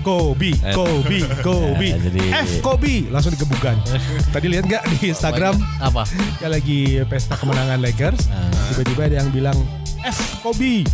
Kobe, 0.00 0.54
Kobe, 0.70 0.70
Kobe, 0.70 1.18
Kobe. 1.40 1.88
Eh, 1.88 2.00
jadi- 2.00 2.30
F 2.40 2.60
Kobe 2.60 3.08
langsung 3.08 3.32
digebukan. 3.32 3.74
Tadi 4.34 4.46
lihat 4.46 4.64
nggak 4.64 4.82
di 4.92 5.10
Instagram 5.10 5.58
Apa? 5.78 6.06
ya 6.38 6.46
lagi 6.46 7.02
pesta 7.04 7.34
kemenangan 7.34 7.78
Lakers. 7.78 8.28
Ah. 8.28 8.46
Tiba-tiba 8.70 9.02
ada 9.04 9.16
yang 9.18 9.30
bilang 9.30 9.58
F 10.00 10.38
Kobe. 10.40 10.86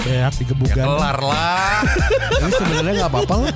Ya 0.00 0.26
Ya, 0.26 0.28
digebukan. 0.32 0.80
kelar 0.80 1.18
lah. 1.20 1.84
Ini 2.40 2.50
sebenarnya 2.50 2.92
nggak 2.98 3.10
apa-apa 3.10 3.34
lah. 3.38 3.52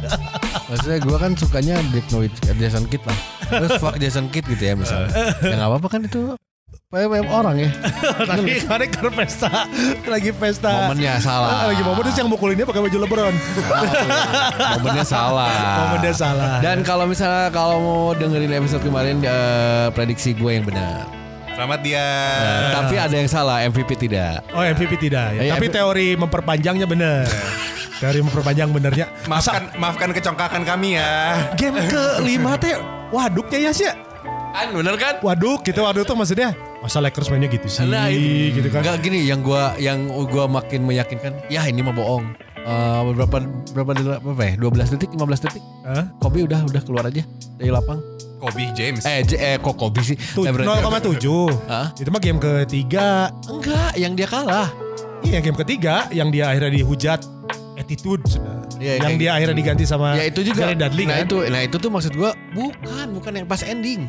Maksudnya 0.66 0.98
gue 1.00 1.16
kan 1.16 1.32
sukanya 1.34 1.74
Dirk 1.88 2.04
Nowitzki, 2.10 2.52
Jason 2.54 2.84
Kidd 2.84 3.00
lah. 3.02 3.16
Terus 3.46 3.72
fuck 3.76 3.96
Jason 3.96 4.28
Kidd 4.28 4.44
gitu 4.46 4.60
ya 4.62 4.76
misalnya. 4.76 5.08
Ya 5.40 5.56
nggak 5.56 5.70
apa-apa 5.70 5.88
kan 5.88 6.00
itu 6.04 6.36
PM 6.94 7.26
orang 7.26 7.56
ya. 7.58 7.70
Tapi 8.22 8.62
kemarin 8.62 8.88
karena 8.94 9.10
pesta 9.10 9.66
lagi 10.06 10.30
pesta. 10.30 10.70
Momennya 10.86 11.18
salah. 11.18 11.48
Ah, 11.50 11.64
lagi 11.74 11.82
momen 11.82 12.06
terus 12.06 12.16
yang 12.22 12.30
mukulinnya 12.30 12.62
pakai 12.62 12.86
baju 12.86 12.96
LeBron. 13.02 13.34
Momennya 14.78 15.02
salah. 15.02 15.50
Momennya 15.90 16.14
salah. 16.14 16.62
Dan 16.62 16.86
kalau 16.86 17.10
misalnya 17.10 17.50
kalau 17.50 17.76
mau 17.82 18.02
dengerin 18.14 18.62
episode 18.62 18.86
kemarin 18.86 19.18
eh, 19.26 19.90
prediksi 19.90 20.38
gue 20.38 20.50
yang 20.54 20.62
benar. 20.62 21.10
Selamat 21.54 21.80
dia. 21.82 22.06
Eh, 22.38 22.70
tapi 22.74 22.94
ada 22.98 23.14
yang 23.14 23.30
salah, 23.30 23.62
MVP 23.66 23.94
tidak. 23.98 24.42
Oh 24.54 24.62
MVP 24.62 24.98
tidak 24.98 25.34
ya. 25.38 25.40
Eh, 25.42 25.50
Tapi 25.50 25.66
MVP 25.66 25.74
teori 25.74 26.08
memperpanjangnya 26.14 26.86
bener. 26.86 27.26
teori 28.02 28.18
memperpanjang 28.22 28.70
benernya. 28.74 29.06
Maafkan 29.30 29.70
maafkan 29.78 30.10
kecongkakan 30.14 30.62
kami 30.62 30.98
ya. 30.98 31.38
Game 31.58 31.78
kelima 31.90 32.54
teh 32.58 32.74
waduknya 33.10 33.70
ya 33.70 33.72
sih. 33.74 33.90
Kan 34.54 34.70
bener 34.70 34.94
kan? 34.98 35.18
Waduk 35.22 35.66
gitu 35.66 35.82
waduk 35.82 36.06
tuh 36.06 36.14
maksudnya. 36.18 36.54
Masa 36.84 37.00
Lakers 37.00 37.32
mainnya 37.32 37.48
gitu 37.48 37.64
sih 37.64 37.80
Nah, 37.82 38.12
itu. 38.12 38.60
gitu 38.60 38.68
kan. 38.68 38.84
Enggak 38.84 39.00
gini 39.00 39.24
yang 39.24 39.40
gua 39.40 39.72
yang 39.74 40.04
gua 40.28 40.44
makin 40.46 40.84
meyakinkan, 40.84 41.32
ya 41.48 41.64
ini 41.64 41.80
mah 41.80 41.90
bohong. 41.90 42.36
Eh, 42.58 43.00
berapa 43.10 43.40
berapa 43.72 43.90
berapa 44.20 44.42
ya? 44.42 44.52
12 44.58 44.92
detik, 44.92 45.08
15 45.10 45.40
detik. 45.40 45.64
Hah? 45.82 46.12
Kobe 46.18 46.44
udah 46.44 46.60
udah 46.62 46.80
keluar 46.80 47.04
aja 47.04 47.24
dari 47.56 47.68
lapang. 47.68 48.04
Kobe 48.36 48.68
James. 48.72 49.00
Eh, 49.02 49.20
J- 49.22 49.36
eh 49.38 49.56
kok 49.56 49.72
Kobe 49.74 50.00
sih? 50.00 50.16
Tuh, 50.16 50.44
LeBron 50.44 50.64
0,7. 50.64 51.48
Hah? 51.64 51.88
Itu 51.94 52.08
mah 52.08 52.20
game 52.20 52.36
ketiga. 52.36 53.32
Enggak, 53.44 53.96
yang 53.96 54.12
dia 54.12 54.28
kalah. 54.28 54.68
Iya 55.20 55.40
game 55.40 55.56
ketiga 55.56 56.04
yang 56.10 56.28
dia 56.28 56.52
akhirnya 56.52 56.68
dihujat 56.74 57.24
attitude. 57.74 58.20
Iya, 58.76 59.00
yang 59.00 59.16
kayak- 59.16 59.18
dia 59.18 59.30
akhirnya 59.32 59.56
diganti 59.56 59.84
sama 59.84 60.12
ya 60.14 60.24
itu 60.26 60.40
juga. 60.42 60.68
Jared 60.68 60.76
Dudley 60.78 61.04
nah 61.04 61.16
kan. 61.16 61.24
itu, 61.24 61.36
nah 61.48 61.60
itu 61.60 61.76
tuh 61.76 61.88
maksud 61.88 62.12
gua 62.12 62.36
bukan, 62.52 63.06
bukan 63.10 63.32
yang 63.34 63.46
pas 63.46 63.60
ending. 63.62 64.04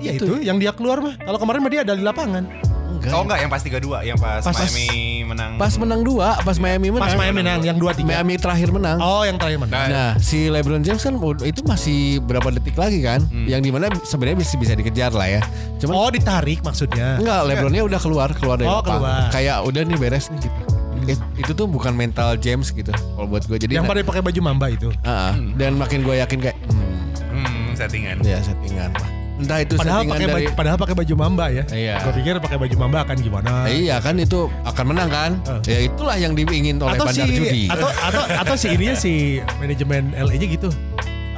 Iya 0.00 0.12
itu 0.16 0.40
yang 0.40 0.56
dia 0.56 0.72
keluar 0.72 0.98
mah. 0.98 1.14
Kalau 1.16 1.38
kemarin 1.38 1.60
mah 1.60 1.70
dia 1.70 1.80
ada 1.84 1.92
di 1.92 2.00
lapangan. 2.00 2.44
Enggak. 2.90 3.16
Oh 3.16 3.22
enggak 3.24 3.38
yang 3.40 3.48
pas 3.48 3.62
32 3.64 3.80
yang 4.04 4.18
pas, 4.20 4.44
Pas- 4.44 4.52
Miami 4.52 4.88
menang. 5.24 5.52
Pas 5.56 5.72
menang 5.72 6.00
dua, 6.04 6.36
pas 6.44 6.56
Miami 6.60 6.92
menang. 6.92 7.08
Pas 7.08 7.16
main 7.16 7.32
menang 7.32 7.60
yang 7.64 7.80
dua 7.80 7.96
tiga. 7.96 8.12
Miami 8.12 8.36
terakhir 8.36 8.68
menang. 8.68 9.00
Oh 9.00 9.24
yang 9.24 9.40
terakhir 9.40 9.56
menang. 9.56 9.88
Nah, 9.88 9.88
Nah, 9.88 10.10
si 10.20 10.52
LeBron 10.52 10.84
James 10.84 11.00
kan 11.00 11.16
itu 11.40 11.60
masih 11.64 12.20
berapa 12.20 12.52
detik 12.52 12.76
lagi 12.76 13.00
kan? 13.00 13.24
Yang 13.48 13.60
di 13.64 13.70
mana 13.72 13.88
sebenarnya 14.04 14.36
bisa 14.36 14.60
bisa 14.60 14.72
dikejar 14.76 15.16
lah 15.16 15.28
ya. 15.30 15.40
Cuman 15.80 15.96
Oh 15.96 16.10
ditarik 16.12 16.60
maksudnya. 16.60 17.16
enggak, 17.16 17.40
LeBronnya 17.48 17.82
udah 17.88 18.00
keluar 18.00 18.28
keluar 18.36 18.60
dari 18.60 18.68
Oh, 18.68 18.84
keluar. 18.84 19.32
Kayak 19.32 19.64
udah 19.64 19.80
nih 19.80 19.96
beres 19.96 20.28
nih 20.28 20.40
gitu. 20.44 20.60
It- 21.08 21.28
itu 21.40 21.52
tuh 21.56 21.64
bukan 21.64 21.96
mental 21.96 22.36
James 22.36 22.68
gitu. 22.68 22.92
Kalau 22.92 23.24
buat 23.24 23.48
gue 23.48 23.56
jadi 23.56 23.80
Yang 23.80 23.88
nah- 23.88 23.96
pada 23.96 24.04
pakai 24.04 24.20
baju 24.20 24.40
mamba 24.44 24.66
itu. 24.68 24.92
Ah, 25.00 25.32
ah. 25.32 25.34
dan 25.56 25.80
makin 25.80 26.04
gue 26.04 26.20
yakin 26.20 26.38
kayak 26.38 26.56
hmm, 26.68 27.00
hmm, 27.32 27.66
settingan. 27.72 28.20
ya 28.20 28.36
settingan 28.44 28.92
lah. 28.92 29.19
Entah 29.40 29.58
itu 29.64 29.74
Padahal 29.80 30.04
pakai 30.04 30.20
dari 30.20 30.34
baju, 30.36 30.48
padahal 30.52 30.76
pakai 30.76 30.96
baju 31.00 31.14
mamba 31.16 31.46
ya. 31.48 31.64
Iya. 31.72 31.96
Gue 32.04 32.12
pikir 32.20 32.32
pakai 32.36 32.58
baju 32.60 32.76
mamba 32.76 32.98
akan 33.08 33.16
gimana. 33.24 33.52
Iya 33.72 33.96
kan 34.04 34.14
itu 34.20 34.52
akan 34.68 34.84
menang 34.92 35.08
kan? 35.08 35.30
Eh. 35.64 35.72
Ya 35.72 35.78
itulah 35.88 36.16
yang 36.20 36.36
diingin 36.36 36.76
oleh 36.76 37.00
atau 37.00 37.08
si 37.08 37.24
bandar 37.24 37.28
judi. 37.32 37.62
atau 37.72 37.88
atau 37.88 38.22
atau 38.28 38.54
si 38.60 38.66
ininya 38.68 38.94
si 38.94 39.40
manajemen 39.56 40.12
LA-nya 40.12 40.46
gitu. 40.52 40.68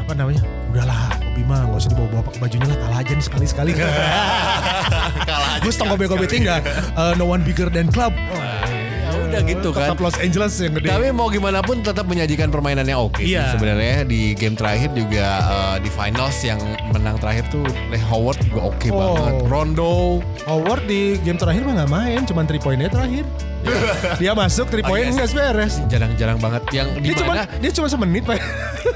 Apa 0.02 0.18
namanya? 0.18 0.42
Udahlah, 0.74 1.14
mah 1.46 1.68
gak 1.68 1.78
usah 1.84 1.90
dibawa-bawa 1.92 2.22
pakai 2.26 2.40
bajunya 2.42 2.66
lah 2.66 2.78
kalah 2.80 2.98
aja 3.04 3.12
nih 3.14 3.24
sekali-sekali. 3.28 3.70
Kalah 5.28 5.50
aja. 5.60 5.62
Gue 5.62 5.72
setengah 5.72 5.94
gobe-gobe 5.94 6.26
tinggal. 6.26 6.58
Uh, 6.98 7.12
no 7.20 7.28
one 7.28 7.44
bigger 7.46 7.68
than 7.70 7.92
club. 7.92 8.10
Ya 8.16 8.71
udah 9.32 9.42
gitu 9.42 9.68
kan. 9.70 9.88
Tetap 9.88 9.98
Los 9.98 10.16
Angeles 10.16 10.52
yang 10.56 10.72
gede. 10.74 10.86
Tapi 10.86 11.06
mau 11.10 11.26
gimana 11.26 11.58
pun 11.58 11.80
tetap 11.80 12.04
menyajikan 12.04 12.48
permainan 12.48 12.84
yang 12.84 13.00
oke 13.02 13.18
sih 13.18 13.32
Iya. 13.32 13.56
sebenarnya 13.56 14.04
di 14.04 14.32
game 14.32 14.52
terakhir 14.52 14.92
juga 14.92 15.26
eh, 15.42 15.76
di 15.80 15.88
finals 15.88 16.36
yang 16.42 16.60
menang 16.92 17.16
terakhir 17.16 17.48
tuh 17.48 17.64
Howard 18.06 18.36
juga 18.44 18.60
oke 18.68 18.88
Oh. 18.88 19.16
banget. 19.16 19.34
Rondo 19.48 19.90
Howard 20.44 20.84
di 20.84 21.16
game 21.20 21.36
terakhir 21.36 21.64
mah 21.64 21.74
gak 21.78 21.90
main, 21.90 22.20
cuman 22.22 22.44
3 22.44 22.60
poinnya 22.60 22.88
terakhir. 22.88 23.24
dia 24.20 24.32
masuk 24.32 24.66
3 24.68 24.82
poin 24.82 25.04
yes. 25.04 25.14
nggak 25.14 25.30
beres. 25.32 25.74
jarang-jarang 25.86 26.38
banget 26.38 26.62
yang 26.72 26.88
di 26.96 27.10
Dia 27.10 27.14
cuma 27.16 27.32
mana 27.32 27.44
dia 27.48 27.70
cuma 27.70 27.86
semenit 27.86 28.22
pak. 28.22 28.38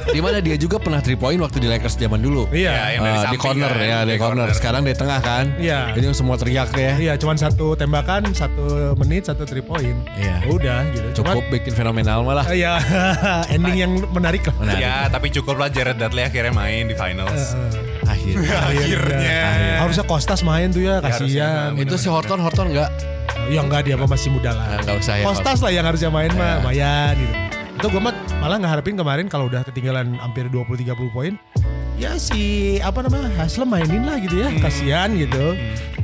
di 0.07 0.21
mana 0.21 0.39
dia 0.39 0.57
juga 0.57 0.77
pernah 0.77 0.99
3 0.99 1.15
point 1.15 1.39
waktu 1.39 1.59
di 1.59 1.69
Lakers 1.69 1.95
zaman 1.97 2.19
dulu. 2.19 2.47
Ya, 2.51 2.93
yang 2.93 3.03
dari 3.03 3.17
Eh, 3.17 3.31
di 3.31 3.39
corner 3.39 3.71
kan, 3.71 3.81
ya, 3.83 3.99
di 4.03 4.07
dari 4.09 4.19
corner. 4.19 4.47
Sekarang 4.53 4.83
di 4.83 4.93
tengah 4.93 5.19
kan. 5.21 5.45
Iya. 5.57 5.95
Jadi 5.95 6.05
semua 6.13 6.37
teriak 6.37 6.71
ya. 6.73 6.93
Iya, 6.97 7.13
cuman 7.17 7.37
satu 7.37 7.75
tembakan, 7.75 8.31
satu 8.31 8.95
menit, 8.97 9.27
satu 9.27 9.43
3 9.43 9.63
poin. 9.63 9.95
Iya. 10.15 10.43
Udah 10.47 10.81
gitu. 10.91 11.23
Cukup 11.23 11.45
bikin 11.49 11.73
fenomenal 11.73 12.23
malah. 12.23 12.43
Cuman, 12.45 12.57
Iya, 12.57 12.75
ending 13.55 13.77
yang 13.77 13.93
menarik 14.11 14.43
lah. 14.45 14.55
Menarik. 14.59 14.83
Ya, 14.83 14.97
tapi 15.07 15.27
cukup 15.31 15.57
lah 15.57 15.69
Jared 15.71 15.97
Dudley 15.97 16.25
akhirnya 16.25 16.53
main 16.53 16.87
di 16.87 16.95
finals. 16.95 17.55
Akhirnya. 18.05 18.59
Akhirnya. 18.63 19.41
Harusnya 19.83 20.05
Kostas 20.07 20.41
main 20.43 20.71
tuh 20.71 20.83
ya, 20.83 20.99
Ya, 20.99 21.03
harusnya. 21.03 21.27
kasihan. 21.27 21.69
Itu 21.77 21.95
si 21.97 22.07
Horton 22.07 22.39
Horton 22.39 22.71
enggak? 22.71 22.91
Ya 23.47 23.61
enggak 23.63 23.87
dia 23.87 23.95
mah 23.95 24.07
masih 24.07 24.29
muda 24.29 24.51
lah. 24.51 24.79
enggak 24.79 24.97
usah 24.99 25.15
ya. 25.17 25.25
Kostas 25.25 25.59
lah 25.61 25.71
yang 25.71 25.85
harusnya 25.85 26.11
main 26.11 26.33
mah, 26.33 26.43
Ya. 26.43 26.57
lumayan 26.61 27.15
gitu. 27.17 27.35
Itu 27.77 27.87
gue 27.93 28.01
mah 28.01 28.15
malah 28.39 28.57
ngeharapin 28.57 28.97
kemarin 28.97 29.27
kalau 29.29 29.47
udah 29.47 29.63
ketinggalan 29.63 30.17
hampir 30.17 30.49
20-30 30.49 30.97
poin. 31.13 31.35
Ya 31.97 32.21
si 32.21 32.77
apa 32.81 33.01
namanya 33.01 33.33
Haslem 33.39 33.69
mainin 33.69 34.05
lah 34.05 34.21
gitu 34.21 34.37
ya, 34.37 34.53
kasihan 34.61 35.09
gitu. 35.13 35.57
Eh, 35.57 35.96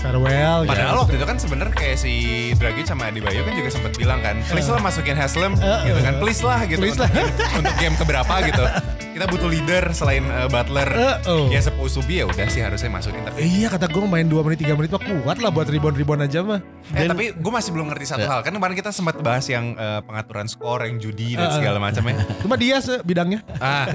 farewell. 0.00 0.64
gitu. 0.64 0.70
Padahal 0.72 0.96
waktu 0.98 1.14
itu 1.14 1.26
kan 1.26 1.36
sebenarnya 1.36 1.74
kayak 1.74 1.96
si 1.96 2.12
Dragic 2.56 2.84
sama 2.84 3.06
Adebayo 3.06 3.44
kan 3.44 3.52
juga 3.52 3.68
sempat 3.68 3.92
bilang 3.94 4.20
kan, 4.20 4.40
please 4.44 4.66
lah 4.66 4.80
masukin 4.80 5.14
Haslem 5.14 5.52
Eh, 5.54 5.80
gitu 5.86 6.00
kan, 6.00 6.14
please 6.18 6.40
lah 6.40 6.64
gitu 6.64 6.80
Please 6.80 6.96
untuk, 6.96 7.06
lah. 7.06 7.10
game, 7.12 7.30
untuk 7.56 7.74
game 7.76 7.94
keberapa 7.94 8.34
gitu. 8.42 8.64
Kita 9.10 9.26
butuh 9.26 9.48
leader 9.48 9.84
selain 9.90 10.24
uh, 10.24 10.46
Butler. 10.46 10.88
Eh, 10.88 11.16
oh. 11.28 11.46
Ya 11.50 11.60
to 11.60 12.00
be 12.00 12.14
ya 12.16 12.24
udah 12.24 12.46
sih 12.46 12.62
harusnya 12.62 12.88
masukin 12.88 13.20
tapi 13.20 13.42
Iya 13.42 13.68
kata 13.68 13.84
gue 13.84 14.00
main 14.00 14.24
2 14.24 14.32
menit 14.40 14.62
3 14.62 14.78
menit 14.78 14.90
mah 14.90 15.02
kuat 15.02 15.36
lah 15.36 15.50
buat 15.50 15.66
ribon-ribon 15.66 16.22
aja 16.22 16.40
mah. 16.40 16.62
Eh 16.90 17.04
tapi 17.04 17.34
gue 17.34 17.52
masih 17.52 17.70
belum 17.70 17.90
ngerti 17.90 18.06
satu 18.08 18.24
hal 18.24 18.40
kan 18.40 18.50
kemarin 18.50 18.72
kita 18.72 18.88
sempat 18.88 19.18
bahas 19.18 19.44
yang 19.44 19.74
eh, 19.74 20.00
pengaturan 20.00 20.46
skor, 20.46 20.80
yang 20.82 20.96
judi 20.96 21.34
dan 21.34 21.52
segala 21.52 21.76
macamnya. 21.76 22.22
Cuma 22.40 22.54
dia 22.54 22.78
se- 22.78 23.02
bidangnya. 23.02 23.42
Ah, 23.58 23.90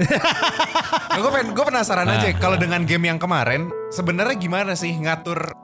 gue 1.16 1.30
pengen 1.32 1.52
gue 1.52 1.64
penasaran 1.64 2.06
aja 2.06 2.28
kalau 2.36 2.54
dengan 2.54 2.84
game 2.84 3.08
yang 3.08 3.18
kemarin 3.18 3.66
sebenarnya 3.88 4.36
gimana 4.36 4.72
sih 4.72 4.92
ngatur 4.94 5.56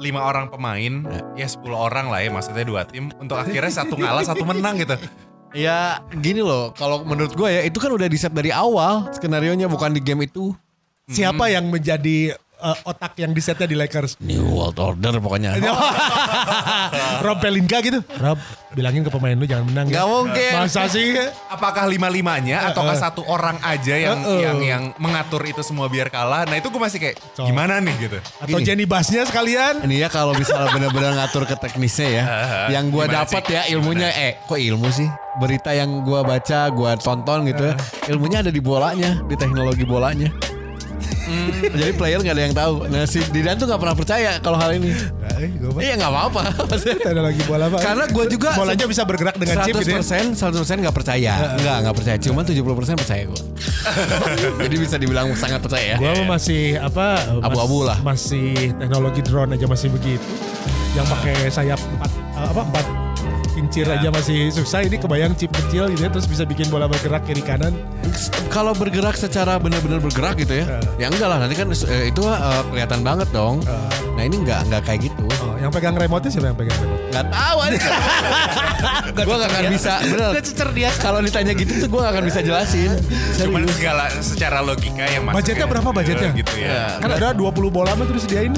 lima 0.00 0.24
orang 0.24 0.48
pemain 0.48 1.04
ya 1.36 1.44
10 1.46 1.60
orang 1.76 2.08
lah 2.08 2.24
ya 2.24 2.32
maksudnya 2.32 2.64
dua 2.64 2.88
tim 2.88 3.12
untuk 3.20 3.36
akhirnya 3.36 3.68
satu 3.68 4.00
ngalah 4.00 4.24
satu 4.24 4.42
menang 4.48 4.80
gitu. 4.80 4.96
Ya 5.50 5.98
gini 6.14 6.40
loh, 6.40 6.70
kalau 6.72 7.02
menurut 7.02 7.34
gue 7.34 7.48
ya 7.50 7.62
itu 7.66 7.82
kan 7.82 7.90
udah 7.90 8.06
di 8.06 8.14
set 8.14 8.30
dari 8.30 8.54
awal 8.54 9.10
skenario 9.10 9.50
nya 9.58 9.66
bukan 9.66 9.92
di 9.92 10.00
game 10.00 10.24
itu. 10.24 10.54
Siapa 11.10 11.50
yang 11.50 11.66
menjadi 11.74 12.38
eh, 12.62 12.76
otak 12.84 13.12
yang 13.16 13.32
di 13.32 13.40
setnya 13.40 13.64
di 13.64 13.74
Lakers? 13.74 14.20
New 14.20 14.44
World 14.46 14.76
Order 14.76 15.16
pokoknya. 15.18 15.56
Rob 17.24 17.38
Pelinka 17.38 17.80
gitu. 17.80 18.00
Rob 18.16 18.38
bilangin 18.70 19.02
ke 19.02 19.10
pemain 19.10 19.34
lu 19.34 19.44
jangan 19.44 19.66
menang. 19.66 19.86
Gak 19.88 19.98
ya. 19.98 20.06
mungkin. 20.06 20.52
Masa 20.56 20.86
sih? 20.86 21.16
Apakah 21.48 21.86
lima 21.86 22.06
limanya 22.06 22.70
ataukah 22.70 22.94
satu 22.94 23.26
orang 23.26 23.58
aja 23.60 23.96
yang 23.96 24.18
Eh, 24.20 24.30
eh. 24.30 24.40
yang 24.44 24.58
yang 24.60 24.82
mengatur 24.96 25.42
itu 25.42 25.60
semua 25.60 25.90
biar 25.90 26.06
kalah? 26.06 26.46
Nah 26.46 26.54
itu 26.54 26.68
gue 26.68 26.78
masih 26.78 26.98
kayak 26.98 27.16
So. 27.32 27.46
gimana 27.46 27.80
nih 27.80 27.94
gitu. 27.98 28.18
Atau 28.38 28.58
Gini. 28.58 28.66
Jenny 28.66 28.84
Basnya 28.86 29.24
sekalian? 29.24 29.82
Ini 29.82 30.04
ya 30.04 30.08
kalau 30.08 30.32
misalnya 30.32 30.70
benar-benar 30.76 31.12
ngatur 31.16 31.44
ke 31.46 31.56
teknisnya 31.56 32.08
ya. 32.08 32.24
yang 32.70 32.88
gua 32.88 33.06
Gimana 33.06 33.24
dapat 33.24 33.42
sih? 33.42 33.54
ya 33.56 33.62
ilmunya 33.72 34.08
eh 34.12 34.32
kok 34.44 34.60
ilmu 34.60 34.88
sih? 34.90 35.08
Berita 35.38 35.70
yang 35.72 36.02
gua 36.02 36.20
baca, 36.22 36.68
gua 36.70 36.94
tonton 36.94 37.46
gitu. 37.46 37.64
ya. 37.64 37.74
Ilmunya 38.06 38.42
ada 38.42 38.50
di 38.50 38.60
bolanya, 38.60 39.18
di 39.24 39.34
teknologi 39.34 39.82
bolanya. 39.82 40.30
Jadi 41.70 41.92
player 41.94 42.18
nggak 42.20 42.34
ada 42.36 42.44
yang 42.44 42.56
tahu. 42.56 42.74
Nah 42.90 43.02
si 43.06 43.18
Didan 43.30 43.56
tuh 43.56 43.66
nggak 43.70 43.80
pernah 43.80 43.96
percaya 43.96 44.30
kalau 44.42 44.58
hal 44.58 44.74
ini. 44.76 44.90
Eh, 45.40 45.48
gue 45.56 45.70
Iya 45.80 45.94
nggak 45.96 46.10
apa-apa. 46.12 46.42
Maksudnya, 46.68 46.96
teknologi 47.00 47.42
bola 47.48 47.66
pak. 47.72 47.80
Karena 47.80 48.04
gua 48.12 48.24
juga 48.28 48.48
bolanya 48.56 48.86
bisa 48.86 49.02
bergerak 49.06 49.36
dengan 49.40 49.56
chip 49.64 49.74
gitu 49.80 49.90
ya. 49.90 50.02
100% 50.02 50.36
100% 50.36 50.84
nggak 50.84 50.96
percaya. 50.96 51.32
Enggak, 51.56 51.76
nggak 51.86 51.96
percaya. 51.96 52.16
Cuman 52.20 52.42
70% 52.44 53.00
percaya 53.00 53.22
gua. 53.30 53.40
Jadi 54.66 54.76
bisa 54.76 54.96
dibilang 55.00 55.26
sangat 55.38 55.60
percaya 55.64 55.96
ya. 55.96 55.98
Mah 55.98 56.36
masih 56.36 56.76
apa? 56.76 57.20
Abu-abu 57.40 57.86
lah. 57.86 57.98
Masih 58.04 58.74
teknologi 58.76 59.20
drone 59.24 59.56
aja 59.56 59.66
masih 59.70 59.88
begitu. 59.88 60.26
Yang 60.98 61.06
pakai 61.06 61.34
sayap 61.48 61.78
empat 61.78 62.10
apa 62.34 62.62
empat 62.66 62.86
kincir 63.60 63.84
aja 63.84 64.08
masih 64.08 64.48
susah. 64.48 64.80
Ini 64.80 64.96
kebayang 64.96 65.36
chip 65.36 65.52
kecil 65.52 65.92
gitu 65.92 66.00
ya, 66.00 66.10
terus 66.10 66.24
bisa 66.24 66.48
bikin 66.48 66.72
bola 66.72 66.88
bergerak 66.88 67.28
kiri 67.28 67.44
kanan. 67.44 67.76
Kalau 68.48 68.72
bergerak 68.72 69.14
secara 69.14 69.60
benar-benar 69.60 70.00
bergerak 70.00 70.40
gitu 70.40 70.64
ya. 70.64 70.80
Ya 70.96 71.12
enggak 71.12 71.28
lah, 71.28 71.38
nanti 71.44 71.52
kan 71.52 71.68
eh, 71.68 72.08
itu 72.08 72.22
eh, 72.24 72.62
kelihatan 72.72 73.04
banget 73.04 73.28
dong. 73.30 73.60
Nah, 74.16 74.22
ini 74.24 74.40
enggak 74.40 74.64
enggak 74.64 74.82
kayak 74.88 75.00
gitu. 75.12 75.24
Oh, 75.44 75.56
yang 75.60 75.68
pegang 75.68 75.92
remote 75.92 76.24
siapa 76.26 76.50
yang 76.50 76.56
pegang 76.56 76.78
remote? 76.80 77.00
Gak 77.12 77.26
tahu 77.28 77.58
aja. 77.60 77.78
gue 79.28 79.36
gak 79.36 79.50
akan 79.50 79.64
bisa. 79.68 79.92
Bener. 80.04 80.30
Gak 80.36 80.44
cerdias. 80.46 80.94
Kalau 80.96 81.18
ditanya 81.20 81.52
gitu 81.52 81.72
tuh 81.76 81.88
gue 81.88 82.00
gak 82.00 82.12
akan 82.16 82.24
bisa 82.24 82.40
jelasin. 82.40 82.90
Cuman 83.36 83.68
segala 83.72 84.08
secara 84.20 84.58
logika 84.60 85.04
yang 85.04 85.28
masuk 85.28 85.36
Budgetnya 85.42 85.66
ya. 85.66 85.72
berapa 85.72 85.88
budgetnya? 85.90 86.30
Eh, 86.32 86.38
Gitu 86.40 86.54
ya. 86.56 86.96
Kan 86.96 87.10
ada 87.12 87.28
20 87.32 87.50
bola 87.68 87.92
mah 87.92 88.06
terus 88.06 88.24
sediain. 88.24 88.52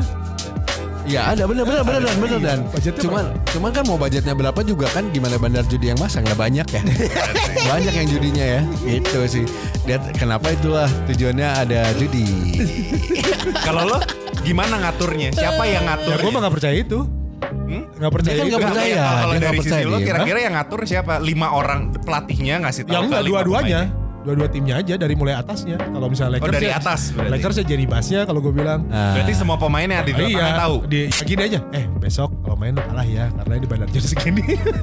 Ya 1.02 1.34
ada 1.34 1.44
bener 1.44 1.66
bener 1.66 1.82
bener 1.82 2.00
dan 2.04 2.16
bener 2.16 2.38
dan. 2.38 2.58
Cuman 2.94 3.24
cuman 3.50 3.70
kan 3.74 3.82
mau 3.84 3.98
budgetnya 3.98 4.34
berapa 4.34 4.60
juga 4.62 4.86
kan 4.88 5.10
gimana 5.10 5.34
bandar 5.34 5.66
judi 5.66 5.90
yang 5.90 5.98
masang 5.98 6.22
nggak 6.22 6.38
banyak 6.38 6.66
ya. 6.68 6.82
banyak 7.70 7.94
yang 7.94 8.06
judinya 8.06 8.44
ya. 8.58 8.60
Gitu 8.80 9.18
sih. 9.26 9.44
Dan 9.82 9.98
kenapa 10.14 10.54
itulah 10.54 10.86
tujuannya 11.10 11.48
ada 11.66 11.90
judi. 11.98 12.54
Kalau 13.66 13.86
lo 13.86 13.98
gimana 14.42 14.78
ngaturnya? 14.80 15.34
Siapa 15.34 15.62
yang 15.66 15.82
Ya 15.82 15.88
ngatur? 15.98 16.16
gue 16.18 16.30
mah 16.30 16.40
gak 16.40 16.54
percaya 16.54 16.76
itu. 16.78 16.98
Hmm? 17.42 17.82
Gak 17.98 18.12
percaya 18.14 18.34
Dia 18.34 18.38
kan 18.38 18.46
itu. 18.46 18.52
nggak 18.54 18.68
percaya. 18.70 18.94
Kalau 18.94 19.10
dia 19.10 19.18
nggak 19.18 19.42
dari 19.42 19.58
sisi 19.58 19.66
percaya 19.66 19.84
lo 19.90 19.98
kira-kira 19.98 20.38
yang 20.38 20.54
ngatur 20.54 20.80
siapa? 20.86 21.12
Lima 21.18 21.48
orang 21.50 21.80
pelatihnya 21.98 22.54
ngasih 22.62 22.82
tahu 22.86 22.94
Ya 22.94 22.98
enggak 23.02 23.22
dua-duanya. 23.26 23.80
Dua-dua 24.22 24.46
timnya 24.46 24.78
aja 24.78 24.94
dari 24.94 25.12
mulai 25.12 25.34
atasnya. 25.34 25.74
Kalau 25.76 26.06
misalnya 26.06 26.38
Oh, 26.38 26.38
Lakers 26.40 26.54
dari 26.54 26.68
ya- 26.68 26.78
atas 26.78 27.00
berarti. 27.10 27.30
Lakers 27.32 27.56
ya 27.56 27.64
jadi 27.66 27.84
basnya 27.84 28.20
kalau 28.22 28.38
gue 28.38 28.52
bilang. 28.52 28.86
Nah, 28.86 29.12
Berarti 29.12 29.32
semua 29.34 29.56
pemainnya 29.56 29.98
ada 29.98 30.06
di 30.06 30.14
Ah, 30.14 30.22
lapangan 30.24 30.54
tahu. 30.60 30.76
Di, 30.86 31.00
ya 31.04 31.22
gini 31.24 31.42
aja. 31.44 31.58
Eh 31.70 31.84
besok 31.92 32.30
kalau 32.38 32.54
main 32.54 32.72
kalah 32.72 33.02
ya 33.04 33.26
karena 33.32 33.52
ini 33.52 33.66
bandar 33.66 33.88
jadi 33.88 34.06
segini. 34.08 34.42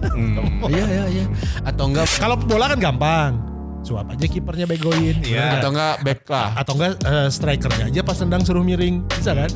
Hmm. 0.09 0.67
Iya 0.67 0.85
iya 0.85 1.03
iya. 1.09 1.25
Atau 1.63 1.87
enggak 1.87 2.03
kalau 2.15 2.35
bola 2.35 2.67
kan 2.67 2.79
gampang. 2.81 3.31
Suap 3.79 4.11
aja 4.11 4.25
kipernya 4.25 4.67
begoin. 4.67 5.15
Iya. 5.21 5.39
Nggak? 5.39 5.55
atau 5.55 5.69
enggak 5.71 5.95
back 6.03 6.21
lah. 6.27 6.49
atau 6.53 6.73
enggak 6.75 6.91
eh, 6.99 7.27
strikernya 7.29 7.85
aja 7.87 8.01
pas 8.03 8.17
tendang 8.17 8.43
suruh 8.43 8.59
miring. 8.59 9.07
Bisa 9.09 9.31
kan? 9.33 9.47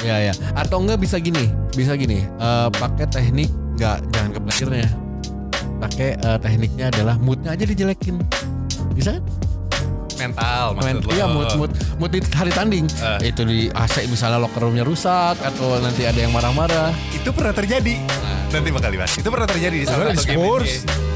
Ya 0.00 0.20
ya. 0.22 0.32
Atau 0.52 0.84
enggak 0.84 1.00
bisa 1.00 1.16
gini, 1.16 1.48
bisa 1.72 1.96
gini. 1.96 2.20
eh, 2.20 2.68
pakai 2.70 3.08
teknik 3.08 3.48
enggak 3.74 4.04
jangan 4.10 4.30
ke 4.30 4.40
playernya. 4.42 4.88
Pakai 5.80 6.08
eh, 6.14 6.38
tekniknya 6.38 6.86
adalah 6.90 7.16
moodnya 7.16 7.50
aja 7.50 7.64
dijelekin. 7.64 8.20
Bisa 8.94 9.18
kan? 9.18 9.24
Mental 10.14 10.78
Men, 10.78 11.02
maksud 11.02 11.10
lo. 11.10 11.10
iya 11.10 11.26
mood 11.26 11.50
mood 11.58 11.72
mood 11.98 12.10
di 12.14 12.20
hari 12.32 12.54
tanding. 12.54 12.86
Eh. 13.02 13.34
Itu 13.34 13.42
di 13.42 13.66
AC 13.74 14.06
misalnya 14.06 14.38
locker 14.38 14.62
roomnya 14.62 14.86
rusak 14.86 15.36
atau 15.42 15.82
nanti 15.82 16.06
ada 16.06 16.16
yang 16.16 16.30
marah-marah. 16.30 16.94
Itu 17.10 17.34
pernah 17.34 17.50
terjadi. 17.50 17.98
Nanti 18.54 18.70
bakal 18.70 18.94
dibahas. 18.94 19.18
Itu 19.18 19.28
pernah 19.34 19.48
terjadi 19.50 19.76
di 19.82 19.86
salah 19.86 20.14
Di 20.14 20.22
satu 20.22 20.30
game 20.30 20.38
Spurs. 20.46 20.72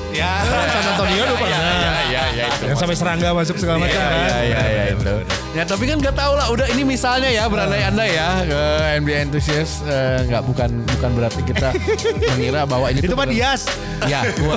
Ya. 0.09 0.41
San 0.43 0.85
Antonio 0.97 1.23
dulu 1.23 1.37
pernah. 1.37 1.61
Iya, 1.61 1.93
iya, 2.09 2.23
iya. 2.33 2.45
itu. 2.49 2.65
Yang 2.73 2.79
sampai 2.81 2.97
serangga 2.97 3.29
masuk 3.37 3.57
segala 3.61 3.77
macam 3.85 4.01
Iya, 4.01 4.09
kan. 4.09 4.17
iya, 4.17 4.39
iya, 4.41 4.61
iya, 4.65 4.85
itu. 4.97 5.15
Ya 5.53 5.63
tapi 5.65 5.85
kan 5.85 5.97
nggak 6.01 6.17
tahu 6.17 6.33
lah. 6.33 6.47
Udah 6.49 6.67
ini 6.73 6.83
misalnya 6.85 7.29
ya 7.29 7.45
berandai-andai 7.45 8.11
ya 8.13 8.29
ke 8.45 8.61
NBA 9.05 9.19
enthusiast 9.29 9.85
eh, 9.85 10.25
nggak 10.29 10.43
bukan 10.49 10.71
bukan 10.97 11.11
berarti 11.13 11.41
kita 11.45 11.69
mengira 12.33 12.65
bahwa 12.65 12.89
ini 12.89 13.05
Itu 13.05 13.13
mah 13.13 13.29
Dias. 13.29 13.69
Ya, 14.09 14.25
gua. 14.39 14.57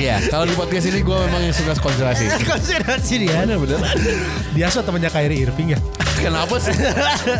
Iya, 0.00 0.24
kalau 0.32 0.48
di 0.48 0.56
podcast 0.56 0.88
ini 0.88 1.04
gue 1.04 1.16
memang 1.28 1.40
yang 1.44 1.54
suka 1.54 1.76
konspirasi. 1.78 2.26
Konspirasi 2.50 3.14
dia. 3.28 3.44
Bener 3.44 3.60
bener. 3.60 3.78
Dias 4.56 4.74
temannya 4.74 5.10
Kyrie 5.12 5.44
Irving 5.44 5.76
ya. 5.76 5.80
Kenapa 6.20 6.56
sih? 6.60 6.76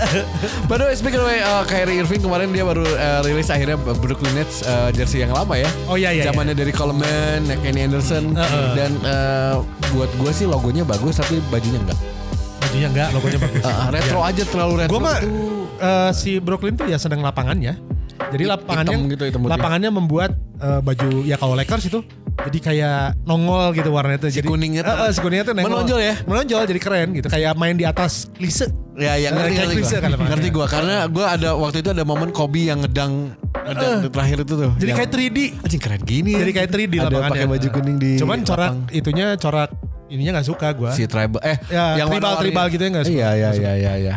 By 0.69 0.81
the 0.81 0.85
way, 0.89 0.97
speaking 0.97 1.21
of 1.21 1.29
uh, 1.29 1.65
Kyrie 1.69 2.01
Irving 2.01 2.25
kemarin 2.25 2.49
dia 2.51 2.65
baru 2.65 2.85
uh, 2.85 3.21
rilis 3.21 3.53
akhirnya 3.53 3.77
Brooklyn 3.77 4.33
Nets 4.33 4.65
uh, 4.65 4.89
jersey 4.91 5.21
yang 5.21 5.37
lama 5.37 5.61
ya. 5.61 5.69
Oh 5.85 6.01
iya 6.01 6.17
iya. 6.17 6.33
Zamannya 6.33 6.57
dari 6.57 6.73
Coleman, 6.73 7.45
Kenny 7.61 7.85
Anderson 7.85 8.33
Heeh. 8.33 8.69
dan 8.75 8.93
uh, 9.05 9.61
buat 9.93 10.09
gue 10.17 10.33
sih 10.33 10.49
logonya 10.49 10.83
bagus 10.89 11.21
tapi 11.21 11.39
bajunya 11.53 11.77
enggak. 11.77 11.99
Bajunya 12.65 12.89
enggak, 12.89 13.09
logonya 13.13 13.39
bagus. 13.47 13.63
Uh, 13.63 13.89
retro 13.93 14.21
aja 14.25 14.43
terlalu 14.49 14.75
retro. 14.81 14.93
Gue 14.97 15.01
mah 15.03 15.17
eh, 15.81 16.11
si 16.17 16.39
Brooklyn 16.39 16.77
tuh 16.77 16.87
ya 16.89 16.97
sedang 17.01 17.25
lapangannya. 17.25 17.77
Jadi 18.31 18.45
lapangannya 18.45 18.97
Hitam 19.01 19.13
gitu, 19.17 19.23
hitam 19.27 19.41
lapangannya 19.49 19.91
membuat 19.91 20.37
eh, 20.61 20.81
baju 20.85 21.25
ya 21.25 21.41
kalau 21.41 21.57
Lakers 21.57 21.89
itu 21.89 22.05
jadi 22.41 22.59
kayak 22.61 23.01
nongol 23.23 23.73
gitu 23.73 23.91
warnanya 23.91 24.19
tuh. 24.21 24.31
Si 24.31 24.41
jadi, 24.41 24.49
kuningnya 24.49 24.83
tuh- 24.83 24.95
Eh, 24.95 25.05
eh, 25.05 25.11
si 25.11 25.19
kuningnya 25.19 25.45
tuh 25.45 25.55
nongol. 25.55 25.71
Menonjol 25.73 26.01
ya? 26.01 26.15
Menonjol 26.25 26.63
jadi 26.67 26.81
keren 26.81 27.09
gitu. 27.13 27.27
Kayak 27.27 27.53
main 27.55 27.75
di 27.75 27.85
atas 27.85 28.31
klise. 28.33 28.71
Ya, 28.95 29.17
ya 29.17 29.31
ngerti, 29.31 29.49
Kayak 29.51 29.61
ngerti, 29.63 29.77
klise 29.77 29.93
gua. 29.93 30.03
kan 30.03 30.11
ngerti 30.29 30.49
gue 30.51 30.67
karena 30.69 30.95
gue 31.09 31.25
ada 31.25 31.49
waktu 31.55 31.77
itu 31.81 31.91
ada 31.91 32.03
momen 32.03 32.31
Kobe 32.31 32.69
yang 32.69 32.81
ngedang 32.81 33.33
ngedang 33.63 34.09
terakhir 34.09 34.39
itu 34.41 34.55
tuh. 34.55 34.71
Jadi 34.77 34.91
Yang- 34.91 34.99
kayak 34.99 35.11
3D. 35.11 35.39
anjing 35.59 35.81
keren 35.81 36.03
gini. 36.03 36.33
Jadi 36.35 36.53
kayak 36.53 36.69
3D 36.69 36.95
ada 36.99 37.17
pakai 37.23 37.47
baju 37.47 37.69
kuning 37.71 37.97
di 37.97 38.13
Cuman 38.17 38.39
corak 38.43 38.71
lapang. 38.71 38.93
itunya 38.93 39.27
corak 39.37 39.71
ininya 40.11 40.33
nggak 40.35 40.49
suka 40.49 40.69
gue. 40.71 40.91
si 40.91 41.07
tribal 41.07 41.39
eh 41.41 41.57
Ya, 41.67 41.97
yang 41.97 42.09
tribal- 42.09 42.37
tribal 42.37 42.67
gitu 42.69 42.83
ya 42.83 42.91
nggak 42.91 43.07
suka. 43.07 43.17
Iya 43.17 43.31
iya 43.33 43.51
iya 43.53 43.73
iya 43.77 43.93
iya. 43.97 44.17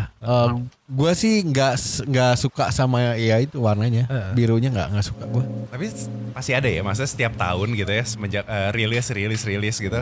gue 0.84 1.12
sih 1.14 1.42
nggak 1.44 1.74
nggak 2.06 2.34
suka 2.36 2.66
sama 2.70 3.16
ya 3.16 3.38
itu 3.38 3.58
warnanya 3.58 4.06
Heeh. 4.06 4.30
birunya 4.34 4.70
nggak 4.70 4.88
nggak 4.90 5.06
suka 5.06 5.24
gue. 5.24 5.44
Tapi 5.70 5.86
pasti 6.32 6.52
ada 6.52 6.66
ya, 6.66 6.82
maksudnya 6.82 7.08
setiap 7.08 7.34
tahun 7.36 7.74
gitu 7.74 7.90
ya, 7.90 8.04
semenjak 8.04 8.44
eh, 8.44 8.70
rilis, 8.72 9.06
rilis, 9.08 9.42
rilis 9.44 9.78
gitu. 9.78 10.02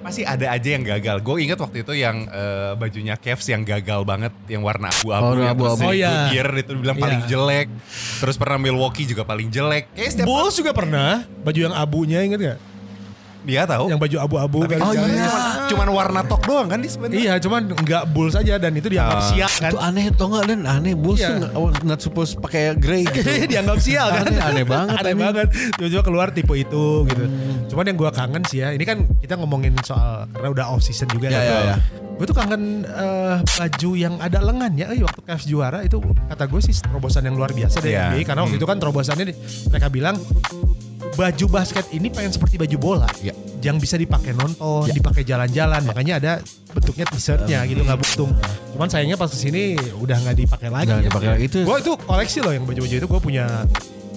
Pasti 0.00 0.24
ada 0.24 0.48
aja 0.48 0.64
yang 0.66 0.80
gagal. 0.82 1.20
Gue 1.20 1.44
ingat 1.44 1.56
waktu 1.56 1.84
itu 1.84 1.92
yang 1.94 2.24
eh, 2.26 2.72
bajunya 2.74 3.14
Cavs 3.14 3.44
yang 3.46 3.60
gagal 3.62 4.00
banget, 4.02 4.32
yang 4.46 4.60
warna 4.60 4.88
abu-abu. 4.90 5.24
Oh, 5.26 5.36
yang 5.36 5.52
abu-abu. 5.52 5.76
terus 5.76 5.88
Oh, 5.88 5.92
iya. 5.92 6.08
Goodyear 6.26 6.48
itu 6.58 6.72
bilang 6.74 6.96
Iya. 6.96 7.02
paling 7.02 7.20
jelek. 7.26 7.66
Terus 8.16 8.36
pernah 8.36 8.58
Milwaukee 8.58 9.04
juga 9.04 9.22
paling 9.22 9.48
jelek. 9.48 9.92
Kayak 9.92 10.10
setiap 10.10 10.26
Bulls 10.26 10.56
juga 10.56 10.72
pernah 10.72 11.10
baju 11.38 11.60
yang 11.60 11.74
abunya 11.74 12.20
inget 12.22 12.40
gak? 12.40 12.58
Dia 13.42 13.62
tahu. 13.64 13.88
Yang 13.88 14.00
baju 14.00 14.16
abu-abu 14.20 14.58
kan. 14.62 14.68
kan 14.72 14.80
Oh, 14.82 14.92
iya. 14.92 15.00
cuman, 15.00 15.30
cuman 15.66 15.88
warna 15.90 16.20
tok 16.22 16.42
doang 16.42 16.66
kan 16.66 16.78
di 16.78 16.86
sebenarnya. 16.86 17.20
Iya, 17.20 17.34
cuman 17.38 17.62
nggak 17.72 18.02
Bulls 18.08 18.34
aja 18.34 18.54
dan 18.56 18.72
itu 18.72 18.86
dianggap 18.86 19.16
Ah. 19.16 19.26
sial 19.26 19.50
kan. 19.50 19.70
Itu 19.70 19.78
aneh 19.78 20.04
tau 20.10 20.26
nggak 20.28 20.44
dan 20.46 20.60
aneh 20.62 20.94
Bulls 20.94 21.18
Iya. 21.18 21.28
tuh 21.30 21.48
oh, 21.54 21.68
not 21.82 21.98
supposed 21.98 22.36
pakai 22.38 22.72
grey 22.74 23.02
gitu. 23.06 23.24
dianggap 23.52 23.78
sial 23.78 24.08
kan. 24.08 24.24
Aneh- 24.26 24.42
aneh 24.42 24.64
banget, 24.64 24.96
aneh 24.96 25.08
aneh. 25.08 25.14
banget. 25.16 25.46
Tiba-tiba 25.74 26.02
keluar 26.02 26.28
tipe 26.30 26.52
itu 26.52 26.84
gitu. 27.04 27.24
Cuman 27.68 27.84
yang 27.84 27.96
gua 27.96 28.10
kangen 28.10 28.42
sih 28.44 28.60
ya, 28.60 28.70
ini 28.70 28.82
kan 28.82 29.04
kita 29.16 29.34
ngomongin 29.34 29.72
soal 29.80 30.28
karena 30.30 30.48
udah 30.50 30.64
off 30.68 30.80
season 30.80 31.08
juga 31.08 31.26
Ya, 31.26 31.34
kan. 31.34 31.42
ya, 31.42 31.58
ya. 31.66 31.76
Gue 32.14 32.26
tuh 32.26 32.36
kangen 32.36 32.84
eh, 32.84 33.36
baju 33.40 33.90
yang 33.94 34.14
ada 34.16 34.38
lengannya. 34.38 34.84
Eh 34.86 35.00
waktu 35.00 35.20
Cavs 35.22 35.44
juara 35.44 35.80
itu 35.80 35.96
kata 36.28 36.44
gue 36.44 36.60
sih 36.60 36.76
terobosan 36.76 37.24
yang 37.24 37.32
luar 37.32 37.48
biasa 37.50 37.80
dari 37.80 37.96
Iya. 37.96 38.12
NBA 38.12 38.22
karena 38.24 38.40
waktu 38.44 38.56
itu 38.56 38.66
kan 38.66 38.76
terobosannya 38.76 39.32
mereka 39.66 39.88
bilang 39.88 40.20
baju 41.10 41.46
basket 41.48 41.84
ini 41.90 42.08
pengen 42.08 42.30
seperti 42.30 42.56
baju 42.56 42.76
bola. 42.76 43.08
Iya. 43.20 43.34
Yang 43.60 43.76
bisa 43.80 43.96
dipakai 43.96 44.32
nonton, 44.32 44.88
dipakai 44.88 45.22
jalan-jalan. 45.22 45.84
Makanya 45.84 46.14
ada 46.16 46.32
bentuknya 46.70 47.04
t-shirtnya 47.06 47.60
gitu 47.64 47.82
nggak 47.82 47.98
buntung. 47.98 48.30
Cuman 48.72 48.88
sayangnya 48.88 49.16
pas 49.16 49.28
ke 49.28 49.36
sini 49.36 49.62
udah 49.96 50.16
nggak 50.18 50.36
dipakai 50.38 50.68
lagi. 50.68 50.88
Nggak 50.88 51.04
dipakai 51.06 51.28
lagi. 51.28 51.44
Itu- 51.44 51.64
Gue 51.64 51.76
itu 51.78 51.92
koleksi 51.98 52.38
loh 52.40 52.52
yang 52.52 52.64
baju-baju 52.64 52.94
itu 52.96 53.06
gue 53.06 53.20
punya 53.20 53.44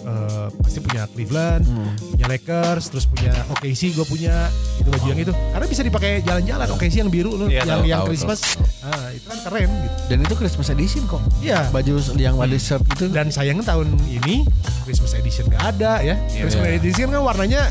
eh, 0.04 0.48
pasti 0.60 0.80
punya 0.84 1.08
Cleveland, 1.10 1.64
Hmm. 1.64 1.96
punya 2.16 2.26
Lakers, 2.28 2.86
terus 2.92 3.06
punya 3.08 3.34
OKC 3.50 3.96
gue 3.96 4.06
punya 4.06 4.52
itu 4.78 4.90
baju 4.92 5.06
yang 5.08 5.20
itu. 5.20 5.34
Karena 5.34 5.66
bisa 5.66 5.82
dipakai 5.82 6.12
jalan-jalan. 6.22 6.68
OKC 6.76 6.94
yang 7.04 7.12
biru 7.12 7.34
loh, 7.36 7.48
Iya, 7.48 7.64
yang 7.64 7.68
tahu, 7.68 7.84
yang 7.88 8.00
tahu, 8.04 8.08
Christmas. 8.12 8.40
Nah, 8.84 9.08
itu 9.16 9.26
kan 9.26 9.40
keren 9.48 9.70
gitu. 9.72 9.96
Dan 10.12 10.18
itu 10.28 10.34
Christmas 10.36 10.68
edition 10.70 11.04
kok. 11.08 11.22
Iya. 11.40 11.60
Baju 11.72 11.94
yang 12.20 12.36
ada 12.38 12.58
shirt 12.60 12.84
itu. 12.88 13.06
Dan 13.10 13.32
sayangnya 13.32 13.64
tahun 13.64 13.88
ini 14.08 14.44
Christmas 14.84 15.16
edition 15.16 15.48
gak 15.48 15.78
ada 15.78 16.04
ya. 16.04 16.16
Iya, 16.30 16.48
Christmas 16.48 16.68
iya. 16.68 16.78
edition 16.78 17.08
kan 17.10 17.22
warnanya 17.24 17.62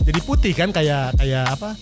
jadi 0.00 0.20
putih 0.24 0.52
kan 0.56 0.72
kayak 0.72 1.12
kayak 1.20 1.44
apa? 1.44 1.76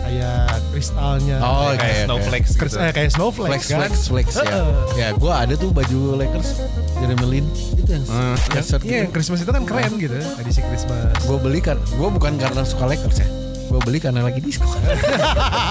Kayak 0.00 0.42
kristalnya. 0.70 1.36
Oh, 1.38 1.70
kayak 1.70 1.78
oke. 1.78 2.04
snowflakes 2.04 2.50
Kris- 2.52 2.72
gitu. 2.72 2.80
eh, 2.80 2.90
kayak 2.90 3.10
snowflake 3.10 3.50
Flex 3.52 3.62
kan. 3.64 3.78
flex 3.80 3.94
flex 4.06 4.26
ya. 4.36 4.62
Ya 4.94 5.08
gue 5.12 5.32
ada 5.32 5.54
tuh 5.54 5.70
baju 5.70 5.98
Lakers 6.16 6.48
Jeremy 6.96 7.26
Lin 7.28 7.46
itu 7.74 7.90
yang 7.90 8.04
Hmm. 8.04 8.34
yang 8.50 8.64
Iya, 8.80 8.96
yang 8.98 9.10
Christmas 9.10 9.38
itu 9.40 9.50
kan 9.50 9.62
keren 9.62 9.92
gitu. 9.96 10.18
Edisi 10.36 10.60
Christmas. 10.62 11.14
gue 11.20 11.38
beli 11.38 11.60
kan 11.60 11.78
gue 11.78 12.08
bukan 12.10 12.32
karena 12.36 12.62
suka 12.62 12.84
Lakers 12.86 13.18
ya 13.18 13.28
gue 13.68 13.78
beli 13.80 13.98
karena 13.98 14.20
lagi 14.20 14.40
diskon 14.40 14.66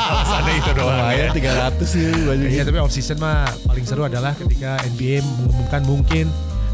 Alasannya 0.09 0.53
itu 0.57 0.71
doang 0.71 1.11
ya. 1.11 1.27
tiga 1.31 1.51
ratus 1.59 1.89
sih 1.89 2.07
baju 2.07 2.43
Iya 2.45 2.63
tapi 2.63 2.77
off 2.79 2.89
season 2.89 3.17
mah 3.17 3.43
paling 3.65 3.83
seru 3.83 4.01
adalah 4.01 4.31
ketika 4.33 4.79
NBA 4.87 5.19
mengumumkan 5.19 5.81
mungkin 5.83 6.25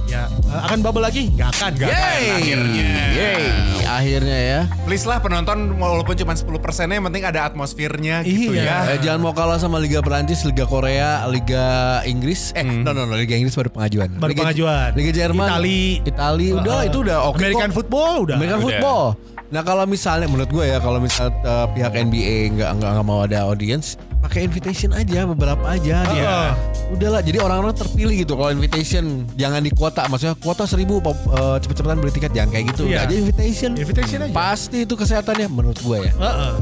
ya 0.06 0.30
eh, 0.30 0.62
akan 0.62 0.80
bubble 0.80 1.02
lagi 1.02 1.30
nggak 1.30 1.50
akan. 1.52 1.72
Yeay, 1.76 2.24
akhirnya. 2.32 2.86
Yeay, 3.12 3.46
akhirnya 3.84 4.38
ya. 4.40 4.60
Please 4.84 5.04
lah 5.04 5.18
penonton 5.18 5.76
walaupun 5.76 6.14
cuma 6.16 6.32
10 6.32 6.46
persennya 6.58 6.96
yang 6.96 7.06
penting 7.06 7.24
ada 7.24 7.42
atmosfernya 7.44 8.22
gitu 8.22 8.54
Iya. 8.54 8.64
ya. 8.64 8.78
Eh, 8.88 9.00
jangan 9.00 9.20
mau 9.22 9.34
kalah 9.34 9.58
sama 9.58 9.78
Liga 9.78 10.00
Perancis, 10.00 10.44
Liga 10.44 10.64
Korea, 10.64 11.26
Liga 11.26 11.66
Inggris. 12.04 12.54
Eh, 12.54 12.62
no 12.62 12.92
no 12.92 13.04
no, 13.04 13.14
Liga 13.14 13.34
Inggris 13.34 13.54
baru 13.54 13.70
pengajuan. 13.72 14.10
Baru 14.14 14.32
Liga, 14.32 14.42
pengajuan. 14.44 14.90
Liga 14.94 15.12
Jerman, 15.12 15.48
Itali. 15.48 15.84
Itali, 16.02 16.48
udah 16.54 16.76
Uh, 16.76 16.84
itu 16.84 16.98
udah 17.02 17.18
oke 17.26 17.38
American 17.38 17.70
kok. 17.70 17.76
football 17.76 18.14
udah. 18.24 18.36
American 18.36 18.60
Udah. 18.60 18.68
football. 18.68 19.04
Nah 19.46 19.62
kalau 19.62 19.86
misalnya 19.86 20.26
menurut 20.26 20.50
gue 20.50 20.66
ya 20.66 20.78
kalau 20.78 20.98
misal 20.98 21.30
eh, 21.30 21.66
pihak 21.72 21.94
NBA 21.94 22.36
nggak 22.52 22.70
nggak 22.76 23.04
mau 23.04 23.22
ada 23.22 23.46
audience, 23.46 23.96
pakai 24.26 24.42
invitation 24.44 24.90
aja 24.90 25.24
beberapa 25.24 25.62
aja 25.64 26.02
dia. 26.04 26.26
Heeh. 26.26 26.50
Udahlah, 26.92 27.22
jadi 27.22 27.38
orang-orang 27.40 27.74
terpilih 27.74 28.16
gitu 28.20 28.34
kalau 28.34 28.50
invitation, 28.50 29.06
jangan 29.34 29.62
di 29.62 29.70
kuota. 29.70 30.06
Maksudnya 30.06 30.34
kuota 30.36 30.66
seribu 30.66 30.98
eh, 31.00 31.58
cepet-cepetan 31.62 31.98
beli 31.98 32.10
tiket 32.12 32.34
jangan 32.34 32.50
kayak 32.50 32.66
gitu. 32.74 32.90
Iya. 32.90 32.90
Udah 32.90 33.04
aja 33.06 33.16
invitation. 33.16 33.72
Invitation 33.74 34.20
aja. 34.22 34.34
Pasti 34.34 34.78
itu 34.82 34.94
kesehatannya 34.94 35.48
menurut 35.48 35.78
gue 35.78 35.98
ya. 36.02 36.12
Heeh. 36.12 36.54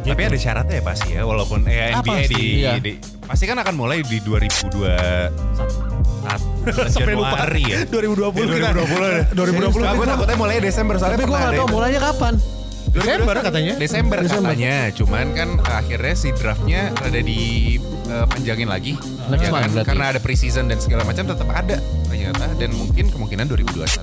Tapi 0.00 0.22
ada 0.24 0.32
syaratnya 0.34 0.80
ya 0.80 0.84
pasti 0.84 1.08
ya 1.12 1.22
walaupun 1.22 1.60
eh, 1.68 1.92
Ah, 1.92 2.00
NBA 2.00 2.08
pasti, 2.24 2.32
di, 2.32 2.44
iya. 2.64 2.72
di 2.80 2.96
pasti 3.20 3.44
kan 3.44 3.60
akan 3.60 3.74
mulai 3.76 4.00
di 4.00 4.16
2021 4.24 4.72
Sampai 6.88 7.12
lupa. 7.12 7.36
Januari 7.36 7.62
ya. 7.68 7.78
2020 7.92 8.32
kita. 8.32 8.72
2020. 9.36 9.36
2020 9.36 9.92
Aku 9.92 10.02
takutnya 10.02 10.36
mulai 10.36 10.56
Desember 10.58 10.96
soalnya 10.96 11.20
Tapi 11.20 11.24
gue 11.24 11.30
pernah 11.30 11.44
gak 11.44 11.52
ada 11.52 11.60
tau 11.60 11.68
itu. 11.68 11.74
mulainya 11.76 12.00
kapan. 12.00 12.34
Desember 12.90 13.36
katanya. 13.38 13.72
Desember, 13.76 14.18
Desember. 14.18 14.50
katanya, 14.50 14.74
cuman 14.90 15.26
kan 15.30 15.48
akhirnya 15.62 16.14
si 16.14 16.28
draftnya 16.32 16.90
rada 16.92 17.20
dipanjangin 17.20 18.66
lagi, 18.66 18.98
Next 19.28 19.46
Ya 19.46 19.50
kan? 19.52 19.86
karena 19.86 20.04
ada 20.10 20.18
preseason 20.18 20.66
dan 20.66 20.76
segala 20.76 21.04
macam 21.04 21.22
tetap 21.22 21.46
ada 21.48 21.78
ternyata 22.04 22.50
dan 22.56 22.70
mungkin 22.72 23.06
kemungkinan 23.08 23.46
2021 23.46 24.02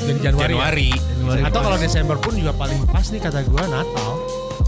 Jadi 0.00 0.18
Januari. 0.22 0.54
ya? 0.54 0.98
Januari. 1.18 1.42
Atau 1.42 1.60
kalau 1.60 1.76
Desember 1.76 2.16
pun 2.16 2.32
juga 2.32 2.52
paling 2.52 2.86
pas 2.86 3.02
nih 3.04 3.18
kata 3.18 3.42
gua 3.44 3.66
Natal. 3.66 4.10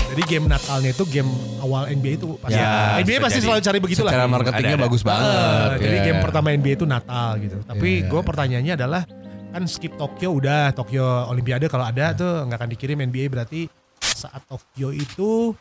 Jadi 0.04 0.22
game 0.26 0.44
Natalnya 0.44 0.90
itu 0.90 1.04
game 1.06 1.30
awal 1.58 1.88
NBA 1.88 2.12
itu 2.14 2.36
pasti. 2.36 2.52
Ya, 2.54 3.00
NBA 3.00 3.16
pasti 3.18 3.38
jadi. 3.38 3.46
selalu 3.46 3.60
cari 3.62 3.78
begitu 3.80 4.02
lah. 4.02 4.12
Secara 4.12 4.26
marketingnya 4.26 4.60
Ada, 4.66 4.76
ada. 4.76 4.84
bagus 4.84 5.02
banget. 5.02 5.24
Ah, 5.24 5.72
jadi 5.78 5.88
Iya. 5.94 6.04
game 6.04 6.18
pertama 6.20 6.46
NBA 6.50 6.72
itu 6.74 6.84
Natal 6.84 7.28
gitu. 7.38 7.56
Tapi 7.62 7.88
Iya. 7.96 8.08
gue 8.08 8.20
pertanyaannya 8.20 8.72
adalah 8.74 9.02
kan 9.52 9.68
skip 9.68 9.92
Tokyo 9.94 10.32
udah 10.32 10.72
Tokyo 10.72 11.28
Olimpiade 11.28 11.68
kalau 11.68 11.84
ada 11.84 12.16
tuh 12.16 12.48
nggak 12.48 12.58
akan 12.58 12.70
dikirim 12.72 12.98
NBA 13.04 13.28
berarti 13.28 13.68
saat 14.00 14.40
Tokyo 14.48 14.90
itu 14.90 15.52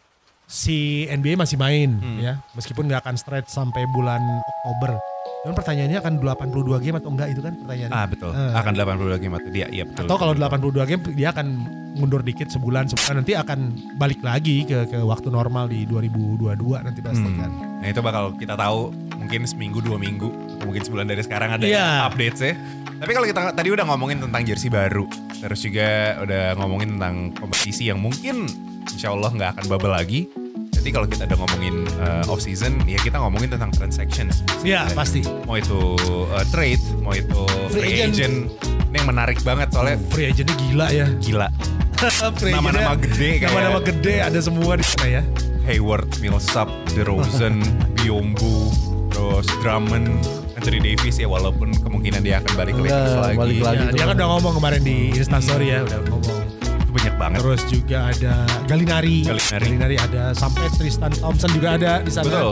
si 0.48 1.07
NBA 1.07 1.36
masih 1.36 1.55
main 1.55 1.95
Hmm. 2.00 2.19
ya 2.19 2.39
meskipun 2.55 2.88
nggak 2.88 3.03
akan 3.03 3.15
stretch 3.15 3.51
sampai 3.51 3.83
bulan 3.91 4.19
Oktober. 4.43 5.00
Cuman 5.41 5.53
pertanyaannya 5.53 5.97
akan 5.97 6.13
82 6.17 6.77
game 6.79 6.95
atau 6.97 7.09
enggak 7.09 7.27
itu 7.33 7.41
kan 7.41 7.53
pertanyaannya. 7.55 7.93
Ah 7.93 8.05
betul. 8.05 8.31
Eh. 8.31 8.53
Akan 8.53 8.73
82 8.73 9.17
game 9.17 9.35
atau 9.35 9.49
dia. 9.49 9.67
Iya 9.67 9.83
betul. 9.85 10.05
Atau 10.05 10.17
kalau 10.17 10.33
82 10.33 10.85
game 10.85 11.01
dia 11.13 11.29
akan 11.29 11.47
mundur 11.91 12.21
dikit 12.21 12.47
sebulan 12.47 12.87
sebulan 12.87 13.19
nanti 13.19 13.33
akan 13.35 13.59
balik 13.97 14.21
lagi 14.21 14.63
ke 14.63 14.87
ke 14.87 14.97
waktu 14.97 15.27
normal 15.27 15.67
di 15.67 15.83
2022 15.83 16.55
nanti 16.79 17.01
pasti 17.01 17.25
Hmm. 17.25 17.37
kan. 17.37 17.51
Nah 17.81 17.87
itu 17.89 17.99
bakal 17.99 18.23
kita 18.33 18.55
tahu 18.55 18.93
mungkin 19.17 19.43
seminggu 19.43 19.81
dua 19.81 19.97
minggu 19.97 20.29
mungkin 20.61 20.81
sebulan 20.81 21.05
dari 21.05 21.21
sekarang 21.21 21.49
ada 21.51 21.65
Iya. 21.65 22.07
update 22.07 22.37
sih. 22.37 22.53
Tapi 23.01 23.11
kalau 23.11 23.25
kita 23.25 23.51
tadi 23.51 23.69
udah 23.69 23.85
ngomongin 23.89 24.21
tentang 24.21 24.45
jersey 24.45 24.69
baru, 24.69 25.09
terus 25.35 25.59
juga 25.59 25.89
udah 26.21 26.53
ngomongin 26.55 26.95
tentang 26.95 27.15
kompetisi 27.33 27.89
yang 27.89 27.97
mungkin 27.97 28.45
insya 28.87 29.09
Allah 29.09 29.33
nggak 29.33 29.49
akan 29.57 29.65
bubble 29.67 29.89
lagi. 29.89 30.29
Jadi 30.81 30.89
kalau 30.91 31.05
kita 31.05 31.23
udah 31.23 31.38
ngomongin 31.38 31.75
uh, 32.00 32.25
off 32.25 32.41
season, 32.41 32.81
ya 32.83 32.97
kita 32.97 33.15
ngomongin 33.15 33.53
tentang 33.53 33.69
transactions. 33.69 34.41
Iya 34.61 34.89
pasti. 34.91 35.21
Mau 35.45 35.53
itu 35.53 35.93
uh, 36.27 36.41
trade, 36.50 36.81
mau 37.00 37.13
itu 37.13 37.38
free, 37.69 37.85
Free 37.85 37.93
agent. 38.01 38.11
agent. 38.11 38.35
Ini 38.89 38.95
yang 38.97 39.07
menarik 39.07 39.39
banget 39.41 39.69
soalnya 39.69 40.01
Free 40.09 40.27
agentnya 40.27 40.57
gila 40.59 40.88
ya. 40.89 41.05
gila. 41.21 41.47
Nama-nama 42.51 42.97
gede 42.97 43.38
kayak- 43.38 43.53
Nama-nama 43.53 43.79
gede 43.79 44.15
ada 44.19 44.39
semua 44.41 44.73
di 44.73 44.83
sana 44.83 45.05
ya. 45.07 45.23
Hayward, 45.61 46.09
Millsap, 46.17 46.65
DeRozan, 46.91 47.61
Biombo, 47.95 48.73
terus 49.07 49.45
Drummond, 49.61 50.09
Anthony 50.57 50.81
Davis 50.81 51.15
ya 51.15 51.29
walaupun 51.29 51.69
kemungkinan 51.71 52.19
dia 52.19 52.41
akan 52.41 52.51
balik 52.57 52.73
ke 52.73 52.81
Udah, 52.81 52.89
Lakers 52.91 53.13
lagi. 53.15 53.38
balik 53.38 53.57
lagi. 53.61 53.77
Ya, 53.77 53.91
dia 53.93 54.03
kan 54.03 54.15
udah 54.17 54.27
ngomong 54.33 54.53
kemarin 54.57 54.81
di 54.81 55.13
Instastory 55.13 55.69
ya, 55.69 55.85
udah 55.85 56.00
ngomong. 56.09 56.40
Banyak 57.01 57.15
banget. 57.17 57.39
Terus 57.41 57.62
juga 57.65 57.98
ada 58.13 58.34
Galinari. 58.70 59.25
Gallinari. 59.25 59.98
ada 59.98 60.38
sampai 60.38 60.70
Tristan 60.77 61.10
Thompson 61.17 61.50
juga 61.50 61.74
ada 61.74 61.91
di 62.05 62.13
sana. 62.13 62.29
Betul. 62.29 62.51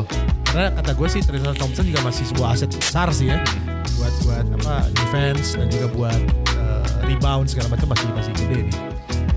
Karena 0.49 0.65
kata 0.73 0.91
gue 0.97 1.07
sih 1.07 1.21
Tristan 1.21 1.53
Thompson 1.53 1.85
juga 1.85 2.01
masih 2.01 2.25
sebuah 2.33 2.57
aset 2.57 2.69
besar 2.73 3.13
sih 3.13 3.29
ya. 3.29 3.37
Buat 3.93 4.13
buat 4.25 4.45
apa 4.57 4.75
defense 4.97 5.53
dan 5.53 5.69
juga 5.69 5.87
buat 5.93 6.21
eh, 6.57 6.83
rebound 7.05 7.45
segala 7.45 7.77
macam 7.77 7.93
masih 7.93 8.09
masih 8.17 8.33
gede 8.33 8.57
nih. 8.65 8.75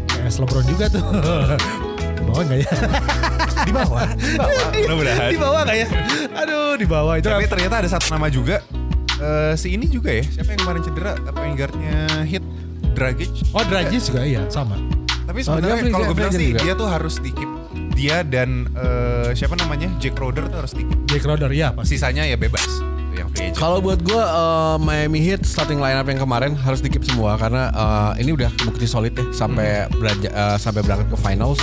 Kayak 0.08 0.32
LeBron 0.40 0.64
juga 0.64 0.84
tuh. 0.88 1.04
di 2.16 2.22
bawah 2.24 2.42
enggak 2.48 2.58
ya? 2.64 2.70
Di 3.62 3.70
bawah, 3.70 4.02
di 4.18 4.34
bawah. 4.34 4.68
Mudah-mudahan. 4.74 5.28
di 5.30 5.38
bawah 5.38 5.60
enggak 5.62 5.78
ya? 5.78 5.88
Aduh, 6.34 6.74
di 6.74 6.86
bawah 6.88 7.14
itu. 7.14 7.28
Tapi 7.30 7.46
ternyata 7.46 7.78
ada 7.78 7.88
satu 7.92 8.10
nama 8.10 8.26
juga. 8.26 8.58
eh, 9.22 9.54
si 9.54 9.76
ini 9.76 9.86
juga 9.86 10.10
ya. 10.10 10.24
Siapa 10.26 10.50
yang 10.56 10.60
kemarin 10.66 10.80
cedera? 10.82 11.12
Apa 11.14 11.40
yang 11.46 11.54
guardnya 11.54 11.98
hit? 12.26 12.42
Dragic. 12.96 13.30
Oh, 13.54 13.62
Dragic 13.62 14.02
juga 14.02 14.26
iya, 14.26 14.42
sama. 14.50 14.74
Tapi 15.32 15.40
Oh, 15.42 15.56
dia 15.56 15.64
sebenarnya 15.64 15.80
free- 15.80 15.92
kalau 15.92 16.04
gue 16.04 16.16
bilang 16.18 16.32
sih 16.34 16.46
juga. 16.46 16.60
dia 16.60 16.72
tuh 16.76 16.86
harus 16.86 17.14
di 17.16 17.30
keep. 17.32 17.50
Dia 17.92 18.16
dan 18.20 18.48
eh, 18.70 19.28
siapa 19.32 19.56
namanya? 19.56 19.88
Jack 19.96 20.14
Roder 20.14 20.44
tuh 20.46 20.58
harus 20.58 20.72
di 20.72 20.84
keep. 20.84 20.98
Jack 21.06 21.22
Crowder 21.22 21.48
ya 21.50 21.72
pasti. 21.72 21.96
Sisanya 21.96 22.22
ya 22.22 22.36
bebas. 22.36 22.68
Kalau 23.54 23.78
buat 23.78 24.00
gue 24.02 24.18
eh, 24.18 24.76
Miami 24.78 25.20
Heat 25.22 25.42
starting 25.42 25.76
lineup 25.76 26.04
yang 26.04 26.18
kemarin 26.18 26.52
harus 26.54 26.80
dikip 26.80 27.00
semua 27.02 27.36
karena 27.36 27.68
eh, 27.70 28.20
ini 28.20 28.32
udah 28.32 28.52
bukti 28.62 28.84
solid 28.84 29.12
ya 29.12 29.24
sampai 29.30 29.88
beranja- 29.90 30.28
eh, 30.28 30.56
sampai 30.58 30.80
berangkat 30.80 31.08
ke 31.08 31.18
finals 31.18 31.60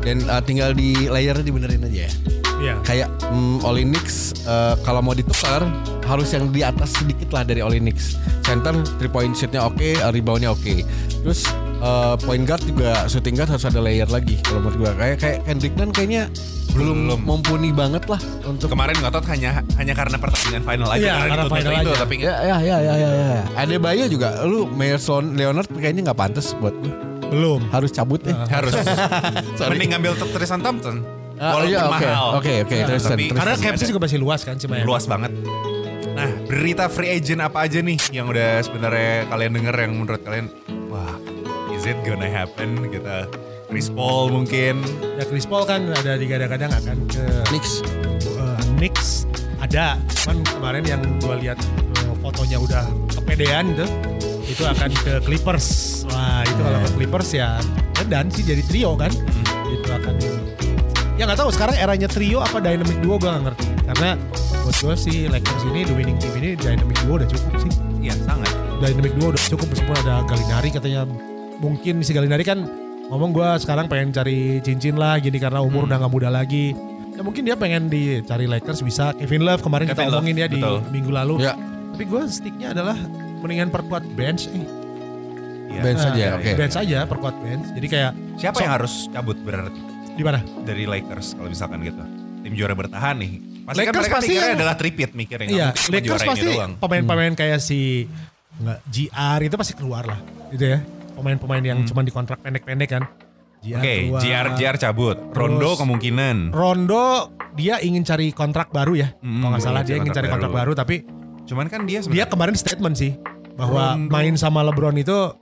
dan 0.00 0.20
eh, 0.20 0.42
tinggal 0.44 0.70
di 0.72 1.06
layernya 1.06 1.42
dibenerin 1.42 1.82
aja 1.84 2.00
ya. 2.00 2.12
Iya. 2.58 2.74
Kayak 2.82 3.08
mm, 3.24 3.62
Olinix 3.62 4.06
eh, 4.40 4.74
kalau 4.82 4.98
mau 5.00 5.10
ditukar 5.12 5.62
harus 6.04 6.30
yang 6.30 6.50
di 6.50 6.62
atas 6.62 6.90
sedikit 6.92 7.30
lah 7.30 7.42
dari 7.42 7.62
Olinix. 7.62 8.14
Center 8.42 8.74
three 8.98 9.08
point 9.08 9.30
shootnya 9.32 9.60
oke, 9.60 9.78
eh, 9.94 10.02
reboundnya 10.04 10.50
oke. 10.50 10.82
Terus 11.20 11.46
eh, 11.78 12.14
point 12.20 12.42
guard 12.42 12.62
juga 12.62 13.06
shooting 13.06 13.34
guard 13.34 13.48
harus 13.48 13.64
ada 13.64 13.78
layer 13.78 14.06
lagi 14.06 14.36
kalau 14.40 14.60
menurut 14.60 14.76
gue 14.78 14.90
kayak 14.94 15.16
kayak 15.16 15.38
Kendrick 15.42 15.74
Nunn 15.74 15.90
kayaknya 15.90 16.26
belum, 16.68 17.08
Belum. 17.08 17.20
mumpuni 17.24 17.70
banget 17.70 18.04
lah 18.06 18.20
untuk 18.44 18.68
Kemarin 18.68 18.94
ngotot 18.98 19.24
hanya 19.26 19.64
hanya 19.74 19.94
karena 19.94 20.14
pertandingan 20.14 20.62
final 20.62 20.88
aja 20.88 21.00
Iya, 21.00 21.14
karena 21.16 21.34
dituntut 21.40 21.56
final 21.56 21.72
itu, 21.72 21.90
aja. 21.90 21.98
tapi 21.98 22.14
Ya 22.20 22.34
ya 22.38 22.56
ya 22.60 22.76
ya 22.78 22.94
ya. 22.94 23.08
ya. 23.08 23.40
Ada 23.56 23.74
Bayo 23.78 24.04
juga. 24.06 24.28
Lu 24.44 24.68
Mason 24.68 25.32
Leonard 25.32 25.66
kayaknya 25.72 26.12
nggak 26.12 26.18
pantas 26.20 26.52
buat 26.54 26.76
gue. 26.76 26.92
Belum. 27.26 27.64
Harus 27.68 27.90
cabut 27.90 28.20
ya. 28.20 28.36
harus 28.54 28.76
Sorry. 29.58 29.74
mending 29.74 29.90
ngambil 29.90 30.12
Tristan 30.28 30.60
Thompson 30.60 31.02
Ah, 31.36 31.56
walaupun 31.56 31.70
iya, 31.70 31.80
oke. 31.80 31.94
mahal 31.96 32.26
Oke, 32.36 32.54
oke, 32.60 32.74
Nah, 32.74 32.86
Tristan, 32.86 33.10
tapi 33.10 33.22
Tristan. 33.24 33.38
Karena 33.38 33.54
capsnya 33.56 33.86
juga 33.88 34.00
masih 34.04 34.18
luas 34.18 34.40
kan 34.42 34.54
cuma 34.54 34.74
ya. 34.74 34.84
luas 34.84 35.04
banget 35.04 35.32
nah 36.10 36.30
berita 36.44 36.84
free 36.86 37.10
agent 37.12 37.38
apa 37.40 37.62
aja 37.62 37.78
nih 37.78 37.94
yang 38.10 38.26
udah 38.26 38.58
sebenarnya 38.58 39.26
kalian 39.26 39.52
denger 39.52 39.74
yang 39.78 39.92
menurut 39.94 40.18
kalian 40.20 40.46
wah 40.88 41.14
it 41.88 41.98
gonna 42.04 42.28
happen 42.28 42.76
gitu. 42.92 43.08
Chris 43.68 43.88
Paul 43.92 44.32
mungkin. 44.32 44.80
Ya 45.16 45.24
Chris 45.28 45.44
Paul 45.44 45.64
kan 45.68 45.88
ada 45.92 46.16
digadang-gadang 46.16 46.72
akan 46.72 46.96
ke 47.08 47.24
Knicks. 47.52 47.84
uh, 48.40 48.60
Knicks 48.76 49.24
ada 49.60 50.00
cuman 50.24 50.40
kemarin 50.46 50.84
yang 50.86 51.02
gua 51.20 51.36
lihat 51.36 51.58
uh, 52.04 52.14
fotonya 52.24 52.56
udah 52.60 52.84
kepedean 53.12 53.76
gitu 53.76 53.86
itu 54.48 54.62
akan 54.64 54.90
ke 55.04 55.20
Clippers. 55.24 55.66
Wah 56.08 56.40
itu 56.44 56.60
kalau 56.64 56.80
ke 56.84 56.90
Clippers 56.96 57.30
ya 57.36 57.60
dan 58.08 58.32
sih 58.32 58.44
jadi 58.44 58.64
trio 58.64 58.96
kan. 58.96 59.12
Itu 59.68 59.88
akan 59.92 60.14
ya 61.18 61.26
nggak 61.28 61.40
tahu 61.40 61.50
sekarang 61.52 61.76
eranya 61.76 62.08
trio 62.08 62.40
apa 62.40 62.62
dynamic 62.64 62.96
duo 63.04 63.20
gua 63.20 63.36
nggak 63.36 63.44
ngerti. 63.52 63.66
Karena 63.88 64.10
buat 64.64 64.76
gua 64.80 64.94
sih 64.96 65.28
Lakers 65.28 65.64
ini 65.68 65.80
the 65.84 65.92
winning 65.92 66.16
team 66.16 66.32
ini 66.40 66.56
dynamic 66.56 66.96
duo 67.04 67.20
udah 67.20 67.28
cukup 67.28 67.52
sih. 67.60 67.72
Iya 68.00 68.16
sangat. 68.24 68.48
Dynamic 68.80 69.12
duo 69.20 69.36
udah 69.36 69.42
cukup 69.44 69.68
meskipun 69.68 69.96
ada 70.06 70.24
Galinari 70.24 70.72
katanya 70.72 71.04
mungkin 71.58 72.00
si 72.00 72.10
Galinari 72.10 72.42
kan 72.42 72.62
ngomong 73.04 73.30
gua 73.30 73.56
sekarang 73.56 73.86
pengen 73.86 74.10
cari 74.10 74.60
cincin 74.60 74.94
lah 74.94 75.16
gini 75.16 75.36
karena 75.36 75.58
umur 75.58 75.84
Hmm. 75.84 75.88
udah 75.88 75.96
nggak 75.98 76.12
muda 76.12 76.28
lagi. 76.28 76.76
Ya 77.10 77.20
mungkin 77.20 77.42
dia 77.42 77.54
pengen 77.54 77.86
dicari 77.86 78.46
Lakers 78.46 78.78
bisa. 78.80 79.10
Kevin 79.12 79.42
Love 79.42 79.58
kemarin 79.58 79.86
kita 79.86 79.96
Kevin 79.96 80.06
Love, 80.08 80.18
omongin 80.20 80.36
ya 80.36 80.46
di 80.46 80.56
betul. 80.56 80.78
minggu 80.88 81.10
lalu. 81.10 81.34
Ya. 81.40 81.54
tapi 81.88 82.04
gue 82.06 82.22
sticknya 82.24 82.68
adalah 82.70 82.94
mendingan 83.40 83.68
perkuat 83.68 84.06
bench 84.12 84.46
eh. 84.48 84.62
Iya. 85.68 85.80
Bench 85.82 85.98
Nah, 86.00 86.12
aja, 86.12 86.26
oke. 86.32 86.50
bench 86.54 86.76
aja 86.78 86.98
perkuat 87.04 87.34
bench. 87.38 87.66
Jadi 87.74 87.86
kayak 87.88 88.12
siapa 88.36 88.54
So- 88.54 88.62
yang 88.62 88.72
harus 88.72 88.94
cabut 89.10 89.34
berarti? 89.36 89.80
Di 90.14 90.22
mana? 90.22 90.38
Dari 90.62 90.84
Lakers 90.84 91.34
kalau 91.34 91.48
misalkan 91.48 91.82
gitu. 91.82 91.98
Tim 92.40 92.54
juara 92.54 92.72
bertahan 92.72 93.18
nih. 93.18 93.32
Pasti 93.66 93.66
kan 93.66 93.74
Lakers 93.74 93.98
mereka 93.98 94.14
pasti 94.14 94.28
mikirnya 94.28 94.46
yang- 94.46 94.58
adalah 94.58 94.74
tripit 94.76 95.10
mikirnya. 95.12 95.48
Iya 95.48 95.68
Lakers 95.74 96.22
pasti 96.22 96.48
pemain-pemain 96.78 97.32
kayak 97.34 97.58
si 97.58 98.06
nggak 98.54 98.78
GR 98.86 99.40
itu 99.42 99.54
pasti 99.54 99.72
keluar 99.72 100.04
lah 100.04 100.20
gitu 100.48 100.64
ya 100.68 100.78
pemain-pemain 101.18 101.60
yang 101.60 101.78
cuma 101.82 102.00
di 102.00 102.08
kontrak 102.08 102.38
pendek-pendek 102.40 102.90
kan 102.90 103.04
Hmm. 103.58 103.74
Oke, 103.74 103.94
keluar. 104.06 104.22
JR 104.22 104.46
JR 104.54 104.76
cabut. 104.78 105.18
Rondo 105.34 105.74
Terus- 105.74 105.82
kemungkinan. 105.82 106.54
Rondo 106.54 107.34
dia 107.52 107.82
ingin 107.82 108.06
cari 108.06 108.30
kontrak 108.30 108.70
baru 108.70 108.94
ya. 108.94 109.10
Hmm, 109.18 109.42
Kalau 109.42 109.50
nggak 109.50 109.60
salah 109.60 109.82
dia 109.82 109.98
ingin 109.98 110.14
cari 110.14 110.30
kontrak 110.30 110.52
baru. 110.52 110.72
tapi 110.72 111.02
Cuman 111.42 111.66
kan 111.66 111.82
dia 111.82 111.98
dia 111.98 112.00
sebenarnya 112.00 112.28
kemarin 112.28 112.54
statement 112.54 112.94
sih 112.94 113.18
bahwa 113.54 113.98
Rondo. 113.98 114.14
main 114.14 114.34
sama 114.36 114.62
LeBron 114.62 114.94
itu 114.96 115.34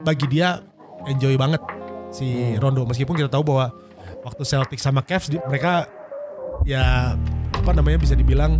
bagi 0.00 0.26
dia 0.26 0.58
enjoy 1.04 1.36
banget 1.36 1.62
Hmm. 1.62 2.10
si 2.10 2.26
Rondo 2.58 2.82
meskipun 2.82 3.14
kita 3.14 3.30
tahu 3.30 3.46
bahwa 3.46 3.70
waktu 4.20 4.42
Celtics 4.42 4.82
sama 4.82 4.98
Cavs 5.00 5.30
mereka 5.40 5.86
ya 6.64 7.14
apa 7.52 7.70
namanya 7.70 8.00
bisa 8.00 8.12
dibilang 8.12 8.58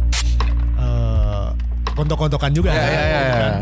eh 0.78 1.46
kontok-kontokan 1.92 2.52
juga 2.52 2.70
Ya, 2.70 2.78
kan, 2.78 2.86
ya, 2.86 2.94
ya, 2.94 3.02
gitu 3.02 3.10
ya. 3.10 3.34
kan. 3.34 3.52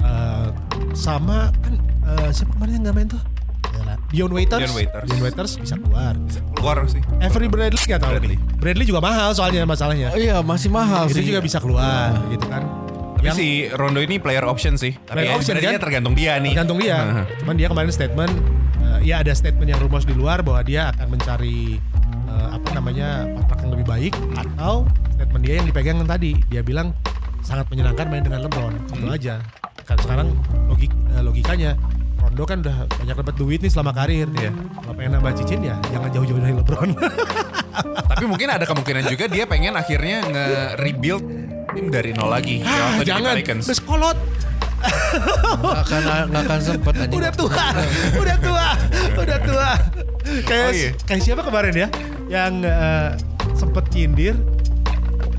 Eh, 0.00 0.46
sama 0.94 1.38
kan 1.58 1.74
eh, 2.16 2.30
siapa 2.30 2.52
kemarin 2.54 2.72
yang 2.74 2.82
nggak 2.84 2.96
main 2.96 3.08
tuh? 3.10 3.22
Dion 4.14 4.30
Waiters. 4.30 4.62
Dion 4.62 4.74
Waiters. 4.78 5.06
Dion 5.10 5.20
Waiters 5.26 5.52
bisa 5.58 5.74
keluar. 5.74 6.14
keluar 6.54 6.76
sih. 6.86 7.02
Avery 7.18 7.50
Bradley 7.50 7.82
gak 7.82 7.98
tahu 7.98 8.14
Bradley. 8.14 8.38
nih. 8.38 8.38
Bradley 8.62 8.86
juga 8.86 9.00
mahal 9.02 9.34
soalnya 9.34 9.66
masalahnya. 9.66 10.14
Oh, 10.14 10.20
iya 10.22 10.38
masih 10.38 10.70
mahal 10.70 11.10
itu 11.10 11.18
sih. 11.18 11.26
juga 11.26 11.42
bisa 11.42 11.58
keluar 11.58 12.14
gitu 12.30 12.46
kan. 12.46 12.62
Tapi 13.18 13.26
Yang 13.26 13.36
si 13.36 13.48
Rondo 13.74 13.98
ini 13.98 14.22
player 14.22 14.46
option 14.46 14.78
sih. 14.78 14.94
Tapi 14.94 15.26
Player 15.26 15.34
ya, 15.34 15.34
option, 15.34 15.54
kan? 15.58 15.82
tergantung 15.82 16.14
dia 16.14 16.38
nih. 16.38 16.54
tergantung 16.54 16.78
dia. 16.78 17.26
Cuman 17.42 17.54
dia 17.58 17.66
kemarin 17.66 17.90
statement, 17.90 18.32
eh, 18.78 18.98
ya 19.02 19.18
ada 19.18 19.32
statement 19.34 19.66
yang 19.66 19.80
rumors 19.82 20.06
di 20.06 20.14
luar 20.14 20.46
bahwa 20.46 20.62
dia 20.62 20.94
akan 20.94 21.06
mencari 21.10 21.82
eh, 22.30 22.48
apa 22.54 22.68
namanya 22.70 23.26
kontrak 23.34 23.58
yang 23.66 23.72
lebih 23.74 23.86
baik 23.88 24.14
atau 24.38 24.86
statement 25.10 25.42
dia 25.42 25.54
yang 25.58 25.66
dipegang 25.66 25.96
yang 25.98 26.06
tadi 26.06 26.38
dia 26.46 26.62
bilang 26.62 26.94
sangat 27.42 27.66
menyenangkan 27.66 28.06
main 28.08 28.22
dengan 28.22 28.46
LeBron 28.46 28.72
itu 28.94 29.08
aja 29.10 29.34
kan 29.84 30.00
sekarang 30.00 30.32
logik 30.64 30.88
logikanya 31.20 31.76
Rondo 32.34 32.50
kan 32.50 32.66
udah 32.66 32.90
banyak 32.90 33.14
dapat 33.14 33.34
duit 33.38 33.62
nih 33.62 33.70
selama 33.70 33.94
karir 33.94 34.26
Iya. 34.34 34.50
kalau 34.74 34.94
pengen 34.98 35.14
nambah 35.14 35.38
cicin 35.38 35.62
ya 35.62 35.78
jangan 35.86 36.10
jauh-jauh 36.10 36.42
dari 36.42 36.50
LeBron 36.52 36.90
Tapi 38.10 38.24
mungkin 38.26 38.50
ada 38.50 38.66
kemungkinan 38.66 39.06
juga 39.06 39.30
dia 39.30 39.46
pengen 39.46 39.78
akhirnya 39.78 40.18
nge-rebuild 40.26 41.22
tim 41.70 41.86
dari 41.88 42.10
nol 42.10 42.26
lagi. 42.26 42.58
Di 42.58 43.06
jangan 43.06 43.38
terus 43.38 43.78
kolot 43.78 44.18
Nggak 44.82 45.78
akan 45.86 46.02
nggak 46.28 46.42
akan 46.42 46.60
sempet 46.68 46.94
anjing. 46.96 47.18
udah 47.22 47.32
tua 47.32 47.66
udah 48.18 48.36
tua 48.36 48.66
udah 49.14 49.38
tua 49.38 49.70
kayak 50.42 50.66
Oh, 50.66 50.72
iya. 50.74 50.90
kayak 51.06 51.22
siapa 51.22 51.42
kemarin 51.42 51.74
ya 51.76 51.88
yang 52.26 52.52
eh, 52.60 53.14
sempet 53.54 53.94
nyindir 53.94 54.34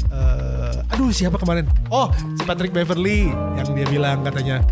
eh, 0.09 0.91
aduh 0.91 1.11
siapa 1.11 1.35
kemarin 1.35 1.67
oh 1.89 2.07
si 2.35 2.43
Patrick 2.43 2.71
Beverly 2.71 3.27
yang 3.53 3.67
dia 3.69 3.83
bilang 3.85 4.23
katanya 4.23 4.63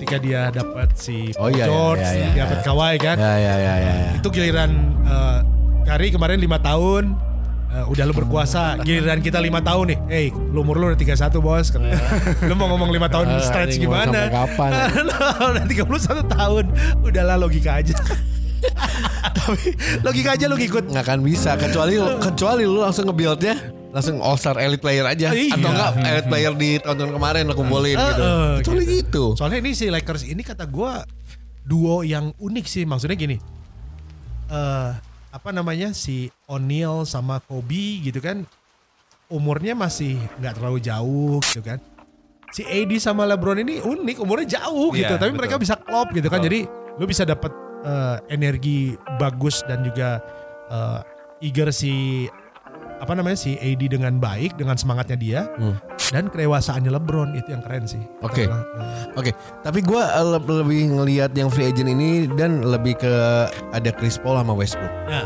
ketika 0.00 0.16
dia 0.16 0.48
dapat 0.48 0.88
si 0.96 1.28
Oh, 1.36 1.52
iya, 1.52 1.60
iya, 1.60 1.64
George 1.68 2.00
iya, 2.00 2.12
iya, 2.16 2.28
dia 2.32 2.42
dapat 2.48 2.56
iya. 2.56 2.64
Kawhi 2.64 2.96
kan 2.96 3.16
Ya 3.20 3.32
ya 3.36 3.54
ya 3.54 3.74
ya. 3.76 3.92
ya. 4.00 4.10
itu 4.16 4.28
giliran 4.32 4.70
eh, 5.04 5.38
Kari 5.84 6.08
kemarin 6.08 6.40
lima 6.40 6.56
tahun 6.56 7.12
eh, 7.68 7.84
udah 7.84 8.04
lu 8.08 8.14
berkuasa 8.16 8.80
giliran 8.80 9.20
kita 9.20 9.36
lima 9.36 9.60
tahun 9.60 9.92
nih 9.92 9.98
hey 10.08 10.26
lu 10.32 10.64
umur 10.64 10.80
lu 10.80 10.88
udah 10.88 10.96
31 10.96 11.20
bos 11.38 11.68
katanya. 11.68 12.00
lu 12.40 12.54
mau 12.56 12.72
ngomong 12.72 12.88
lima 12.88 13.12
tahun 13.12 13.28
stretch 13.44 13.76
gimana 13.76 14.32
kapan? 14.32 14.70
udah 15.52 15.64
31 15.68 15.84
tahun 16.26 16.64
udahlah 17.04 17.36
logika 17.36 17.76
aja 17.76 17.92
tapi 19.36 19.76
logika 20.00 20.32
aja 20.32 20.48
lu 20.48 20.56
ngikut 20.56 20.88
nggak 20.88 21.04
akan 21.04 21.20
bisa 21.20 21.60
kecuali 21.60 22.00
kecuali 22.18 22.64
lu 22.64 22.80
langsung 22.80 23.04
nge-buildnya 23.04 23.79
langsung 23.90 24.18
all 24.18 24.34
star 24.34 24.54
elite 24.56 24.78
player 24.78 25.02
aja 25.02 25.30
Iya. 25.30 25.54
atau 25.54 25.68
enggak 25.68 25.90
elite 26.00 26.28
player 26.28 26.52
di 26.54 26.70
tahun-tahun 26.78 27.12
kemarin 27.12 27.42
lo 27.44 27.54
kumpulin 27.54 27.94
gitu. 27.94 28.22
Eh, 28.22 28.22
eh, 28.22 28.52
Kecuali 28.62 28.84
gitu. 28.86 29.24
soalnya 29.34 29.58
ini 29.58 29.70
si 29.72 29.86
Lakers 29.86 30.22
ini 30.24 30.40
kata 30.40 30.64
gua 30.64 31.02
duo 31.60 32.00
yang 32.00 32.30
unik 32.36 32.66
sih 32.66 32.84
maksudnya 32.84 33.14
gini 33.14 33.36
eh 34.48 34.90
apa 35.30 35.50
namanya 35.50 35.90
si 35.90 36.26
O'Neal 36.44 37.02
sama 37.04 37.38
Kobe 37.38 38.02
gitu 38.02 38.18
kan 38.18 38.42
umurnya 39.26 39.74
masih 39.74 40.18
nggak 40.38 40.58
terlalu 40.58 40.78
jauh 40.80 41.38
gitu 41.40 41.62
kan 41.62 41.78
si 42.50 42.66
AD 42.66 42.90
sama 42.98 43.22
LeBron 43.26 43.62
ini 43.62 43.78
unik 43.78 44.16
umurnya 44.18 44.58
jauh 44.58 44.90
gitu 44.90 45.06
Iya, 45.06 45.18
tapi 45.18 45.30
betul. 45.30 45.38
mereka 45.38 45.54
bisa 45.56 45.78
klop 45.78 46.10
gitu 46.10 46.26
kan 46.26 46.42
Betul. 46.42 46.46
jadi 46.50 46.60
lu 46.98 47.04
bisa 47.06 47.22
dapat 47.22 47.54
eh, 47.80 48.16
energi 48.28 48.98
bagus 49.16 49.62
dan 49.64 49.86
juga 49.86 50.18
eh, 50.66 51.00
eager 51.46 51.70
si 51.70 52.26
apa 53.00 53.16
namanya 53.16 53.34
si 53.34 53.56
AD 53.56 53.80
dengan 53.88 54.20
baik 54.20 54.54
dengan 54.54 54.76
semangatnya 54.76 55.16
dia 55.16 55.40
Hmm. 55.56 55.74
dan 56.12 56.28
kedewasaannya 56.28 56.92
LeBron 56.92 57.32
itu 57.32 57.48
yang 57.48 57.64
keren 57.64 57.88
sih. 57.88 58.02
Oke. 58.20 58.44
Eh, 58.44 58.62
Oke, 59.16 59.32
tapi 59.62 59.80
gue 59.80 60.02
lebih 60.46 60.94
ngelihat 60.94 61.32
yang 61.32 61.48
free 61.48 61.66
agent 61.66 61.88
ini 61.88 62.28
dan 62.30 62.60
lebih 62.60 62.94
ke 62.94 63.12
ada 63.72 63.90
Chris 63.90 64.14
Paul 64.14 64.36
sama 64.36 64.52
Westbrook. 64.52 64.92
Ya. 65.08 65.24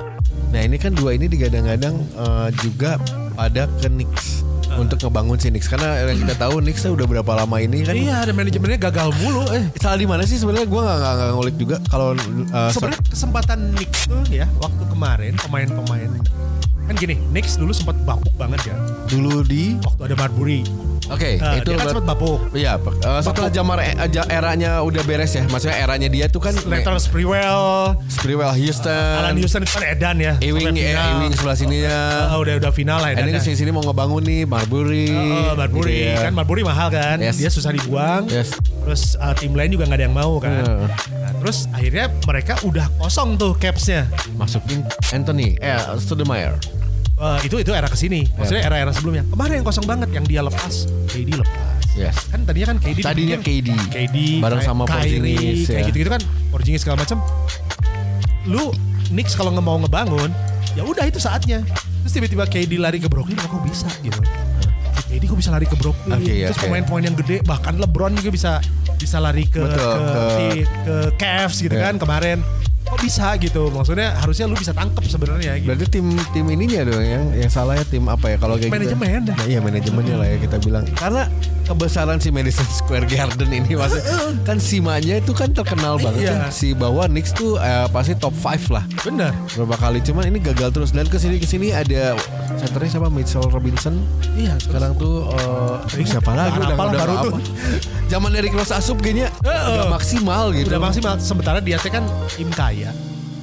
Nah 0.51 0.61
ini 0.63 0.79
kan 0.79 0.95
dua 0.95 1.13
ini 1.13 1.27
digadang-gadang 1.27 1.99
eh, 1.99 2.49
juga 2.63 2.95
pada 3.35 3.67
ke 3.77 3.91
Knicks 3.91 4.47
untuk 4.75 4.99
ngebangun 5.01 5.39
si 5.39 5.51
Knicks 5.51 5.67
karena 5.67 6.03
yang 6.05 6.19
kita 6.21 6.35
tahu 6.37 6.59
Knicks 6.59 6.83
udah 6.85 7.07
berapa 7.07 7.33
lama 7.37 7.57
ini 7.59 7.83
kan. 7.83 7.95
Iya, 7.95 8.15
ada 8.23 8.33
manajemennya 8.33 8.79
gagal 8.81 9.11
mulu. 9.19 9.47
Eh, 9.51 9.67
Salah 9.79 9.99
di 9.99 10.07
mana 10.07 10.23
sih 10.23 10.35
sebenarnya 10.35 10.67
gue 10.67 10.79
nggak 10.81 10.99
nggak 11.01 11.31
ngulik 11.33 11.57
juga 11.59 11.77
kalau 11.87 12.15
eh, 12.15 12.71
sebenarnya 12.71 13.01
kesempatan 13.09 13.59
Knicks 13.75 14.07
tuh 14.07 14.23
ya 14.31 14.47
waktu 14.59 14.83
kemarin 14.87 15.33
pemain-pemain 15.41 16.11
kan 16.85 16.95
gini, 16.95 17.17
Knicks 17.29 17.57
dulu 17.57 17.71
sempat 17.71 17.97
bapuk 18.03 18.33
banget 18.35 18.61
ya 18.67 18.77
dulu 19.07 19.41
di 19.41 19.77
waktu 19.81 20.01
ada 20.03 20.17
Marbury. 20.17 20.65
Oke, 21.07 21.37
Eh, 21.37 21.61
itu 21.61 21.69
dia 21.69 21.77
kan 21.77 21.93
sempat 21.93 22.09
bapuk. 22.09 22.41
Iya, 22.51 22.81
eh, 22.81 23.21
setelah 23.21 23.53
jamar 23.53 23.77
e- 23.79 23.93
aja- 23.95 24.25
eranya 24.27 24.81
udah 24.81 25.05
beres 25.05 25.37
ya. 25.37 25.45
Maksudnya 25.45 25.77
eranya 25.77 26.09
dia 26.09 26.25
tuh 26.27 26.41
kan 26.41 26.57
Later 26.57 26.97
Sprewell, 26.97 27.93
Sprewell 28.07 28.49
Houston, 28.51 29.13
Alan 29.15 29.37
Houston 29.37 29.61
itu 29.61 29.73
kan 29.75 29.85
Edan 29.85 30.17
ya. 30.17 30.33
Ewing, 30.41 30.73
eh, 30.73 30.97
final. 30.97 31.05
Ewing 31.15 31.33
sebelah 31.35 31.57
sininya. 31.59 31.99
Eh, 32.27 32.39
udah 32.39 32.55
udah 32.57 32.73
final 32.73 32.99
lah 32.99 33.13
Ini 33.13 33.21
Edan. 33.21 33.37
ke 33.37 33.41
sini 33.43 33.53
sini 33.55 33.71
mau 33.71 33.85
ngebangun 33.85 34.25
nih 34.25 34.41
Marbury. 34.45 35.13
Oh, 35.13 35.53
Marbury 35.55 35.93
Gitu 35.93 36.09
ya. 36.09 36.25
kan 36.25 36.33
Marbury 36.33 36.63
mahal 36.65 36.89
kan, 36.89 37.17
Yes. 37.21 37.37
dia 37.37 37.53
susah 37.53 37.71
dibuang. 37.71 38.25
Yes. 38.27 38.57
Terus 38.57 39.03
uh, 39.15 39.37
tim 39.37 39.53
lain 39.53 39.69
juga 39.71 39.85
nggak 39.85 40.01
ada 40.01 40.05
yang 40.05 40.17
mau 40.17 40.41
kan. 40.41 40.65
Nah, 40.65 40.89
terus 41.39 41.69
akhirnya 41.69 42.09
mereka 42.25 42.57
udah 42.65 42.89
kosong 42.97 43.37
tuh 43.37 43.53
capsnya. 43.55 44.09
Masukin 44.35 44.81
Anthony, 45.13 45.61
eh 45.61 45.77
Stoudemire. 46.01 46.57
Eh, 47.15 47.39
itu 47.47 47.57
itu 47.57 47.71
era 47.71 47.87
ke 47.87 47.95
sini, 47.95 48.27
maksudnya 48.35 48.67
era-era 48.67 48.91
sebelumnya. 48.91 49.23
Kemarin 49.25 49.63
yang 49.63 49.67
kosong 49.67 49.87
banget 49.87 50.11
yang 50.11 50.27
dia 50.27 50.43
lepas, 50.43 50.91
KD 51.07 51.31
lepas. 51.33 51.79
Yes. 51.95 52.27
Kan 52.27 52.43
tadinya 52.43 52.75
kan 52.75 52.79
KD 52.83 52.99
Tadinya 53.01 53.39
KD. 53.39 53.69
KD 53.87 54.17
Bareng 54.43 54.59
Ky- 54.59 54.67
sama 54.67 54.83
Kyrie, 54.83 55.23
Porzingis, 55.23 55.59
kayak 55.65 55.79
ya. 55.79 55.87
gitu-gitu 55.87 56.11
kan 56.11 56.23
Porzingis 56.51 56.81
segala 56.83 56.99
macam. 57.01 57.23
Lu 58.45 58.75
Knicks 59.09 59.39
kalau 59.39 59.55
nggak 59.55 59.63
mau 59.63 59.79
ngebangun, 59.79 60.27
ya 60.75 60.83
udah 60.83 61.07
itu 61.07 61.17
saatnya. 61.17 61.63
Terus 62.03 62.13
tiba-tiba 62.13 62.45
KD 62.45 62.73
lari 62.77 62.99
ke 62.99 63.07
Brooklyn, 63.07 63.39
kok 63.39 63.63
bisa 63.63 63.87
gitu. 64.03 64.19
KD 65.07 65.23
kok 65.23 65.39
bisa 65.39 65.55
lari 65.55 65.71
ke 65.71 65.77
Brooklyn, 65.79 66.19
Oke, 66.19 66.35
terus 66.43 66.59
oke. 66.59 66.67
pemain-pemain 66.67 67.05
yang 67.05 67.17
gede, 67.17 67.37
bahkan 67.43 67.79
LeBron 67.79 68.19
juga 68.19 68.31
bisa 68.35 68.53
bisa 68.97 69.23
lari 69.23 69.47
ke 69.47 69.63
Betul, 69.63 69.79
ke, 69.79 69.95
ke- 70.03 70.67
ke 70.83 70.95
Cavs 71.15 71.63
gitu 71.63 71.73
Ya. 71.73 71.89
kan 71.89 71.95
kemarin. 71.97 72.43
Kok 72.95 73.03
bisa 73.03 73.35
gitu? 73.43 73.75
Maksudnya 73.75 74.15
harusnya 74.23 74.47
lu 74.47 74.55
bisa 74.55 74.71
tangkep 74.71 75.03
sebenarnya 75.11 75.59
gitu. 75.59 75.75
Berarti 75.75 75.87
tim 75.99 76.15
tim 76.31 76.47
ininya 76.47 76.87
dong 76.87 77.03
yang 77.03 77.25
yang 77.35 77.51
salah 77.51 77.75
ya 77.75 77.83
tim 77.83 78.07
apa 78.07 78.31
ya 78.31 78.37
kalau 78.39 78.55
kayak 78.55 78.71
Manajemen 78.71 79.27
gitu. 79.27 79.33
Nah, 79.35 79.47
iya 79.51 79.59
manajemennya 79.59 80.15
lah 80.15 80.27
ya 80.31 80.37
kita 80.39 80.57
bilang. 80.63 80.87
Karena 80.95 81.27
kebesaran 81.65 82.17
si 82.17 82.29
Madison 82.29 82.65
Square 82.67 83.09
Garden 83.09 83.49
ini 83.49 83.73
maksudnya 83.73 84.05
kan 84.45 84.57
simanya 84.57 85.17
itu 85.17 85.33
kan 85.33 85.49
terkenal 85.49 85.97
banget 85.97 86.29
Iya. 86.29 86.35
ya. 86.37 86.49
Si 86.49 86.73
bahwa 86.73 87.05
Knicks 87.05 87.33
tuh 87.33 87.57
eh, 87.57 87.89
pasti 87.89 88.13
top 88.15 88.33
5 88.33 88.69
lah. 88.71 88.85
Bener. 89.01 89.33
Berapa 89.55 89.77
kali 89.79 89.99
cuman 90.01 90.29
ini 90.29 90.39
gagal 90.39 90.71
terus 90.71 90.91
dan 90.91 91.05
ke 91.05 91.17
sini 91.17 91.37
ke 91.37 91.45
sini 91.45 91.73
ada 91.73 92.15
centernya 92.55 92.91
siapa 92.95 93.09
Mitchell 93.09 93.49
Robinson. 93.49 93.97
Iya. 94.35 94.61
Sekarang 94.61 94.95
tuh 94.95 95.29
eh, 95.91 96.05
siapa 96.05 96.31
lagi 96.33 96.57
udah 96.57 96.69
udah 96.69 96.77
baru 96.77 96.93
nggak 96.93 97.07
tuh. 97.09 97.33
apa. 97.33 97.39
Zaman 98.13 98.31
dari 98.31 98.49
Rose 98.49 98.73
Asup 98.73 99.01
kayaknya 99.01 99.33
udah 99.43 99.89
maksimal 99.91 100.53
gitu. 100.53 100.69
Udah 100.69 100.83
maksimal 100.83 101.13
sementara 101.19 101.59
dia 101.59 101.81
teh 101.81 101.89
kan 101.89 102.05
tim 102.31 102.49
kaya. 102.49 102.93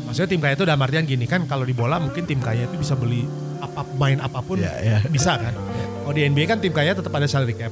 Maksudnya 0.06 0.30
tim 0.30 0.40
kaya 0.40 0.54
itu 0.54 0.64
udah 0.64 0.76
artian 0.76 1.04
gini 1.04 1.26
kan 1.26 1.44
kalau 1.46 1.64
di 1.64 1.74
bola 1.74 1.98
mungkin 1.98 2.24
tim 2.24 2.38
kaya 2.38 2.68
itu 2.68 2.78
bisa 2.78 2.94
beli 2.94 3.26
apa 3.58 3.86
main 3.96 4.18
apa 4.18 4.42
pun 4.42 4.58
Iya, 4.58 4.74
iya. 4.80 4.98
bisa 5.08 5.38
kan. 5.38 5.54
Kalau 6.02 6.14
di 6.14 6.22
NBA 6.24 6.46
kan 6.46 6.58
tim 6.58 6.70
kaya 6.70 6.94
tetap 6.94 7.10
ada 7.10 7.26
salary 7.26 7.54
cap. 7.54 7.72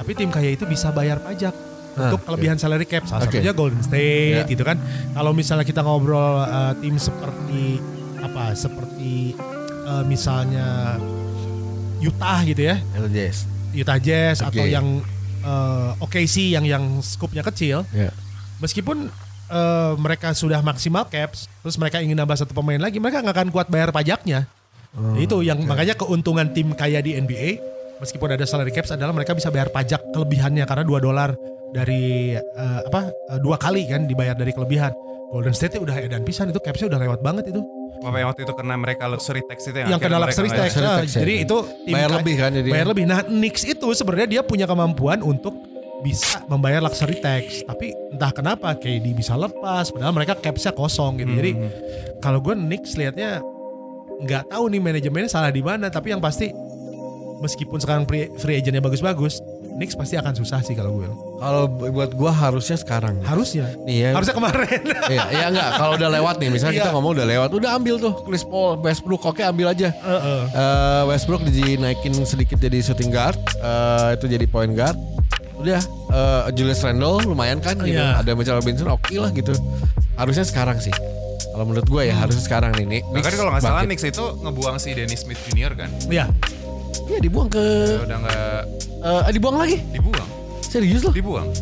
Tapi 0.00 0.10
tim 0.16 0.32
kaya 0.32 0.50
itu 0.50 0.64
bisa 0.64 0.88
bayar 0.90 1.20
pajak 1.20 1.52
Nah, 1.90 2.06
untuk 2.06 2.22
kelebihan 2.22 2.54
salary 2.54 2.86
cap. 2.86 3.02
Salah 3.04 3.26
Oke. 3.26 3.36
satunya 3.36 3.50
Golden 3.50 3.82
State 3.82 4.46
Iya. 4.46 4.48
gitu 4.48 4.62
kan. 4.62 4.78
Kalau 5.10 5.34
misalnya 5.34 5.66
kita 5.66 5.82
ngobrol 5.82 6.40
uh, 6.40 6.72
tim 6.78 6.94
seperti 6.96 7.82
apa? 8.16 8.54
Seperti 8.54 9.34
uh, 9.84 10.06
misalnya 10.06 10.96
Utah 12.00 12.40
gitu 12.42 12.62
ya. 12.64 12.80
LJS. 12.96 13.38
Utah 13.70 13.98
Jazz 13.98 14.40
atau 14.40 14.64
Oke. 14.64 14.72
yang 14.72 15.02
uh, 15.42 15.92
OKC 16.00 16.54
yang 16.54 16.64
yang 16.64 16.84
skupnya 17.04 17.44
kecil 17.44 17.84
Ya. 17.90 18.10
meskipun 18.58 19.10
eh, 19.50 19.92
mereka 19.98 20.30
sudah 20.30 20.62
maksimal 20.62 21.06
caps, 21.06 21.50
terus 21.60 21.74
mereka 21.74 21.98
ingin 21.98 22.14
nambah 22.14 22.38
satu 22.38 22.54
pemain 22.54 22.78
lagi, 22.78 23.02
mereka 23.02 23.18
nggak 23.18 23.34
akan 23.34 23.48
kuat 23.50 23.66
bayar 23.66 23.90
pajaknya. 23.90 24.46
Oh, 24.94 25.18
itu 25.18 25.42
yang 25.42 25.58
makanya 25.66 25.94
keuntungan 25.94 26.50
tim 26.54 26.70
kaya 26.70 27.02
di 27.02 27.14
NBA, 27.14 27.58
meskipun 28.00 28.34
ada 28.34 28.44
salary 28.44 28.72
caps 28.72 28.90
adalah 28.90 29.12
mereka 29.12 29.36
bisa 29.36 29.52
bayar 29.52 29.68
pajak 29.68 30.00
kelebihannya 30.10 30.64
karena 30.64 30.84
2 30.84 30.98
dolar 30.98 31.30
dari 31.70 32.34
eh, 32.34 32.80
apa 32.82 33.00
eh, 33.08 33.38
dua 33.38 33.54
kali 33.54 33.86
kan 33.86 34.08
dibayar 34.08 34.34
dari 34.34 34.50
kelebihan. 34.50 34.90
Golden 35.30 35.54
State 35.54 35.78
udah 35.78 35.94
edan 35.94 36.26
pisan 36.26 36.50
itu 36.50 36.58
capsnya 36.58 36.90
udah 36.90 36.98
lewat 37.06 37.20
banget 37.22 37.54
itu. 37.54 37.62
Apa 38.02 38.16
yang 38.18 38.34
waktu 38.34 38.42
itu 38.42 38.50
kena 38.50 38.74
mereka 38.74 39.06
luxury 39.06 39.46
tax 39.46 39.70
itu 39.70 39.78
yang 39.78 39.94
akhirnya 39.94 40.02
kena 40.02 40.18
luxury 40.18 40.48
tax. 40.50 40.58
luxury 40.74 40.82
Nah, 40.82 40.98
tax, 40.98 41.08
ya. 41.14 41.20
Jadi 41.22 41.34
itu 41.46 41.56
tim 41.86 41.94
Bayar 41.94 42.10
lebih 42.10 42.34
kan 42.34 42.50
jadi. 42.50 42.66
bayar 42.72 42.86
lebih. 42.90 43.04
Nah, 43.06 43.20
Knicks 43.22 43.62
itu 43.62 43.86
sebenarnya 43.94 44.26
dia 44.26 44.42
punya 44.42 44.66
kemampuan 44.66 45.22
untuk 45.22 45.54
bisa 46.02 46.42
membayar 46.50 46.82
luxury 46.82 47.20
tax, 47.22 47.62
tapi 47.62 47.92
entah 48.10 48.32
kenapa 48.34 48.72
KD 48.74 49.06
bisa 49.14 49.36
lepas, 49.38 49.92
padahal 49.94 50.10
mereka 50.10 50.34
capsnya 50.34 50.72
kosong 50.74 51.20
gitu. 51.22 51.30
Jadi 51.30 51.50
Hmm. 51.54 51.70
kalau 52.18 52.40
gue 52.42 52.56
Knicks 52.56 52.96
liatnya 52.98 53.38
nggak 54.18 54.48
tahu 54.50 54.64
nih 54.66 54.80
manajemennya 54.80 55.30
salah 55.30 55.52
di 55.52 55.62
mana, 55.62 55.92
tapi 55.92 56.10
yang 56.10 56.18
pasti 56.18 56.50
meskipun 57.40 57.76
sekarang 57.76 58.04
free, 58.04 58.28
free 58.36 58.56
agentnya 58.56 58.78
bagus-bagus, 58.78 59.40
Knicks 59.70 59.96
pasti 59.96 60.14
akan 60.14 60.36
susah 60.36 60.60
sih 60.60 60.76
kalau 60.76 60.92
gue. 60.94 61.08
Kalau 61.40 61.64
buat 61.64 62.12
gua 62.12 62.28
harusnya 62.30 62.76
sekarang. 62.76 63.16
Harusnya, 63.24 63.64
Nih 63.82 64.04
ya. 64.04 64.10
harusnya 64.12 64.36
kemarin. 64.36 64.80
Iya, 65.08 65.24
iya 65.32 65.44
enggak. 65.48 65.68
Kalau 65.74 65.92
udah 65.96 66.08
lewat 66.12 66.34
nih, 66.36 66.48
misalnya 66.52 66.74
kita 66.76 66.86
Iya. 66.86 66.94
ngomong 66.94 67.12
udah 67.16 67.26
lewat, 67.26 67.48
udah 67.50 67.70
ambil 67.74 67.96
tuh 67.96 68.12
Chris 68.22 68.44
Paul, 68.44 68.76
Westbrook, 68.78 69.24
oke 69.24 69.40
ambil 69.40 69.72
aja. 69.72 69.88
Heeh. 69.90 70.40
Eh, 70.52 71.02
Westbrook 71.08 71.40
dinaikin 71.42 72.12
sedikit 72.22 72.60
jadi 72.60 72.78
shooting 72.78 73.08
guard, 73.08 73.40
eh, 73.56 74.20
itu 74.20 74.28
jadi 74.28 74.44
point 74.44 74.76
guard. 74.76 75.00
Udah, 75.56 75.80
eh, 76.12 76.42
Julius 76.52 76.84
Randle 76.84 77.24
lumayan 77.24 77.58
kan 77.58 77.80
gitu. 77.80 77.96
Iya. 77.96 78.20
Ada 78.20 78.36
Mitchell 78.36 78.60
Robinson, 78.60 78.92
oke 78.92 79.10
lah 79.16 79.32
gitu. 79.32 79.56
Harusnya 80.14 80.44
sekarang 80.44 80.76
sih. 80.76 80.92
Kalau 81.50 81.64
menurut 81.64 81.88
gue 81.88 82.02
ya 82.04 82.14
harusnya 82.14 82.44
sekarang 82.44 82.76
nih. 82.76 82.86
nih 82.86 83.00
Bahkan 83.02 83.32
kalau 83.32 83.50
nggak 83.50 83.64
salah. 83.64 83.82
Knicks 83.82 84.04
itu 84.04 84.24
ngebuang 84.44 84.76
si 84.76 84.92
Dennis 84.92 85.24
Smith 85.24 85.40
Jr. 85.48 85.72
kan. 85.74 85.88
Iya. 86.06 86.28
Iya 87.06 87.18
dibuang 87.20 87.48
ke 87.48 87.64
Ya 87.90 88.02
udah 88.02 88.18
nggak 88.18 88.60
eh, 89.00 89.32
dibuang 89.32 89.56
lagi. 89.56 89.76
dibuang, 89.88 90.28
Serius 90.62 91.02
loh. 91.02 91.12
dibuang. 91.12 91.48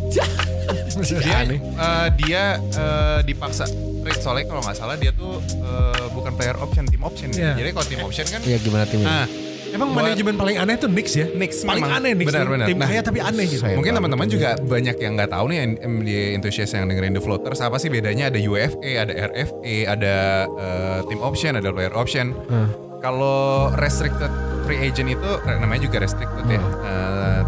Dia 0.99 1.39
eh, 1.47 2.07
dia 2.19 2.43
eh, 2.59 3.19
dipaksa 3.23 3.65
trade 3.99 4.19
soalnya 4.19 4.45
kalau 4.47 4.61
nggak 4.61 4.75
salah 4.75 4.95
dia 4.95 5.13
tuh 5.13 5.39
eh, 5.41 6.05
bukan 6.11 6.35
player 6.35 6.57
option, 6.57 6.85
team 6.85 7.03
option. 7.03 7.29
Iya. 7.31 7.55
Jadi 7.55 7.69
kalau 7.71 7.87
team 7.87 8.01
option 8.03 8.27
kan, 8.27 8.41
Iya 8.43 8.59
gimana 8.59 8.85
timnya? 8.85 9.07
nah 9.07 9.27
Emang 9.69 9.93
Buat- 9.93 10.01
manajemen 10.03 10.33
paling 10.35 10.57
aneh 10.57 10.75
tuh 10.75 10.89
Knicks 10.89 11.13
ya. 11.13 11.29
Knicks 11.29 11.61
paling 11.61 11.85
memang. 11.85 12.01
aneh 12.01 12.13
Knicks. 12.15 12.33
Benar, 12.33 12.41
Tim- 12.41 12.53
benar. 12.55 12.67
Tim 12.67 12.79
Nah, 12.79 12.89
kaya 12.89 13.03
tapi 13.05 13.19
aneh 13.21 13.45
gitu. 13.47 13.61
saya- 13.61 13.77
Mungkin 13.77 13.93
teman-teman 13.93 14.27
juga 14.27 14.49
banyak 14.59 14.97
yang 14.97 15.13
nggak 15.15 15.29
tahu 15.29 15.45
nih 15.47 15.59
NBA 15.79 16.23
enthusiast 16.35 16.73
yang 16.73 16.89
dengerin 16.89 17.13
The 17.13 17.21
Floaters 17.21 17.61
apa 17.61 17.77
sih 17.77 17.89
bedanya 17.89 18.33
ada 18.33 18.41
UFA, 18.41 18.73
ada 18.99 19.13
RFA, 19.29 19.77
ada 19.87 20.15
eh, 20.49 20.99
team 21.05 21.21
option, 21.21 21.53
ada 21.53 21.69
player 21.69 21.93
option. 21.93 22.33
Hmm. 22.49 22.73
Kalau 22.99 23.69
restricted 23.77 24.33
free 24.69 24.85
agent 24.85 25.09
itu 25.09 25.31
eh, 25.49 25.57
namanya 25.57 25.89
juga 25.89 26.05
restricted 26.05 26.45
ya, 26.45 26.61
Eh, 26.61 27.41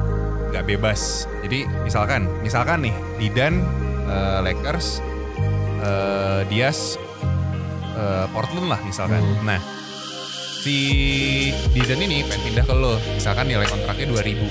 nggak 0.56 0.64
bebas. 0.64 1.28
Jadi 1.44 1.68
misalkan, 1.84 2.24
misalkan 2.40 2.80
nih 2.80 2.96
Didan 3.20 3.60
eh, 4.08 4.40
Lakers, 4.40 5.04
eh, 5.84 6.40
Diaz 6.48 6.96
eh, 7.92 8.24
Portland 8.32 8.72
lah 8.72 8.80
misalkan. 8.88 9.20
Nah 9.44 9.60
si 10.60 10.76
Didan 11.72 12.04
ini 12.04 12.20
pengen 12.28 12.52
pindah 12.52 12.64
ke 12.68 12.74
lo, 12.76 13.00
misalkan 13.16 13.48
nilai 13.48 13.64
kontraknya 13.64 14.12
2000. 14.12 14.44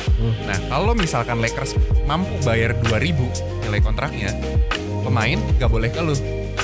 Nah, 0.49 0.58
kalau 0.65 0.97
misalkan 0.97 1.38
Lakers 1.38 1.77
mampu 2.10 2.34
bayar 2.41 2.73
2000 2.82 3.29
nilai 3.69 3.77
kontraknya, 3.77 4.34
pemain 5.05 5.38
gak 5.62 5.69
boleh 5.69 5.93
ke 5.93 6.01
lo. 6.01 6.17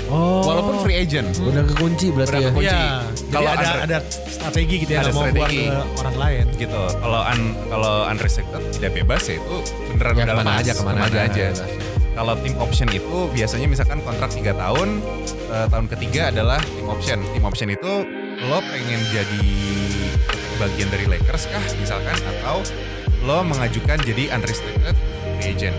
Oh. 0.05 0.45
Walaupun 0.45 0.85
free 0.85 0.97
agent. 0.97 1.33
Udah 1.41 1.65
kekunci 1.65 2.13
berarti 2.13 2.37
Udah 2.37 2.41
ya. 2.41 2.49
kekunci. 2.51 2.69
Jadi 2.69 3.33
Kalau 3.33 3.49
ada 3.49 3.57
under- 3.57 3.81
ada 3.83 3.97
strategi 4.05 4.75
gitu 4.85 4.91
ya 4.93 4.99
Ada 5.01 5.11
mau 5.11 5.23
ke 5.25 5.41
orang 5.97 6.17
lain. 6.17 6.45
gitu. 6.55 6.81
Kalau 6.95 7.19
un, 7.25 7.39
kalau 7.67 7.93
unrestricted 8.05 8.61
tidak 8.71 8.91
bebas 8.93 9.21
ya 9.25 9.35
itu 9.41 9.55
beneran 9.91 10.13
Ya, 10.13 10.23
udah 10.23 10.25
ke 10.29 10.39
mana 10.39 10.51
aja, 10.55 10.71
ke 10.71 10.83
mana 10.85 10.99
aja. 11.03 11.45
Kalau 12.15 12.33
team 12.39 12.55
option 12.57 12.87
itu 12.89 13.15
biasanya 13.29 13.67
misalkan 13.67 13.99
kontrak 13.99 14.31
3 14.31 14.55
tahun, 14.55 15.03
eh, 15.51 15.67
tahun 15.67 15.85
ketiga 15.91 16.31
adalah 16.31 16.61
team 16.63 16.87
option. 16.87 17.19
Team 17.33 17.43
option 17.43 17.67
itu 17.67 17.91
lo 18.45 18.59
pengen 18.61 19.01
jadi 19.09 19.41
bagian 20.55 20.87
dari 20.87 21.05
Lakers 21.09 21.51
kah 21.51 21.65
misalkan 21.75 22.15
atau 22.15 22.63
lo 23.21 23.43
mengajukan 23.43 23.99
jadi 23.99 24.31
unrestricted 24.31 24.95
free 25.41 25.51
agent. 25.51 25.75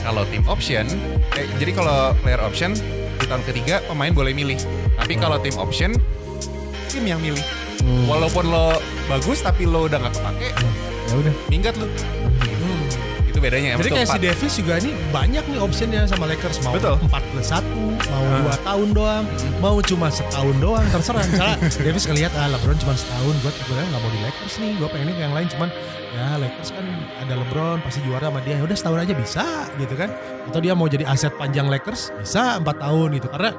Kalau 0.00 0.22
team 0.30 0.46
option, 0.46 0.86
eh, 1.34 1.44
jadi 1.58 1.74
kalau 1.74 2.14
player 2.22 2.40
option 2.40 2.72
di 3.16 3.26
tahun 3.26 3.42
ketiga 3.44 3.80
pemain 3.84 4.12
boleh 4.12 4.32
milih. 4.32 4.58
Tapi 4.96 5.14
kalau 5.16 5.40
team 5.40 5.56
option 5.56 5.90
tim 6.88 7.04
yang 7.04 7.20
milih. 7.20 7.42
Hmm. 7.82 8.04
Walaupun 8.08 8.44
lo 8.48 8.76
bagus 9.06 9.40
tapi 9.40 9.68
lo 9.68 9.86
udah 9.86 10.00
nggak 10.00 10.14
kepake, 10.16 10.48
Ya 11.06 11.14
udah. 11.14 11.34
minggat 11.48 11.74
lo. 11.78 11.86
Itu 13.36 13.44
bedanya. 13.44 13.76
Jadi 13.76 13.90
kayak 13.92 14.08
si. 14.08 14.16
Davis 14.16 14.52
juga 14.56 14.74
ini 14.80 14.96
banyak 15.12 15.44
nih 15.44 15.58
optionnya 15.60 16.08
sama 16.08 16.24
Lakers 16.24 16.56
mau 16.64 16.72
Betul. 16.72 16.96
4 17.04 17.20
plus 17.36 17.48
1, 17.52 17.60
mau 18.08 18.24
Ah. 18.24 18.40
2 18.48 18.64
tahun 18.64 18.88
doang, 18.96 19.24
mau 19.60 19.76
cuma 19.84 20.08
setahun 20.08 20.56
doang, 20.56 20.86
terserah. 20.88 21.20
Misalnya 21.28 21.56
Davis 21.84 22.04
ngelihat 22.08 22.32
ah 22.32 22.48
LeBron 22.48 22.80
cuma 22.80 22.96
setahun, 22.96 23.34
gue 23.44 23.52
gue 23.52 23.76
nggak 23.76 24.00
mau 24.00 24.08
di 24.08 24.20
Lakers 24.24 24.54
nih, 24.56 24.72
gue 24.80 24.88
pengen 24.88 25.08
yang 25.20 25.36
lain 25.36 25.46
cuman 25.52 25.68
ya 26.16 26.40
Lakers 26.40 26.72
kan 26.72 26.86
ada 27.20 27.34
LeBron 27.36 27.78
pasti 27.84 28.00
juara 28.08 28.32
sama 28.32 28.40
dia, 28.40 28.56
ya 28.56 28.64
udah 28.64 28.76
setahun 28.80 28.98
aja 29.04 29.12
bisa 29.12 29.44
gitu 29.76 29.94
kan. 30.00 30.08
Atau 30.48 30.64
dia 30.64 30.72
mau 30.72 30.88
jadi 30.88 31.04
aset 31.04 31.36
panjang 31.36 31.68
Lakers 31.68 32.16
bisa 32.16 32.56
4 32.56 32.64
tahun 32.64 33.20
gitu 33.20 33.28
karena 33.28 33.52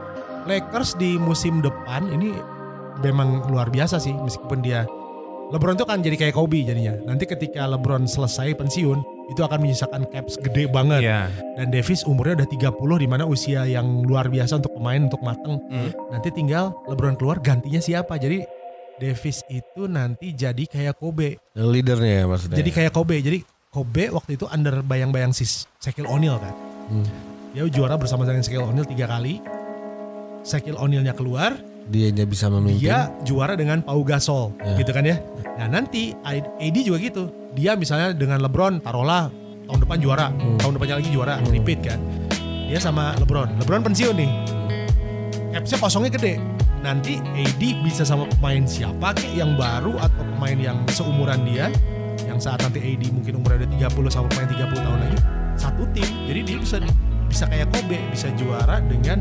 Lakers 0.50 0.98
di 0.98 1.22
musim 1.22 1.62
depan 1.62 2.10
ini 2.10 2.34
memang 3.06 3.46
luar 3.54 3.70
biasa 3.70 4.02
sih 4.02 4.18
meskipun 4.18 4.66
dia 4.66 4.90
LeBron 5.48 5.78
itu 5.80 5.86
kan 5.88 6.04
jadi 6.04 6.16
kayak 6.18 6.36
Kobe 6.36 6.60
jadinya. 6.60 6.92
Nanti 7.08 7.24
ketika 7.24 7.64
LeBron 7.72 8.04
selesai 8.04 8.52
pensiun, 8.60 9.00
itu 9.28 9.42
akan 9.44 9.60
menyisakan 9.60 10.08
caps 10.08 10.40
gede 10.40 10.72
banget. 10.72 11.04
Iya. 11.04 11.28
Dan 11.60 11.68
Davis 11.70 12.08
umurnya 12.08 12.44
udah 12.44 12.50
30 12.72 13.04
di 13.04 13.08
mana 13.08 13.24
usia 13.28 13.68
yang 13.68 14.08
luar 14.08 14.32
biasa 14.32 14.64
untuk 14.64 14.74
pemain 14.80 15.04
untuk 15.04 15.20
mateng. 15.20 15.60
Hmm. 15.68 15.92
Nanti 16.12 16.32
tinggal 16.32 16.72
LeBron 16.88 17.20
keluar 17.20 17.44
gantinya 17.44 17.84
siapa. 17.84 18.16
Jadi 18.16 18.48
Davis 18.98 19.44
itu 19.52 19.86
nanti 19.86 20.34
jadi 20.34 20.64
kayak 20.66 20.98
Kobe. 20.98 21.38
Leadernya 21.54 22.24
ya 22.24 22.26
maksudnya. 22.26 22.58
Jadi 22.58 22.70
kayak 22.72 22.92
Kobe. 22.96 23.20
Jadi 23.20 23.40
Kobe 23.68 24.10
waktu 24.10 24.40
itu 24.40 24.48
under 24.48 24.80
bayang-bayang 24.82 25.36
si 25.36 25.46
Shaquille 25.78 26.08
O'Neal 26.08 26.40
kan. 26.40 26.56
Hmm. 26.88 27.08
Dia 27.52 27.68
juara 27.68 28.00
bersama 28.00 28.24
dengan 28.24 28.42
Shaquille 28.42 28.64
O'Neal 28.64 28.88
tiga 28.88 29.06
kali. 29.12 29.44
Shaquille 30.48 30.80
O'Neal-nya 30.80 31.12
keluar, 31.12 31.60
dia 31.88 32.26
bisa 32.26 32.52
memimpin. 32.52 32.80
dia 32.80 33.08
juara 33.24 33.56
dengan 33.56 33.80
Pau 33.80 34.04
Gasol 34.04 34.52
Ya. 34.60 34.76
gitu 34.76 34.92
kan 34.92 35.04
ya. 35.04 35.18
Nah 35.56 35.68
nanti 35.72 36.12
AD 36.24 36.76
juga 36.84 37.00
gitu. 37.00 37.32
Dia 37.56 37.74
misalnya 37.74 38.12
dengan 38.12 38.44
LeBron 38.44 38.84
taruhlah 38.84 39.32
tahun 39.66 39.80
depan 39.82 39.98
juara, 39.98 40.28
tahun 40.60 40.72
depannya 40.76 40.96
lagi 41.00 41.10
juara, 41.10 41.36
repeat 41.48 41.80
kan. 41.82 42.00
Dia 42.68 42.78
sama 42.78 43.16
LeBron. 43.18 43.56
LeBron 43.64 43.82
pensiun 43.82 44.16
nih. 44.16 44.32
Capsnya 45.52 45.78
kosongnya 45.80 46.12
gede. 46.14 46.36
Nanti 46.78 47.18
AD 47.18 47.62
bisa 47.82 48.06
sama 48.06 48.30
pemain 48.38 48.62
siapa 48.64 49.12
kek 49.12 49.34
yang 49.34 49.58
baru 49.58 49.98
atau 49.98 50.24
pemain 50.38 50.56
yang 50.56 50.78
seumuran 50.88 51.42
dia 51.44 51.74
yang 52.30 52.38
saat 52.38 52.62
nanti 52.62 52.78
AD 52.78 53.10
mungkin 53.10 53.42
umurnya 53.42 53.66
udah 53.66 53.90
30 53.90 54.14
sama 54.14 54.28
pemain 54.30 54.50
30 54.50 54.86
tahun 54.86 55.00
lagi 55.02 55.20
satu 55.58 55.84
tim. 55.96 56.06
Jadi 56.30 56.40
dia 56.46 56.58
bisa 56.62 56.78
bisa 57.28 57.44
kayak 57.50 57.68
Kobe 57.74 57.98
bisa 58.14 58.30
juara 58.38 58.78
dengan 58.80 59.20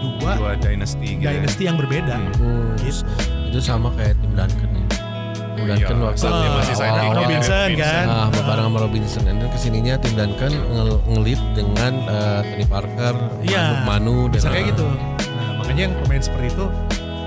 dua 0.00 0.30
Dua 0.34 0.52
dynasty 0.54 1.16
gitu. 1.16 1.24
ya. 1.24 1.30
dynasty 1.34 1.62
yang 1.64 1.76
berbeda. 1.76 2.16
Hmm, 2.36 2.72
Gitu. 2.78 3.02
Itu 3.48 3.58
sama 3.58 3.90
kayak 3.92 4.14
tim 4.18 4.32
Duncan 4.32 4.70
ya. 4.70 4.84
Tim 4.88 5.64
Iya, 5.66 5.74
Duncan 5.74 5.96
waktu 6.04 6.22
dia 6.22 6.50
masih 6.52 6.74
signing 6.74 6.94
awal-awal. 7.02 7.18
Robinson 7.18 7.68
kan. 7.74 8.04
Ah, 8.06 8.26
bareng 8.30 8.64
sama 8.64 8.78
Robinson. 8.78 9.22
Dan 9.24 9.36
ke 9.42 9.58
sininya 9.58 9.94
tim 9.96 10.14
Duncan 10.14 10.52
ngel- 10.54 11.02
ngelit 11.08 11.40
dengan 11.52 11.92
eh, 12.04 12.40
Tony 12.46 12.64
Parker, 12.64 13.14
Iya. 13.42 13.82
Manu, 13.82 13.86
Manu 13.86 14.30
bisa 14.30 14.46
dan 14.46 14.52
kayak 14.54 14.66
gitu. 14.70 14.86
Nah, 15.28 15.50
makanya 15.56 15.82
yang 15.86 15.94
pemain 15.98 16.22
seperti 16.22 16.46
itu 16.48 16.64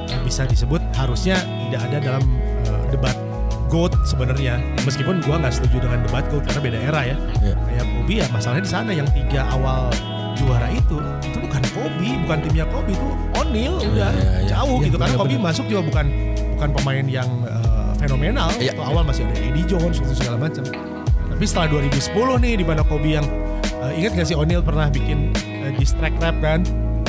eh, 0.07 0.21
bisa 0.21 0.41
disebut 0.45 0.81
harusnya 0.95 1.35
tidak 1.67 1.81
ada 1.85 1.97
dalam 1.99 2.23
eh, 2.63 2.81
debat 2.89 3.15
GOAT 3.67 3.91
sebenarnya. 4.03 4.59
Meskipun 4.81 5.19
gua 5.21 5.35
nggak 5.37 5.53
setuju 5.53 5.83
dengan 5.83 5.99
debat 6.01 6.23
GOAT 6.27 6.43
karena 6.45 6.61
beda 6.61 6.79
era 6.81 7.01
ya. 7.03 7.15
Iya. 7.41 7.55
Kayak 7.57 7.85
Kobe 7.89 8.13
ya 8.15 8.25
masalahnya 8.29 8.63
di 8.63 8.71
sana 8.71 8.91
yang 8.91 9.07
tiga 9.09 9.41
awal 9.49 9.91
juara 10.41 10.67
itu 10.69 10.97
itu 11.21 11.37
bukan 11.39 11.61
Kobe, 11.71 12.09
bukan 12.25 12.37
timnya 12.41 12.65
Kobe 12.67 12.91
itu 12.91 13.07
O'Neal 13.37 13.75
udah 13.79 14.09
iya, 14.11 14.29
iya. 14.41 14.47
jauh 14.49 14.77
Iya, 14.77 14.85
gitu 14.89 14.97
karena 14.97 15.13
bener, 15.13 15.21
Kobe 15.21 15.35
bener. 15.37 15.45
masuk 15.45 15.65
juga 15.65 15.81
bukan 15.85 16.05
bukan 16.57 16.69
pemain 16.75 17.05
yang 17.07 17.29
eh, 17.45 17.91
fenomenal. 17.97 18.49
Iya, 18.57 18.71
Waktu 18.71 18.81
iya. 18.81 18.89
awal 18.89 19.03
masih 19.03 19.21
ada 19.23 19.35
Eddie 19.37 19.65
Jones 19.65 19.97
segala 20.11 20.37
macam. 20.37 20.63
Tapi 21.31 21.43
setelah 21.45 21.67
2010 21.79 22.11
nih 22.43 22.53
di 22.57 22.65
mana 22.65 22.81
Kobe 22.81 23.09
yang 23.13 23.25
eh, 23.81 23.91
ingat 23.97 24.11
gak 24.13 24.27
sih 24.27 24.35
O'Neal 24.35 24.61
pernah 24.61 24.89
bikin 24.89 25.31
uh, 25.33 25.71
diss 25.75 25.93
track 25.95 26.13
rap 26.17 26.37
kan? 26.37 26.61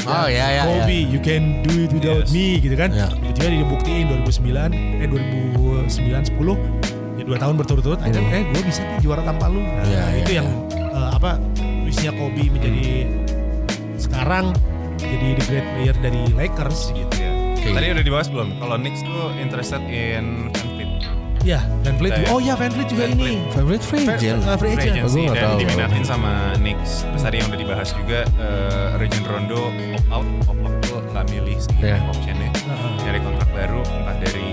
Oh 0.02 0.26
iya 0.26 0.58
iya. 0.58 0.62
Kobe, 0.64 0.88
iya. 0.90 1.04
you 1.08 1.20
can 1.20 1.60
do 1.62 1.84
it 1.84 1.90
without 1.90 2.24
Yes. 2.24 2.32
me 2.32 2.58
gitu 2.58 2.74
kan. 2.74 2.90
Ya. 2.90 3.06
Itu 3.22 3.38
juga 3.38 3.48
dibuktiin 3.54 4.04
2009, 4.10 4.72
eh 4.98 5.08
2009 5.08 6.32
10 6.32 6.82
ya 7.12 7.22
dua 7.22 7.36
tahun 7.36 7.54
berturut-turut 7.54 8.00
akhirnya 8.00 8.24
eh 8.32 8.42
gue 8.48 8.62
bisa 8.64 8.82
nih 8.82 8.98
juara 8.98 9.22
tanpa 9.22 9.46
lu. 9.46 9.60
Nah, 9.60 9.84
Ya, 9.84 10.02
itu 10.16 10.32
ya, 10.32 10.42
yang 10.42 10.48
eh, 10.72 11.10
apa 11.12 11.36
twistnya 11.84 12.10
Kobe 12.10 12.48
menjadi 12.48 13.04
sekarang 14.02 14.50
jadi 14.98 15.28
the 15.34 15.44
great 15.46 15.66
player 15.72 15.96
dari 15.96 16.22
Lakers 16.32 16.90
gitu. 16.90 17.14
Iya. 17.16 17.30
Oke. 17.54 17.68
Tadi 17.72 17.86
udah 17.90 18.04
dibahas 18.04 18.26
belum? 18.26 18.48
Kalau 18.56 18.76
Knicks 18.76 19.00
tuh 19.00 19.30
interested 19.36 19.82
in 19.84 20.50
Van 20.50 20.68
Fleet. 20.68 20.90
Ya, 21.42 21.58
Van 21.82 21.94
Vliet. 21.96 22.12
Udah 22.12 22.22
ya. 22.22 22.28
Oh 22.30 22.38
ya, 22.38 22.54
Van 22.54 22.70
Vliet 22.70 22.86
juga 22.86 23.04
Van 23.04 23.14
ini. 23.16 23.42
Favorite 23.50 23.82
free 23.82 24.02
Fa- 24.04 24.14
agent. 24.14 24.40
uh, 24.40 24.54
free 24.54 24.74
Free 24.74 24.94
agent. 24.94 25.06
nggak 25.06 25.34
dan 25.34 25.42
tahu. 25.44 25.58
diminatin 25.58 26.04
sama 26.04 26.32
Knicks. 26.56 27.02
Terus 27.04 27.22
tadi 27.24 27.36
yang 27.36 27.48
udah 27.48 27.60
dibahas 27.60 27.88
juga 27.92 28.18
eh, 28.28 28.88
Region 28.96 29.24
Rondo 29.24 29.62
opt 29.92 30.06
out, 30.08 30.26
opt 30.48 30.60
out 30.60 30.74
tuh 30.80 30.98
nggak 31.08 31.26
milih 31.28 31.56
sih 31.56 31.74
Iya. 31.80 31.98
optionnya. 32.04 32.50
Heeh. 32.52 32.90
Nyari 33.00 33.18
kontrak 33.20 33.48
baru 33.50 33.80
entah 33.82 34.16
dari 34.20 34.50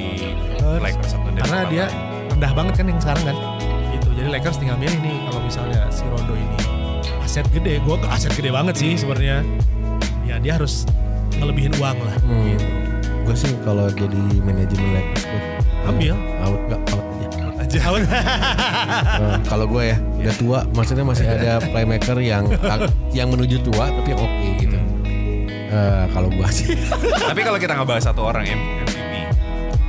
Terus, 0.51 0.81
Lakers 0.81 1.12
atau 1.12 1.29
dari 1.29 1.41
Karena 1.43 1.59
dia 1.67 1.85
rendah 2.27 2.51
banget 2.55 2.73
kan 2.73 2.85
yang 2.88 2.99
sekarang 2.99 3.23
kan. 3.23 3.38
Gitu. 3.91 4.07
Jadi 4.12 4.27
Lakers 4.31 4.57
tinggal 4.57 4.77
milih 4.77 4.99
nih 4.99 5.17
kalau 5.25 5.41
misalnya 5.43 5.81
si 5.89 6.03
Rondo 6.03 6.33
ini 6.33 6.57
aset 7.30 7.46
gede. 7.54 7.78
Gue 7.86 7.94
ke 8.02 8.08
aset 8.10 8.34
gede 8.34 8.50
banget 8.50 8.74
sih 8.82 8.98
sebenarnya. 8.98 9.46
Ya 10.26 10.42
dia 10.42 10.58
harus 10.58 10.89
ngelebihin 11.38 11.78
uang 11.78 12.02
lah. 12.02 12.18
Hmm. 12.26 12.58
Gitu. 12.58 12.65
Gue 13.22 13.36
sih 13.38 13.54
kalau 13.62 13.86
jadi 13.94 14.18
manajemen 14.42 14.98
Lakers 14.98 15.24
gue 15.30 15.42
Ambil. 15.86 16.18
out 16.42 16.62
nggak 16.65 16.82
out 16.89 17.06
aja. 17.06 17.30
aja. 17.70 17.80
Eh, 19.20 19.38
kalau 19.46 19.68
gue 19.68 19.94
ya 19.94 19.98
udah 20.00 20.36
tua, 20.39 20.60
maksudnya 20.74 21.06
masih 21.06 21.28
ada 21.28 21.60
playmaker 21.60 22.18
yang 22.24 22.48
yang 23.12 23.28
menuju 23.30 23.62
tua 23.62 23.92
tapi 23.92 24.15
yang 24.15 24.22
oke 24.26 24.48
gitu. 24.58 24.78
Eh, 25.70 26.06
kalau 26.10 26.32
gue 26.34 26.48
sih, 26.50 26.74
Tapi 27.30 27.42
kalau 27.46 27.60
kita 27.62 27.78
ngebahas 27.78 28.10
satu 28.10 28.26
orang 28.26 28.48
M 28.48 28.58
MVP, 28.88 29.13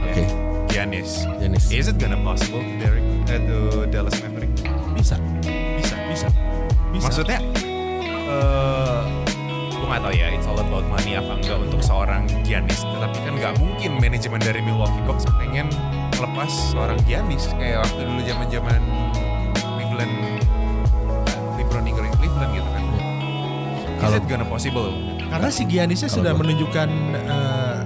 oke, 0.05 0.22
Giannis. 0.68 1.24
Giannis. 1.40 1.64
Is 1.72 1.88
it 1.88 1.96
gonna 1.96 2.20
possible 2.20 2.61
to 2.61 2.74
Derek 2.83 3.07
eh, 3.33 3.40
to 3.48 3.87
Dallas 3.88 4.18
bisa, 4.18 4.26
Maverick? 4.29 4.53
Bisa. 4.98 5.29
Bisa. 6.90 7.05
Maksudnya 7.07 7.38
eh 8.26 9.00
gue 9.70 9.87
gak 9.88 10.00
tau 10.00 10.12
ya 10.12 10.26
it's 10.29 10.44
all 10.44 10.57
about 10.57 10.85
money 10.87 11.14
apa 11.14 11.33
enggak 11.35 11.59
untuk 11.59 11.81
seorang 11.81 12.22
Giannis 12.42 12.79
tapi 12.85 13.18
kan 13.18 13.33
nggak 13.35 13.53
mungkin 13.57 13.90
manajemen 13.96 14.38
dari 14.38 14.61
Milwaukee 14.61 15.03
Bucks 15.03 15.24
pengen 15.35 15.66
lepas 16.14 16.50
seorang 16.70 17.00
Giannis 17.03 17.48
kayak 17.53 17.83
waktu 17.83 18.03
dulu 18.05 18.20
zaman 18.22 18.46
zaman 18.48 18.81
Cleveland 19.57 20.14
uh, 20.14 21.57
LeBron 21.57 21.83
ninggalin 21.83 22.12
Cleveland 22.14 22.53
gitu 22.53 22.68
kan 22.68 22.85
Is 23.90 23.98
Kalau- 24.00 24.16
it 24.16 24.24
gonna 24.26 24.46
possible? 24.46 24.88
Karena 25.26 25.48
si 25.48 25.62
Giannisnya 25.64 26.09
sudah 26.09 26.33
gua- 26.33 26.40
menunjukkan 26.40 26.88
eh, 27.14 27.76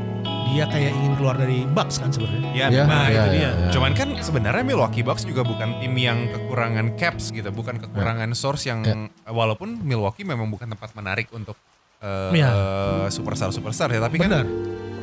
dia 0.47 0.65
kayak 0.65 0.93
ingin 0.93 1.13
keluar 1.15 1.35
dari 1.35 1.67
Bucks 1.67 1.99
kan 1.99 2.09
sebenarnya. 2.09 2.51
Ya, 2.55 2.67
Ya, 2.71 2.83
Nah, 2.87 3.05
ya, 3.05 3.11
itu 3.11 3.19
ya, 3.19 3.25
dia. 3.27 3.51
ya. 3.51 3.71
Cuman 3.71 3.84
kan 4.05 4.21
sebenarnya 4.21 4.61
Milwaukee 4.61 5.01
Bucks 5.01 5.25
juga 5.25 5.41
bukan 5.41 5.81
tim 5.81 5.97
yang 5.97 6.29
kekurangan 6.29 6.93
caps 7.01 7.33
gitu, 7.33 7.49
bukan 7.49 7.81
kekurangan 7.81 8.29
source 8.37 8.69
yang 8.69 8.85
Ya. 8.85 8.95
walaupun 9.33 9.81
Milwaukee 9.81 10.29
memang 10.29 10.53
bukan 10.53 10.69
tempat 10.69 10.93
menarik 10.93 11.33
untuk 11.33 11.57
eh, 12.05 12.37
Ya. 12.37 12.53
eh, 12.53 13.07
superstar-superstar 13.09 13.89
ya, 13.89 14.05
tapi 14.05 14.21
Benar. 14.21 14.45
kan 14.45 14.47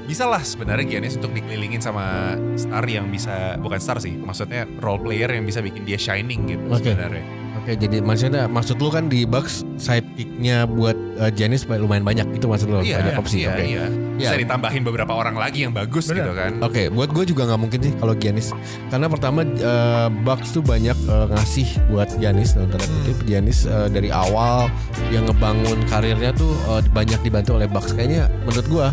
bisa 0.06 0.30
lah 0.30 0.46
sebenarnya 0.46 0.86
Giannis 0.86 1.18
untuk 1.18 1.34
dikelilingin 1.34 1.82
sama 1.82 2.38
star 2.54 2.86
yang 2.86 3.10
bisa 3.10 3.58
bukan 3.58 3.82
star 3.82 3.98
sih, 3.98 4.14
maksudnya 4.14 4.70
role 4.78 5.02
player 5.02 5.34
yang 5.34 5.50
bisa 5.50 5.66
bikin 5.66 5.82
dia 5.82 5.98
shining 5.98 6.46
gitu 6.46 6.62
Oke. 6.70 6.94
sebenarnya. 6.94 7.26
Oke, 7.62 7.78
jadi 7.78 8.02
maksudnya 8.02 8.50
maksud 8.50 8.82
lu 8.82 8.90
kan 8.90 9.06
di 9.06 9.22
Bucks 9.22 9.62
sidekicknya 9.78 10.66
buat 10.66 10.98
uh, 11.22 11.30
Giannis 11.30 11.70
lumayan 11.70 12.02
banyak 12.02 12.34
itu 12.34 12.50
maksud 12.50 12.66
lu 12.66 12.82
Iya, 12.82 13.06
banyak 13.06 13.22
opsi. 13.22 13.46
iya, 13.46 13.54
Oke. 13.54 13.64
iya. 13.70 13.86
Iya. 14.18 14.30
Bisa 14.34 14.38
ditambahin 14.42 14.82
beberapa 14.82 15.14
orang 15.14 15.38
lagi 15.38 15.66
yang 15.66 15.74
bagus 15.74 16.10
Benar. 16.10 16.18
gitu 16.26 16.32
kan. 16.34 16.52
Oke, 16.62 16.90
buat 16.90 17.10
gue 17.14 17.26
juga 17.30 17.46
nggak 17.46 17.62
mungkin 17.62 17.80
sih 17.82 17.94
kalau 18.02 18.14
Giannis. 18.18 18.50
Karena 18.90 19.06
pertama 19.10 19.46
uh, 19.46 20.10
Bucks 20.26 20.54
tuh 20.54 20.66
banyak 20.66 20.98
uh, 21.06 21.30
ngasih 21.38 21.70
buat 21.94 22.10
Giannis 22.18 22.58
dalam 22.58 22.70
tanda 22.74 22.86
kutip. 22.86 23.18
Giannis 23.30 23.70
uh, 23.70 23.86
dari 23.90 24.10
awal 24.10 24.66
yang 25.14 25.30
ngebangun 25.30 25.86
karirnya 25.86 26.34
tuh 26.34 26.58
uh, 26.66 26.82
banyak 26.94 27.22
dibantu 27.22 27.62
oleh 27.62 27.70
Bucks. 27.70 27.94
Kayaknya 27.94 28.26
menurut 28.42 28.66
gue 28.66 28.88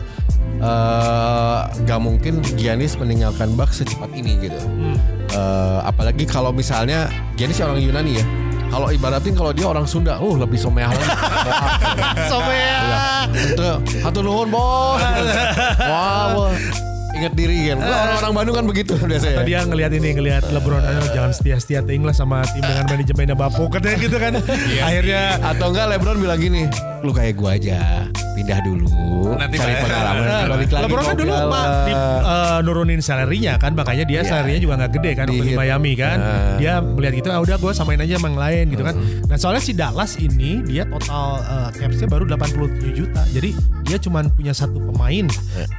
uh, 0.60 1.68
nggak 1.84 2.00
mungkin 2.00 2.40
Giannis 2.56 2.96
meninggalkan 2.96 3.54
Bucks 3.54 3.84
secepat 3.84 4.10
ini 4.16 4.48
gitu. 4.48 4.60
Uh, 5.32 5.84
apalagi 5.84 6.24
kalau 6.24 6.50
misalnya 6.50 7.12
Giannis 7.36 7.60
orang 7.60 7.78
Yunani 7.80 8.20
ya. 8.20 8.26
Kalau 8.68 8.92
ibaratin 8.92 9.32
kalau 9.32 9.48
dia 9.56 9.64
orang 9.64 9.88
Sunda, 9.88 10.20
uh 10.20 10.36
lebih 10.36 10.60
someah 10.60 10.92
lagi. 10.92 11.08
Iya. 12.84 13.00
Itu 13.56 13.68
satu 14.04 14.20
nuhun 14.20 14.52
bos. 14.52 15.00
Wah, 15.88 16.36
wah. 16.36 16.52
Ingat 17.18 17.32
diri 17.32 17.56
kan. 17.66 17.76
Gua 17.78 17.96
orang-orang 17.98 18.32
Bandung 18.32 18.54
kan 18.54 18.66
begitu 18.66 18.92
biasanya. 19.10 19.36
Tadi 19.36 19.48
dia 19.48 19.60
ngelihat 19.62 19.92
ini 19.92 20.08
ngelihat 20.14 20.42
LeBron 20.48 20.82
ayo 20.82 21.02
jangan 21.10 21.30
setia-setia 21.30 21.80
ting 21.82 22.02
lah 22.02 22.12
sama 22.12 22.46
tim 22.48 22.60
dengan 22.60 22.84
manajemennya 22.86 23.34
Bapuk 23.34 23.68
katanya 23.70 23.96
gitu 23.98 24.16
kan. 24.16 24.32
Akhirnya 24.80 25.22
Atau 25.40 25.70
enggak 25.70 25.86
LeBron 25.90 26.18
bilang 26.18 26.38
gini, 26.38 26.62
lu 27.00 27.10
kayak 27.10 27.34
gua 27.34 27.54
aja, 27.54 28.06
pindah 28.34 28.60
dulu, 28.60 28.90
Nanti 29.34 29.56
cari 29.56 29.74
pengalaman, 29.76 30.20
Nah, 30.20 30.42
balik 30.46 30.68
lagi 30.68 30.84
LeBron 30.84 31.04
kan 31.04 31.16
dulu. 31.16 31.32
Pak, 31.48 31.66
di, 31.84 31.92
eh, 31.92 32.58
nurunin 32.60 33.00
salary-nya 33.00 33.54
kan 33.56 33.72
makanya 33.72 34.04
dia 34.04 34.20
Iya. 34.20 34.28
salary-nya 34.28 34.60
juga 34.60 34.74
nggak 34.76 34.92
gede 34.94 35.10
kan 35.14 35.26
Di 35.26 35.36
di. 35.38 35.50
Miami 35.54 35.92
kan. 35.94 36.18
Nah. 36.18 36.56
Dia 36.56 36.72
melihat 36.78 37.14
gitu 37.16 37.28
ah 37.28 37.40
udah 37.40 37.56
gue 37.56 37.72
samain 37.72 37.98
aja 37.98 38.14
sama 38.14 38.28
yang 38.28 38.38
lain 38.38 38.64
gitu 38.68 38.82
kan. 38.82 38.94
Nah 39.24 39.36
soalnya 39.36 39.62
si 39.62 39.72
Dallas 39.72 40.12
ini 40.16 40.62
dia 40.62 40.84
total 40.84 41.28
eh, 41.40 41.68
caps-nya 41.74 42.06
baru 42.06 42.24
87 42.26 42.92
juta. 42.92 43.22
Jadi 43.28 43.50
dia 43.88 43.96
cuman 43.98 44.28
punya 44.28 44.52
satu 44.52 44.76
pemain 44.84 45.24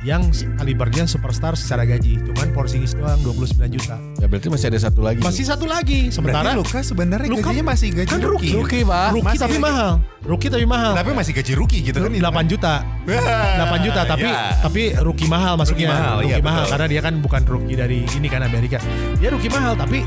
yang 0.01 0.25
kalibernya 0.57 1.05
superstar 1.05 1.53
secara 1.53 1.85
gaji. 1.85 2.17
Cuman 2.25 2.49
Porzingis 2.51 2.97
doang 2.97 3.21
29 3.21 3.69
juta. 3.69 3.95
Ya 4.17 4.25
berarti 4.25 4.49
masih 4.49 4.67
ada 4.67 4.79
satu 4.81 4.99
lagi. 4.99 5.21
Masih 5.21 5.45
satu 5.45 5.63
lagi 5.63 6.09
sementara 6.09 6.51
Berarti 6.51 6.65
Luka 6.65 6.79
sebenarnya 6.81 7.29
Luka 7.29 7.53
gajinya 7.53 7.65
masih 7.69 7.89
gaji 7.93 8.09
kan 8.09 8.19
rookie. 8.19 8.51
Rookie, 8.51 8.81
Pak. 8.81 9.09
rookie 9.13 9.27
Masih 9.29 9.39
tapi 9.39 9.55
lagi. 9.55 9.63
mahal. 9.63 9.91
Rookie 10.19 10.49
tapi 10.49 10.65
mahal. 10.65 10.93
Tapi 10.97 11.11
masih 11.13 11.31
gaji 11.31 11.53
rookie 11.53 11.81
gitu 11.85 11.97
kan. 12.01 12.09
8 12.11 12.51
juta. 12.51 12.73
8 13.05 13.85
juta 13.85 14.01
tapi 14.03 14.27
Ya. 14.27 14.57
tapi 14.59 14.81
rookie 14.99 15.29
mahal 15.29 15.53
masuknya. 15.55 15.89
Rookie 15.89 16.01
mahal, 16.01 16.15
Rookie 16.19 16.33
iya, 16.33 16.43
mahal 16.43 16.63
betul. 16.65 16.73
karena 16.73 16.87
dia 16.89 17.01
kan 17.01 17.13
bukan 17.21 17.41
rookie 17.45 17.77
dari 17.77 17.97
ini 18.09 18.27
kan 18.27 18.41
Amerika. 18.41 18.77
Dia 19.17 19.29
rookie 19.29 19.49
mahal 19.49 19.77
tapi 19.77 20.01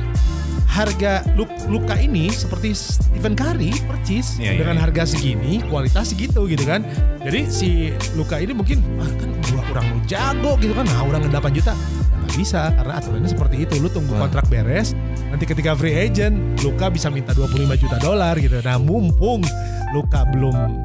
harga 0.72 1.20
Lu- 1.36 1.52
Luka 1.68 2.00
ini 2.00 2.32
seperti 2.32 2.72
Stephen 2.72 3.36
Curry 3.36 3.76
percis 3.84 4.40
Iya, 4.40 4.56
iya, 4.56 4.60
dengan 4.64 4.80
iya. 4.80 4.82
harga 4.88 5.02
segini, 5.04 5.60
kualitas 5.68 6.16
segitu 6.16 6.48
gitu 6.48 6.64
kan. 6.64 6.80
Jadi 7.20 7.40
si 7.46 7.68
Luka 8.16 8.40
ini 8.40 8.56
mungkin 8.56 8.80
ah 8.96 9.10
kan 9.20 9.28
gua 9.52 9.62
kurang 9.68 9.88
jago 10.08 10.56
gitu 10.56 10.72
kan. 10.72 10.88
Nah, 10.88 11.04
orang 11.04 11.28
8 11.28 11.52
juta. 11.52 11.76
Ya 11.76 12.16
nggak 12.22 12.34
bisa 12.34 12.72
karena 12.72 12.92
aturannya 12.96 13.28
seperti 13.28 13.56
itu. 13.68 13.74
Lu 13.76 13.92
tunggu 13.92 14.16
Wah. 14.16 14.24
kontrak 14.24 14.48
beres, 14.48 14.96
nanti 15.28 15.44
ketika 15.44 15.76
free 15.76 15.92
agent 15.92 16.34
Luka 16.64 16.88
bisa 16.88 17.12
minta 17.12 17.36
25 17.36 17.76
juta 17.76 18.00
dolar 18.00 18.40
gitu. 18.40 18.56
Nah, 18.64 18.80
mumpung 18.80 19.44
Luka 19.92 20.24
belum 20.32 20.80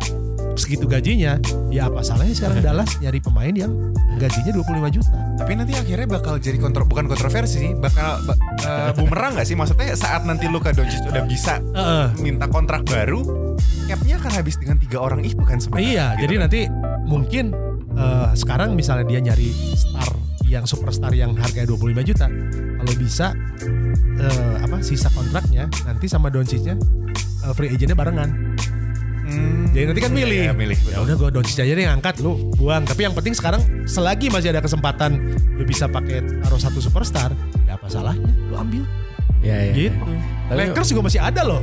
segitu 0.58 0.86
gajinya, 0.86 1.38
ya 1.70 1.88
apa 1.88 2.02
salahnya 2.02 2.34
sekarang 2.34 2.60
Dallas 2.66 2.98
nyari 3.00 3.22
pemain 3.22 3.54
yang 3.54 3.72
gajinya 4.18 4.52
25 4.52 4.96
juta. 4.98 5.18
Tapi 5.38 5.52
nanti 5.54 5.74
akhirnya 5.78 6.08
bakal 6.10 6.42
jadi 6.42 6.58
kontro 6.58 6.84
bukan 6.84 7.06
kontroversi 7.06 7.58
sih, 7.62 7.72
bakal 7.74 8.18
ba- 8.26 8.40
eh, 8.66 8.92
bumerang 8.98 9.38
gak 9.38 9.46
sih? 9.46 9.54
Maksudnya 9.54 9.94
saat 9.94 10.26
nanti 10.26 10.50
Luka 10.50 10.74
Doncic 10.74 11.06
udah 11.06 11.24
bisa 11.24 11.62
Heeh. 11.62 12.08
minta 12.20 12.50
kontrak 12.50 12.82
baru, 12.84 13.22
capnya 13.86 14.18
akan 14.18 14.32
habis 14.34 14.58
dengan 14.58 14.78
tiga 14.78 14.98
orang 15.00 15.22
itu 15.22 15.40
kan 15.46 15.62
sebenarnya. 15.62 15.86
Iya, 15.86 16.06
gitu 16.18 16.22
jadi 16.26 16.34
kan. 16.34 16.42
nanti 16.42 16.62
mungkin 17.06 17.46
eh, 17.94 18.30
sekarang 18.34 18.74
misalnya 18.74 19.06
dia 19.06 19.22
nyari 19.22 19.54
star 19.78 20.10
yang 20.48 20.64
superstar 20.64 21.12
yang 21.12 21.36
harganya 21.36 21.70
25 21.70 22.02
juta, 22.08 22.28
kalau 22.82 22.94
bisa 22.98 23.36
eh, 24.18 24.56
apa 24.58 24.82
sisa 24.82 25.12
kontraknya 25.12 25.70
nanti 25.86 26.10
sama 26.10 26.34
Doncicnya 26.34 26.74
eh, 27.46 27.54
free 27.54 27.70
agentnya 27.70 27.94
barengan. 27.94 28.58
Hmm, 29.28 29.67
Jadi 29.78 29.94
nanti 29.94 30.02
kan 30.02 30.10
milih. 30.10 30.42
Iya, 30.50 30.54
milih. 30.58 30.78
Ya 30.90 30.98
udah 31.06 31.14
gue 31.14 31.30
Doncic 31.30 31.62
aja 31.62 31.70
yang 31.70 32.02
angkat 32.02 32.18
lu 32.26 32.50
buang. 32.58 32.82
Tapi 32.82 33.06
yang 33.06 33.14
penting 33.14 33.38
sekarang 33.38 33.62
selagi 33.86 34.34
masih 34.34 34.50
ada 34.50 34.58
kesempatan 34.58 35.22
lu 35.54 35.62
bisa 35.70 35.86
pakai 35.86 36.26
taruh 36.42 36.58
satu 36.58 36.82
superstar, 36.82 37.30
ya 37.70 37.78
apa 37.78 37.86
salahnya? 37.86 38.26
Lu 38.50 38.58
ambil. 38.58 38.82
Ya, 39.46 39.70
ya. 39.70 39.74
Gitu. 39.78 39.94
Tapi- 40.50 40.74
Lakers 40.74 40.88
juga 40.90 41.02
masih 41.06 41.22
ada 41.22 41.46
loh. 41.46 41.62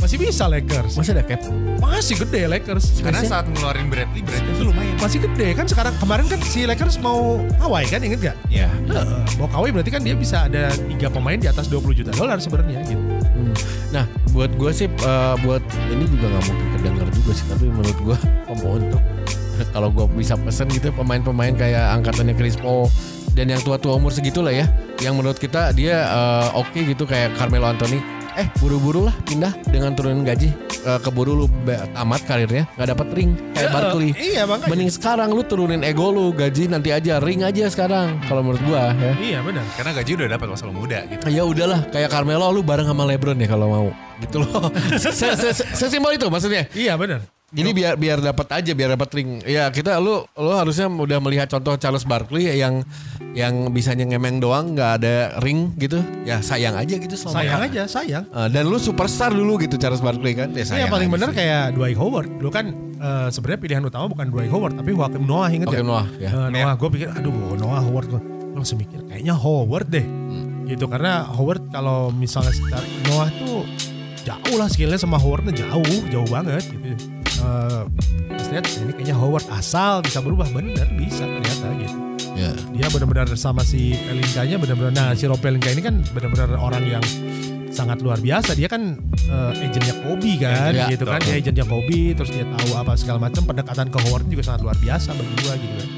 Masih 0.00 0.16
bisa 0.16 0.48
Lakers. 0.48 0.96
Masih 0.96 1.12
ada 1.12 1.20
cap. 1.28 1.44
Masih 1.76 2.16
gede 2.16 2.48
Lakers. 2.48 3.04
Karena 3.04 3.20
saat 3.20 3.44
ngeluarin 3.52 3.92
Bradley, 3.92 4.24
Bradley 4.24 4.56
itu 4.56 4.64
lumayan. 4.64 4.96
masih 4.96 5.20
gede 5.20 5.52
kan 5.52 5.68
sekarang 5.68 5.92
kemarin 6.00 6.24
kan 6.24 6.40
si 6.40 6.64
Lakers 6.64 6.96
mau 7.04 7.44
Kawhi 7.60 7.84
kan 7.84 8.00
inget 8.00 8.32
gak? 8.32 8.36
Iya. 8.48 8.72
Heeh, 8.88 9.20
mau 9.36 9.44
Kawhi 9.52 9.68
berarti 9.68 9.92
kan 9.92 10.00
dia 10.00 10.16
bisa 10.16 10.48
ada 10.48 10.72
tiga 10.88 11.12
pemain 11.12 11.36
di 11.36 11.44
atas 11.44 11.68
20 11.68 11.92
juta 11.92 12.16
dolar 12.16 12.40
sebenarnya 12.40 12.80
gitu. 12.88 12.96
Hmm. 13.40 13.54
Nah, 13.90 14.04
buat 14.36 14.52
gue 14.54 14.70
sih, 14.70 14.88
eh, 14.88 15.34
buat 15.40 15.64
ini 15.88 16.04
juga 16.06 16.26
nggak 16.36 16.44
mungkin 16.44 16.66
kedenger 16.76 17.08
juga 17.16 17.32
sih. 17.32 17.46
Tapi 17.48 17.66
menurut 17.72 17.98
gue, 18.04 18.16
untuk 18.76 19.02
kalau 19.74 19.88
gue 19.92 20.06
bisa 20.12 20.36
pesen 20.36 20.68
gitu 20.68 20.92
pemain-pemain 20.92 21.56
kayak 21.56 22.00
angkatannya 22.00 22.36
Chris 22.36 22.56
Paul 22.56 22.92
dan 23.32 23.48
yang 23.48 23.62
tua-tua 23.62 23.96
umur 23.96 24.10
segitu 24.12 24.44
lah 24.44 24.52
ya, 24.52 24.66
yang 25.00 25.16
menurut 25.16 25.40
kita 25.40 25.72
dia 25.72 26.04
eh, 26.06 26.48
oke 26.52 26.76
gitu 26.76 27.08
kayak 27.08 27.34
Carmelo 27.40 27.68
Anthony. 27.68 28.19
Eh, 28.36 28.46
buru-buru 28.58 29.06
lah 29.06 29.14
pindah 29.24 29.50
dengan 29.66 29.94
turunin 29.94 30.22
gaji. 30.22 30.50
Eh, 30.80 30.98
keburu 31.02 31.34
lu 31.34 31.46
tamat 31.92 32.24
karirnya, 32.24 32.64
nggak 32.72 32.88
dapet 32.88 33.08
ring 33.12 33.30
kayak 33.52 33.68
Barkley. 33.68 34.10
Iya 34.16 34.48
makanya. 34.48 34.70
Mending 34.72 34.90
sekarang 34.90 35.28
lu 35.28 35.42
turunin 35.42 35.82
ego 35.82 36.08
lu, 36.08 36.32
gaji 36.32 36.66
nanti 36.66 36.88
aja, 36.88 37.20
ring 37.20 37.42
aja 37.42 37.68
sekarang. 37.68 38.16
Kalau 38.24 38.40
menurut 38.40 38.62
gua 38.64 38.94
ya. 38.96 39.12
Iya 39.18 39.38
benar. 39.44 39.64
Karena 39.76 39.92
gaji 39.92 40.10
udah 40.16 40.28
dapat 40.30 40.46
pas 40.48 40.62
lu 40.64 40.72
muda 40.72 40.98
gitu. 41.04 41.24
Ya 41.28 41.42
udahlah, 41.44 41.80
kayak 41.90 42.08
Carmelo 42.08 42.48
lu 42.48 42.62
bareng 42.62 42.88
sama 42.88 43.04
LeBron 43.04 43.36
ya 43.36 43.48
kalau 43.48 43.66
mau. 43.68 43.88
Gitu 44.20 44.36
loh. 44.40 44.68
Se- 45.02 45.12
se- 45.12 45.36
se- 45.36 45.68
Sesimpel 45.72 46.16
itu 46.16 46.28
maksudnya. 46.28 46.64
Iya 46.72 46.96
benar. 46.96 47.24
Jadi 47.50 47.70
biar 47.74 47.94
biar 47.98 48.18
dapat 48.22 48.46
aja, 48.54 48.70
biar 48.70 48.94
dapat 48.94 49.10
ring. 49.10 49.42
Ya 49.42 49.66
kita 49.68 49.98
lu 49.98 50.22
lu 50.38 50.52
harusnya 50.54 50.86
udah 50.86 51.18
melihat 51.18 51.50
contoh 51.50 51.74
Charles 51.74 52.06
Barkley 52.06 52.46
yang 52.46 52.86
yang 53.34 53.74
bisanya 53.74 54.06
ngemeng 54.06 54.38
doang, 54.38 54.78
nggak 54.78 54.90
ada 55.02 55.14
ring 55.42 55.74
gitu. 55.74 55.98
Ya 56.22 56.38
sayang 56.40 56.78
aja 56.78 56.94
gitu 56.94 57.10
selama 57.14 57.34
Sayang 57.42 57.60
aja, 57.66 57.82
sayang. 57.90 58.24
Eh, 58.30 58.48
dan 58.54 58.70
lu 58.70 58.78
superstar 58.78 59.34
dulu 59.34 59.58
gitu 59.58 59.74
Charles 59.76 59.98
Barkley 59.98 60.38
kan. 60.38 60.54
Ya 60.54 60.62
Iya 60.62 60.86
sayang 60.86 60.94
paling 60.94 61.10
aja 61.10 61.14
benar 61.18 61.28
sih. 61.30 61.36
kayak 61.42 61.64
Dwight 61.74 61.98
Howard. 61.98 62.28
Dulu 62.38 62.50
kan 62.54 62.66
eh, 62.96 63.28
sebenarnya 63.34 63.60
pilihan 63.60 63.82
utama 63.82 64.06
bukan 64.06 64.26
Dwight 64.30 64.50
Howard 64.50 64.74
tapi 64.78 64.90
Joakim 64.94 65.22
Noah 65.26 65.50
inget 65.50 65.68
ya? 65.74 65.82
Noah 65.82 66.06
ya. 66.22 66.30
Eh, 66.30 66.48
Noah 66.54 66.74
gue 66.78 66.88
pikir 66.94 67.08
aduh 67.10 67.34
Noah 67.58 67.82
Howard 67.82 68.06
gue 68.14 68.20
langsung 68.54 68.78
mikir 68.78 69.02
kayaknya 69.10 69.34
Howard 69.34 69.90
deh. 69.90 70.06
Gitu 70.70 70.86
karena 70.86 71.26
Howard 71.26 71.66
kalau 71.74 72.14
misalnya 72.14 72.54
secara 72.54 72.86
Noah 73.10 73.26
tuh 73.42 73.66
jauh 74.22 74.54
lah 74.54 74.70
skillnya 74.70 75.02
sama 75.02 75.18
Howard 75.18 75.50
tuh 75.50 75.54
jauh, 75.58 75.98
jauh 76.14 76.28
banget 76.30 76.62
gitu. 76.62 76.94
Eh 77.40 77.82
pas 78.30 78.46
lihat 78.48 78.64
ini 78.68 78.92
kayaknya 78.94 79.16
Howard 79.16 79.46
asal 79.50 80.00
bisa 80.00 80.20
berubah 80.20 80.48
bener 80.50 80.86
bisa 80.94 81.24
ternyata 81.24 81.66
gitu. 81.76 81.96
Ya. 82.38 82.52
Dia 82.72 82.86
benar-benar 82.88 83.26
sama 83.34 83.60
si 83.60 83.92
Pelinkanya 84.06 84.56
benar-benar 84.56 84.92
nah 84.94 85.08
si 85.12 85.26
Rob 85.26 85.40
Pelinka 85.40 85.68
ini 85.68 85.82
kan 85.82 86.00
benar-benar 86.14 86.56
orang 86.56 86.84
yang 86.86 87.04
sangat 87.70 88.00
luar 88.00 88.16
biasa. 88.18 88.54
Dia 88.54 88.68
kan 88.68 88.96
eh, 89.28 89.50
agentnya 89.66 89.94
Kobe 90.00 90.32
kan 90.40 90.72
Ya, 90.72 90.86
gitu 90.88 91.04
kan. 91.04 91.20
Dia 91.20 91.36
agentnya 91.38 91.66
Kobe 91.66 92.14
terus 92.14 92.30
dia 92.30 92.46
tahu 92.46 92.70
apa 92.76 92.92
segala 92.96 93.18
macam 93.20 93.42
pendekatan 93.44 93.86
ke 93.88 93.98
Howard 94.08 94.24
juga 94.28 94.42
sangat 94.46 94.60
luar 94.64 94.76
biasa 94.78 95.12
bagi 95.12 95.34
gua 95.42 95.54
gitu 95.56 95.74
kan. 95.74 95.88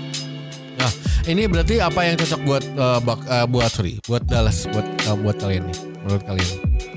Nah, 0.72 0.90
ini 1.28 1.42
berarti 1.46 1.74
apa 1.78 2.00
yang 2.02 2.14
cocok 2.18 2.40
buat 2.42 2.64
eh, 2.64 2.98
bak- 3.00 3.28
eh, 3.28 3.46
buat 3.46 3.70
sorry, 3.70 3.94
buat 4.02 4.22
Dallas, 4.26 4.66
buat 4.68 4.86
eh, 4.88 5.16
buat 5.16 5.36
kalian 5.38 5.62
nih, 5.70 5.78
menurut 6.02 6.22
kalian? 6.26 6.50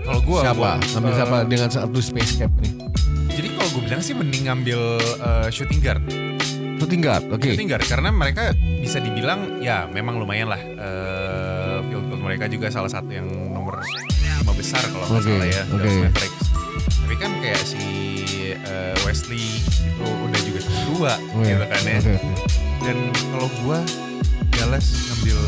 Kalau 0.06 0.22
gua 0.26 0.40
siapa? 0.42 0.58
gua, 0.58 0.72
Ambil 0.98 1.12
eh, 1.12 1.18
siapa 1.18 1.38
dengan 1.46 1.70
satu 1.70 1.98
space 2.02 2.34
cap 2.40 2.52
nih? 2.60 2.72
Gue 3.76 3.82
bilang 3.84 4.00
sih 4.00 4.16
mending 4.16 4.48
ngambil 4.48 4.80
eh, 5.20 5.48
shooting 5.50 5.80
guard. 5.80 6.00
Shooting 6.76 7.02
guard, 7.02 7.24
oke. 7.28 7.44
Shooting 7.46 7.68
guard 7.68 7.84
karena 7.84 8.10
mereka 8.10 8.52
bisa 8.78 8.98
dibilang 8.98 9.60
ya 9.60 9.84
memang 9.86 10.16
lumayan 10.16 10.48
lah. 10.48 10.60
eh, 10.60 11.54
field 11.86 12.08
goal 12.08 12.22
mereka 12.22 12.48
juga 12.48 12.68
salah 12.70 12.88
satu 12.88 13.10
yang 13.10 13.28
nomor 13.52 13.84
lima 14.40 14.54
besar 14.54 14.80
kalau 14.86 15.04
nggak 15.06 15.20
Oke, 15.20 15.28
salah 15.30 15.48
ya. 15.50 15.64
oke. 15.66 15.76
Dallas 15.78 15.98
Mavericks. 16.02 16.40
Tapi 16.96 17.16
kan 17.18 17.32
kayak 17.38 17.62
si 17.62 17.84
eh, 18.56 18.96
Wesley 19.04 19.44
itu 19.60 20.04
udah 20.04 20.42
juga 20.42 20.60
dua 20.88 21.14
Oh, 21.34 21.42
iya. 21.42 21.52
gitu 21.54 21.66
kan 21.66 21.82
ya. 21.84 21.98
Oke. 22.00 22.16
Dan 22.82 22.98
kalau 23.30 23.48
gua 23.62 23.80
Dallas 24.50 24.88
ngambil 24.88 25.40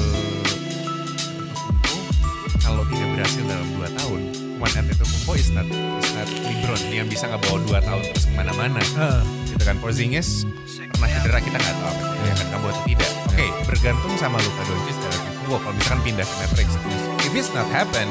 kalau 2.60 2.84
tidak 2.86 3.08
berhasil 3.14 3.44
dalam 3.44 3.68
2 3.74 3.88
tahun, 3.96 4.22
cuman 4.58 4.74
Antetokounmpo 4.74 5.32
is 5.38 5.54
not, 5.54 5.70
is 5.70 6.12
not 6.18 6.26
LeBron 6.26 6.82
yang 6.90 7.06
bisa 7.06 7.30
ngebawa 7.30 7.62
2 7.78 7.78
tahun 7.78 8.02
terus 8.10 8.26
ke 8.26 8.34
mana-mana. 8.34 8.82
Heeh. 8.82 9.22
Gitu 9.54 9.64
kan, 9.64 9.78
Porzingis 9.78 10.50
pernah 10.90 11.14
cedera 11.14 11.38
kita 11.38 11.58
nggak 11.62 11.76
tahu 11.78 11.90
apa 11.94 12.06
dia 12.18 12.32
akan 12.34 12.48
kambuh 12.50 12.70
atau 12.74 12.84
tidak. 12.90 13.10
Oke, 13.30 13.46
bergantung 13.70 14.14
sama 14.18 14.38
Luka 14.42 14.62
Doncic 14.66 14.98
dan 14.98 15.10
Antetokounmpo 15.14 15.56
kalau 15.62 15.74
misalkan 15.78 16.00
pindah 16.02 16.26
ke 16.26 16.36
Mavericks. 16.36 16.74
If 17.22 17.32
it's 17.32 17.50
not 17.54 17.70
happen, 17.70 18.08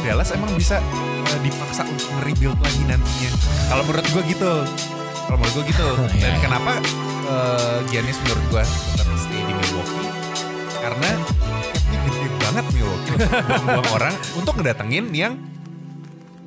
Dallas 0.00 0.32
emang 0.32 0.56
bisa 0.56 0.80
eh, 1.28 1.40
dipaksa 1.44 1.84
untuk 1.84 2.08
nge-rebuild 2.16 2.56
lagi 2.58 2.82
nantinya. 2.88 3.30
Kalau 3.68 3.82
menurut 3.84 4.06
gua 4.08 4.22
gitu. 4.24 4.52
Kalau 5.20 5.36
menurut 5.36 5.52
gua 5.52 5.64
gitu. 5.68 5.88
Dan 6.16 6.32
Iya. 6.32 6.40
kenapa 6.40 6.72
eh, 7.28 7.78
Giannis 7.92 8.16
menurut 8.24 8.44
gua 8.48 8.62
tetap 8.64 9.08
stay 9.20 9.40
di 9.44 9.52
Milwaukee? 9.52 10.08
Karena 10.80 11.10
gede 11.84 12.26
banget 12.40 12.64
Milwaukee 12.72 13.12
buang-buang 13.52 13.88
orang 13.92 14.14
untuk 14.32 14.52
ngedatengin 14.56 15.12
yang 15.12 15.36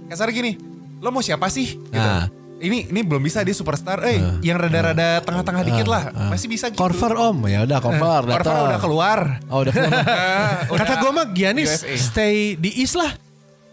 kasar 0.08 0.32
gini. 0.32 0.58
Lo 0.98 1.10
mau 1.10 1.22
siapa 1.22 1.48
sih? 1.48 1.78
Gitu. 1.78 1.93
Nah. 1.93 2.28
Ini 2.58 2.89
ini 2.89 3.06
belum 3.06 3.22
bisa 3.22 3.46
dia 3.46 3.54
superstar. 3.54 4.02
Eh, 4.02 4.17
yang 4.41 4.58
rada-rada 4.58 5.22
tengah-tengah 5.22 5.62
dikit 5.62 5.86
lah. 5.86 6.10
Masih 6.26 6.50
bisa 6.50 6.74
gitu. 6.74 6.82
Corver 6.82 7.13
om, 7.13 7.46
ya 7.46 7.62
udah 7.62 7.78
cover. 7.78 8.22
Corver 8.26 8.65
udah 8.65 8.80
keluar. 8.82 9.20
Oh 9.46 9.62
udah 9.62 9.70
keluar. 9.72 9.93
Udah. 10.74 10.82
Kata 10.82 10.93
gue 10.98 11.12
mah 11.13 11.26
Giannis 11.30 11.86
USA. 11.86 11.93
stay 11.93 12.58
di 12.58 12.82
East 12.82 12.98
lah. 12.98 13.13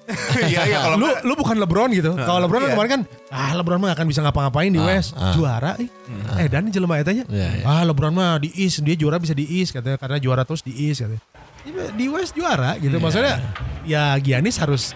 Iya 0.36 0.68
iya 0.68 0.84
kalau 0.84 1.00
lu 1.00 1.08
lu 1.24 1.32
bukan 1.32 1.56
LeBron 1.56 1.88
gitu. 1.96 2.12
Kalau 2.12 2.44
LeBron 2.44 2.60
kan 2.60 2.68
iya. 2.68 2.74
kemarin 2.76 2.90
kan 2.92 3.02
ah 3.32 3.56
LeBron 3.56 3.80
mah 3.80 3.88
gak 3.88 4.04
akan 4.04 4.08
bisa 4.12 4.20
ngapa-ngapain 4.20 4.68
di 4.68 4.76
Ah, 4.76 4.84
West. 4.84 5.16
ah. 5.16 5.32
Juara 5.32 5.80
eh. 5.80 5.88
Eh 6.36 6.48
dan 6.52 6.68
jelema 6.68 7.00
etanya. 7.00 7.24
Iya, 7.24 7.48
iya. 7.56 7.64
Ah 7.64 7.88
LeBron 7.88 8.12
mah 8.12 8.36
di 8.36 8.52
East, 8.52 8.84
dia 8.84 8.92
juara 8.94 9.16
bisa 9.16 9.32
di 9.32 9.48
East 9.48 9.72
katanya 9.72 9.96
karena 9.96 10.20
juara 10.20 10.44
terus 10.44 10.60
di 10.60 10.76
East 10.76 11.00
katanya. 11.00 11.24
Iya, 11.64 11.84
Di 11.96 12.06
West 12.12 12.36
juara 12.36 12.76
gitu. 12.76 13.00
Maksudnya 13.00 13.40
ya 13.88 14.12
Giannis 14.20 14.60
harus 14.60 14.92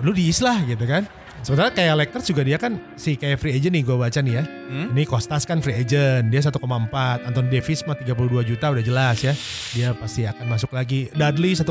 lu 0.00 0.10
di 0.10 0.26
East 0.26 0.40
lah 0.40 0.58
gitu 0.62 0.84
kan. 0.84 1.04
Sebenarnya 1.42 1.74
kayak 1.74 1.94
Lakers 1.98 2.30
juga 2.30 2.46
dia 2.46 2.54
kan 2.54 2.78
si 2.94 3.18
kayak 3.18 3.34
free 3.34 3.50
agent 3.50 3.74
nih 3.74 3.82
gue 3.82 3.98
baca 3.98 4.14
nih 4.14 4.38
ya. 4.38 4.44
Hmm? 4.46 4.94
Ini 4.94 5.02
Kostas 5.02 5.42
kan 5.42 5.58
free 5.58 5.74
agent, 5.74 6.30
dia 6.30 6.38
1,4. 6.38 6.54
Anton 7.18 7.50
Davis 7.50 7.82
mah 7.82 7.98
32 7.98 8.14
juta 8.46 8.70
udah 8.70 8.78
jelas 8.78 9.18
ya. 9.18 9.34
Dia 9.74 9.90
pasti 9.90 10.22
akan 10.22 10.46
masuk 10.46 10.70
lagi. 10.70 11.10
Dudley 11.10 11.58
1,6 11.58 11.66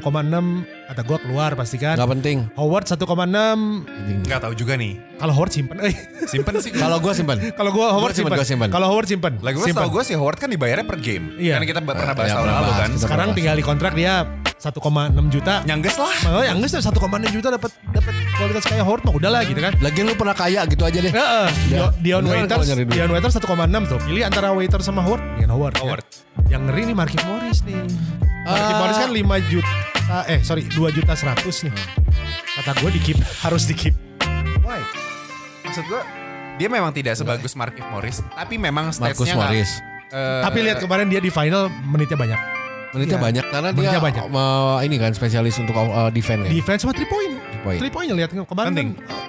kata 0.91 1.01
gue 1.01 1.17
keluar 1.23 1.55
pasti 1.55 1.79
kan. 1.79 1.95
Gak 1.95 2.11
penting. 2.11 2.51
Howard 2.53 2.83
1,6. 2.83 4.27
nggak 4.27 4.39
tahu 4.43 4.53
juga 4.53 4.75
nih. 4.75 4.99
Kalau 5.15 5.31
Howard 5.31 5.55
simpen, 5.55 5.77
eh. 5.81 5.95
Simpen 6.27 6.53
sih. 6.59 6.75
Kalau 6.83 6.99
gue 6.99 7.13
simpan. 7.15 7.39
Kalau 7.55 7.71
gue 7.71 7.85
Howard 7.87 8.11
simpen, 8.11 8.27
simpen. 8.27 8.37
gua 8.37 8.45
simpen. 8.45 8.69
Kalau 8.69 8.87
Howard 8.91 9.07
simpen. 9.07 9.33
Lagi 9.39 9.55
gue 9.55 9.67
Simpen. 9.71 9.87
tau 9.87 9.89
gue 9.89 10.03
sih 10.03 10.15
Howard 10.19 10.35
kan 10.35 10.51
dibayarnya 10.51 10.83
per 10.83 10.99
game. 10.99 11.31
Iya. 11.39 11.55
Karena 11.55 11.67
kita 11.69 11.79
pernah 11.79 12.11
bahas 12.11 12.27
Ya, 12.27 12.35
tahun 12.35 12.47
lalu 12.49 12.59
bahas. 12.67 12.75
kan. 12.75 12.89
Sekarang 12.99 13.27
tinggal 13.31 13.55
di 13.55 13.63
kontrak 13.63 13.95
dia 13.95 14.27
1,6 14.61 14.77
juta. 15.27 15.53
Nyangges 15.63 15.95
lah. 15.97 16.13
Malah 16.23 16.45
yang 16.45 16.57
enggak 16.57 16.77
1,6 16.77 16.85
juta 17.27 17.47
dapat 17.49 17.71
dapat 17.89 18.13
kualitas 18.37 18.63
kayak 18.63 18.83
Howard 18.83 19.01
mah 19.01 19.13
udahlah 19.13 19.41
gitu 19.43 19.57
kan. 19.57 19.73
Lagian 19.79 20.05
lu 20.05 20.13
pernah 20.13 20.33
kaya 20.33 20.63
gitu 20.63 20.81
aja 20.81 20.99
deh. 20.99 21.09
Heeh. 21.09 21.47
Ya, 21.67 21.89
Dion 21.97 22.23
Waiters. 22.23 22.65
Dion 22.85 23.09
Waiters 23.09 23.33
1,6 23.35 23.49
tuh. 23.87 23.99
Pilih 24.01 24.21
antara 24.21 24.53
Waiters 24.53 24.85
sama 24.85 25.01
Howard. 25.01 25.21
Dengan 25.35 25.51
Howard. 25.51 25.73
ya. 25.75 25.81
Howard. 25.83 26.05
Yang 26.47 26.61
ngeri 26.63 26.81
nih 26.85 26.95
Markif 26.95 27.21
Morris 27.25 27.59
nih. 27.63 27.77
Markif 28.41 28.73
Ah. 28.73 28.79
Morris 28.79 28.97
kan 28.97 29.11
5 29.11 29.37
juta 29.47 29.71
eh 30.27 30.39
sorry 30.41 30.67
2 30.67 30.91
juta 30.91 31.13
100 31.13 31.39
nih. 31.63 31.73
Kata 32.53 32.71
gue 32.77 32.89
di 32.91 33.01
keep 33.01 33.17
harus 33.43 33.63
di 33.63 33.73
keep. 33.73 33.95
Why? 34.61 34.81
Maksud 35.63 35.85
gue 35.85 36.01
dia 36.57 36.67
memang 36.67 36.91
tidak 36.91 37.15
sebagus 37.15 37.55
Markif 37.55 37.81
Morris, 37.87 38.21
tapi 38.29 38.55
memang 38.55 38.91
Marcus 38.91 39.01
statsnya 39.17 39.33
nggak- 39.33 39.49
Morris. 39.49 39.71
eh, 40.11 40.41
Tapi 40.43 40.57
lihat 40.61 40.77
kemarin 40.77 41.07
dia 41.07 41.17
di 41.17 41.31
final 41.31 41.65
menitnya 41.81 42.13
banyak. 42.13 42.39
Menitnya 42.91 43.15
Iya. 43.15 43.23
banyak 43.23 43.45
karena 43.47 43.69
dia 43.69 43.77
Menitnya 43.77 44.01
banyak. 44.01 44.23
uh, 44.27 44.77
ini 44.81 44.95
kan 44.97 45.11
spesialis 45.11 45.55
untuk 45.57 45.71
uh, 45.73 46.09
defense 46.09 46.43
kan. 46.43 46.51
Defense 46.51 46.81
sama 46.81 46.91
3 46.91 47.07
point. 47.07 47.33
point. 47.61 47.79
3 47.79 47.87
pointnya 47.87 48.15
lihat 48.17 48.29
kemarin 48.31 48.71
kan 48.73 48.87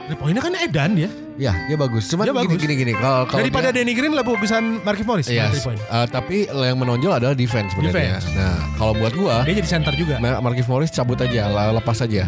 3 0.09 0.19
pointnya 0.19 0.43
kan 0.43 0.53
edan 0.57 0.91
dia. 0.95 1.11
Ya, 1.35 1.55
dia 1.65 1.77
bagus. 1.77 2.07
Cuman 2.07 2.25
Dia 2.25 2.35
gini, 2.35 2.45
bagus. 2.45 2.61
gini 2.61 2.75
gini 2.77 2.93
kalau 2.93 3.25
kalau 3.25 3.41
Daripada 3.41 3.71
dia, 3.71 3.81
Danny 3.81 3.95
Green 3.95 4.13
lebih 4.13 4.35
bagusan 4.35 4.83
Markif 4.83 5.07
Morris. 5.07 5.27
Iya, 5.27 5.49
3 5.49 5.63
point. 5.63 5.81
uh, 5.81 6.07
tapi 6.07 6.45
yang 6.45 6.77
menonjol 6.77 7.13
adalah 7.15 7.33
defense 7.33 7.71
sebenarnya. 7.71 8.19
Defense. 8.19 8.27
Nah, 8.33 8.59
kalau 8.75 8.93
buat 8.93 9.13
gua 9.13 9.41
Dia 9.43 9.55
jadi 9.55 9.69
center 9.71 9.95
juga. 9.95 10.19
Ma- 10.19 10.41
Markif 10.41 10.67
Morris 10.67 10.91
cabut 10.91 11.17
aja, 11.17 11.47
lepas 11.71 11.99
aja. 11.99 12.27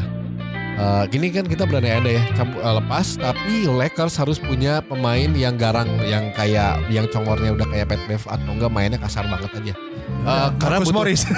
Uh, 0.74 1.06
gini 1.06 1.30
kan 1.30 1.46
kita 1.46 1.62
berandai-andai 1.64 2.18
ya, 2.18 2.22
cabut, 2.34 2.58
uh, 2.58 2.74
lepas. 2.76 3.14
Tapi 3.14 3.62
Lakers 3.64 4.14
harus 4.16 4.38
punya 4.38 4.82
pemain 4.82 5.30
yang 5.30 5.54
garang, 5.54 5.86
yang 6.02 6.34
kayak, 6.34 6.82
yang 6.88 7.06
congornya 7.06 7.54
udah 7.54 7.66
kayak 7.68 7.86
Pat 7.86 8.02
Bev 8.04 8.22
atau 8.24 8.50
enggak 8.50 8.70
mainnya 8.70 8.98
kasar 8.98 9.22
banget 9.24 9.54
aja. 9.54 9.74
Uh, 10.24 10.48
karena 10.56 10.80
Marcus 10.80 10.88
butuh- 10.88 10.96
Morris. 10.96 11.22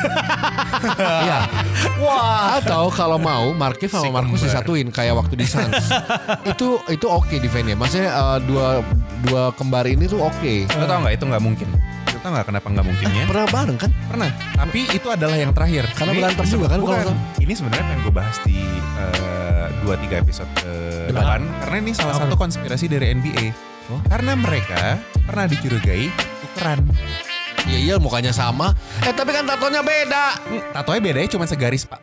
Iya. 0.97 1.39
Wah. 1.99 2.61
Atau 2.61 2.93
kalau 2.93 3.17
mau 3.17 3.51
Markif 3.53 3.91
sama 3.91 4.07
Si 4.07 4.11
Marcus 4.13 4.39
kembar. 4.39 4.47
disatuin 4.53 4.89
kayak 4.93 5.15
waktu 5.17 5.35
di 5.35 5.47
Suns. 5.49 5.89
itu 6.53 6.79
itu 6.87 7.07
oke 7.07 7.35
defense-nya. 7.37 7.75
Maksudnya 7.75 8.11
uh, 8.13 8.39
dua 8.39 8.85
dua 9.27 9.51
kembar 9.57 9.89
ini 9.89 10.07
tuh 10.07 10.21
oke. 10.21 10.69
Lo 10.71 10.85
tau 10.85 11.03
nggak 11.03 11.15
itu 11.17 11.25
nggak 11.27 11.43
mungkin? 11.43 11.69
Lo 12.13 12.19
tau 12.21 12.31
nggak 12.31 12.47
kenapa 12.47 12.67
nggak 12.71 12.87
mungkinnya? 12.87 13.23
Pernah 13.27 13.47
bareng 13.51 13.79
kan? 13.81 13.91
Pernah. 14.07 14.31
Tapi 14.55 14.81
itu 14.93 15.09
adalah 15.09 15.37
yang 15.37 15.53
terakhir. 15.57 15.85
Karena 15.97 16.13
berantem 16.15 16.45
juga 16.47 16.67
kan 16.69 16.79
kalau 16.79 16.87
bukan. 16.87 17.05
nggak 17.11 17.43
Ini 17.43 17.53
sebenarnya 17.57 17.85
pengen 17.89 18.01
gue 18.05 18.15
bahas 18.15 18.37
di 18.45 18.59
eh, 19.01 19.67
dua 19.83 19.95
tiga 19.99 20.17
episode 20.21 20.51
ke 20.61 20.73
depan. 21.11 21.41
Karena 21.65 21.77
ini 21.81 21.93
salah 21.97 22.15
satu 22.15 22.35
konspirasi 22.37 22.87
dari 22.87 23.11
NBA. 23.17 23.45
Oh. 23.87 24.03
Karena 24.11 24.35
mereka 24.35 24.99
pernah 25.25 25.47
dicurigai 25.47 26.11
tukeran. 26.43 26.83
Iya 27.67 27.79
iya 27.79 27.95
mukanya 27.97 28.31
sama. 28.31 28.73
Eh 29.01 29.11
tapi 29.11 29.31
kan 29.31 29.45
tatonya 29.45 29.83
beda. 29.83 30.25
Tatonya 30.73 31.01
bedanya 31.01 31.29
cuma 31.29 31.45
segaris 31.45 31.83
pak. 31.83 31.99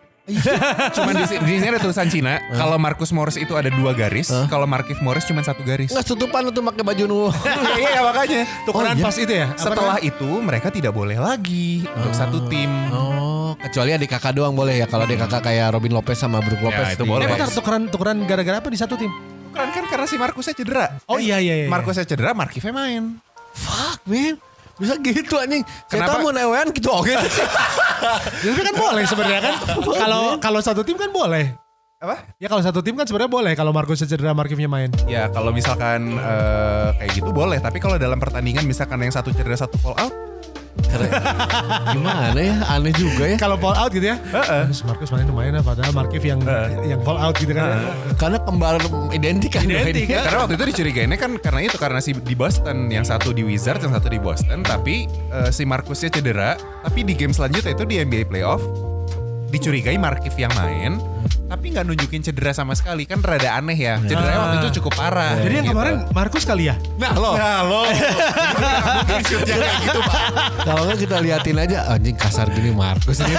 Cuman 0.93 1.13
di, 1.13 1.23
di 1.27 1.53
sini 1.53 1.67
ada 1.67 1.79
tulisan 1.79 2.07
Cina. 2.07 2.39
Kalau 2.49 2.75
Marcus 2.77 3.11
Morris 3.11 3.35
itu 3.35 3.51
ada 3.53 3.67
dua 3.67 3.91
garis. 3.91 4.27
Hah? 4.29 4.47
Kalau 4.47 4.63
Markif 4.63 4.99
Morris 4.99 5.23
cuma 5.23 5.39
satu 5.39 5.59
garis. 5.61 5.91
Enggak 5.91 6.07
tutupan 6.07 6.47
tuh 6.47 6.63
pakai 6.63 6.83
baju 6.85 7.03
nu. 7.05 7.21
Iya 7.75 7.89
iya 7.89 8.01
makanya. 8.01 8.41
Tukeran 8.63 8.87
Oh, 8.89 8.97
iya? 8.97 9.03
pas 9.03 9.17
itu 9.17 9.33
ya. 9.33 9.47
Apa 9.49 9.59
Setelah 9.59 9.97
itu 9.99 10.29
mereka 10.39 10.67
tidak 10.69 10.91
boleh 10.91 11.17
lagi 11.17 11.83
untuk 11.85 12.13
satu 12.13 12.39
tim. 12.47 12.71
Oh, 12.91 13.51
kecuali 13.57 13.91
adik 13.91 14.07
kakak 14.09 14.31
doang 14.33 14.55
boleh 14.55 14.79
ya. 14.79 14.87
Kalau 14.87 15.03
adik 15.03 15.19
kakak 15.19 15.43
kayak 15.43 15.75
Robin 15.75 15.91
Lopez 15.91 16.15
sama 16.15 16.39
Brook 16.39 16.59
Lopez. 16.61 16.95
itu 16.95 17.03
di- 17.03 17.09
boleh. 17.09 17.23
Eh 17.23 17.29
bentar 17.29 17.49
tukeran 17.49 17.83
tukeran 17.87 18.17
gara-gara 18.23 18.63
apa 18.63 18.67
di 18.67 18.79
satu 18.79 18.95
tim? 18.95 19.11
Bukan 19.51 19.67
kan 19.69 19.83
karena 19.85 20.07
si 20.07 20.15
Marcusnya 20.15 20.55
cedera. 20.55 20.85
Oh 21.05 21.19
iya 21.19 21.35
iya 21.37 21.55
iya. 21.55 21.67
Marcusnya 21.67 22.07
cedera, 22.07 22.31
Markifnya 22.31 22.71
main. 22.71 23.19
Fuck 23.53 24.07
man. 24.07 24.39
Bisa 24.83 24.99
gitu 24.99 25.35
anjing. 25.39 25.63
Kenapa? 25.87 26.19
mau 26.19 26.35
newean 26.35 26.67
gitu 26.75 26.91
oke. 26.91 27.07
Ya, 27.07 27.23
Tapi 28.43 28.61
kan 28.67 28.75
boleh 28.75 29.03
sebenarnya 29.07 29.41
kan. 29.41 29.55
Kalau 29.79 30.23
kalau 30.43 30.59
satu 30.59 30.83
tim 30.83 30.99
kan 30.99 31.09
boleh. 31.09 31.55
Apa? 32.03 32.35
Ya 32.35 32.51
kalau 32.51 32.59
satu 32.59 32.83
tim 32.83 32.99
kan 32.99 33.07
sebenarnya 33.07 33.31
boleh 33.31 33.53
kalau 33.55 33.71
Marcus 33.71 34.03
cedera 34.03 34.35
Markifnya 34.35 34.67
main. 34.67 34.91
Ya 35.07 35.31
kalau 35.31 35.55
misalkan 35.55 36.19
eh, 36.19 36.89
kayak 36.99 37.11
gitu 37.15 37.31
boleh. 37.31 37.63
Tapi 37.63 37.79
kalau 37.79 37.95
dalam 37.95 38.19
pertandingan 38.19 38.67
misalkan 38.67 38.99
yang 38.99 39.15
satu 39.15 39.31
cedera 39.31 39.55
satu 39.55 39.79
fall 39.79 39.95
out. 39.95 40.32
Gimana 41.95 42.37
ya? 42.37 42.55
Aneh 42.69 42.93
juga 42.93 43.29
ya. 43.29 43.37
Kalau 43.37 43.57
fall 43.57 43.77
out 43.77 43.91
gitu 43.93 44.09
ya. 44.09 44.17
Terus 44.69 44.81
Marcus 44.85 45.09
main 45.13 45.25
lumayan 45.25 45.53
lah 45.57 45.63
padahal 45.65 45.91
Markif 45.93 46.23
yang 46.25 46.41
yang 46.85 47.01
fall 47.05 47.17
out 47.17 47.37
gitu 47.37 47.53
kan. 47.53 47.93
Karena 48.17 48.37
kembar 48.41 48.81
identik 49.13 49.53
kan. 49.53 49.65
Identik, 49.65 50.09
kan? 50.09 50.25
Karena 50.25 50.39
waktu 50.45 50.53
itu 50.57 50.65
dicurigainnya 50.73 51.17
kan 51.17 51.31
karena 51.37 51.59
itu 51.69 51.77
karena 51.77 51.99
si 52.01 52.17
di 52.17 52.35
Boston 52.37 52.89
yang 52.89 53.05
satu 53.05 53.31
di 53.31 53.45
Wizards 53.45 53.85
yang 53.85 53.93
satu 53.93 54.09
di 54.09 54.19
Boston. 54.19 54.65
Tapi 54.65 55.05
eh, 55.09 55.49
si 55.53 55.63
Marcusnya 55.65 56.09
cedera. 56.09 56.57
Tapi 56.83 57.05
di 57.05 57.13
game 57.15 57.31
selanjutnya 57.31 57.71
itu 57.73 57.83
di 57.87 57.95
NBA 58.01 58.27
playoff 58.27 58.61
dicurigai 59.53 59.95
Markif 60.01 60.33
yang 60.35 60.51
main. 60.57 60.97
Tapi 61.23 61.65
nggak 61.73 61.85
nunjukin 61.85 62.21
cedera 62.25 62.51
sama 62.51 62.73
sekali 62.73 63.05
kan 63.05 63.21
rada 63.21 63.55
aneh 63.57 63.77
ya. 63.77 63.99
Cederanya 64.01 64.39
waktu 64.39 64.57
itu 64.65 64.69
cukup 64.81 64.93
parah. 64.97 65.37
Jadi 65.39 65.53
yang 65.61 65.67
gitu. 65.69 65.75
kemarin 65.75 65.95
Marcus 66.11 66.43
kali 66.43 66.69
ya. 66.71 66.75
Nah 66.97 67.13
lo. 67.15 67.31
Nah 67.37 67.59
lo. 67.63 67.81
Mungkin 69.09 69.39
gitu 69.43 69.99
pak. 70.03 70.21
Kalau 70.63 70.81
nggak 70.89 70.99
kita 71.03 71.17
liatin 71.21 71.57
aja 71.59 71.77
anjing 71.93 72.15
kasar 72.17 72.47
gini 72.51 72.71
Marcus 72.73 73.21
ini. 73.21 73.35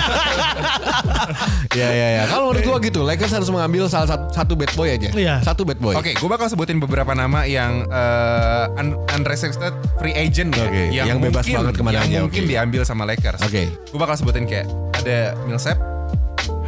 ya 1.78 1.89
ya 1.91 2.09
ya. 2.20 2.22
Kalau 2.30 2.51
menurut 2.53 2.64
gua 2.64 2.78
gitu, 2.80 3.01
Lakers 3.03 3.32
harus 3.35 3.49
mengambil 3.51 3.87
salah 3.91 4.09
satu, 4.09 4.24
satu 4.30 4.53
bad 4.55 4.72
boy 4.78 4.89
aja. 4.89 5.09
Iya. 5.11 5.35
Satu 5.43 5.66
bad 5.66 5.78
boy. 5.80 5.95
Oke, 5.99 6.14
gue 6.14 6.28
bakal 6.30 6.47
sebutin 6.49 6.78
beberapa 6.78 7.12
nama 7.12 7.45
yang 7.49 7.87
uh, 7.89 8.70
un- 8.78 8.99
unrestricted 9.14 9.74
free 9.99 10.14
agent 10.14 10.55
ya, 10.55 10.64
Oke, 10.66 10.82
yang 10.93 11.18
bebas 11.18 11.45
banget 11.47 11.74
ke 11.74 11.82
mana 11.82 12.03
yang 12.03 12.07
aja, 12.07 12.18
mungkin 12.26 12.43
oke. 12.45 12.51
diambil 12.51 12.82
sama 12.87 13.03
Lakers. 13.09 13.41
Oke. 13.43 13.70
Gue 13.70 13.99
bakal 13.99 14.14
sebutin 14.18 14.45
kayak 14.47 14.66
ada 15.01 15.35
Millsap, 15.47 15.78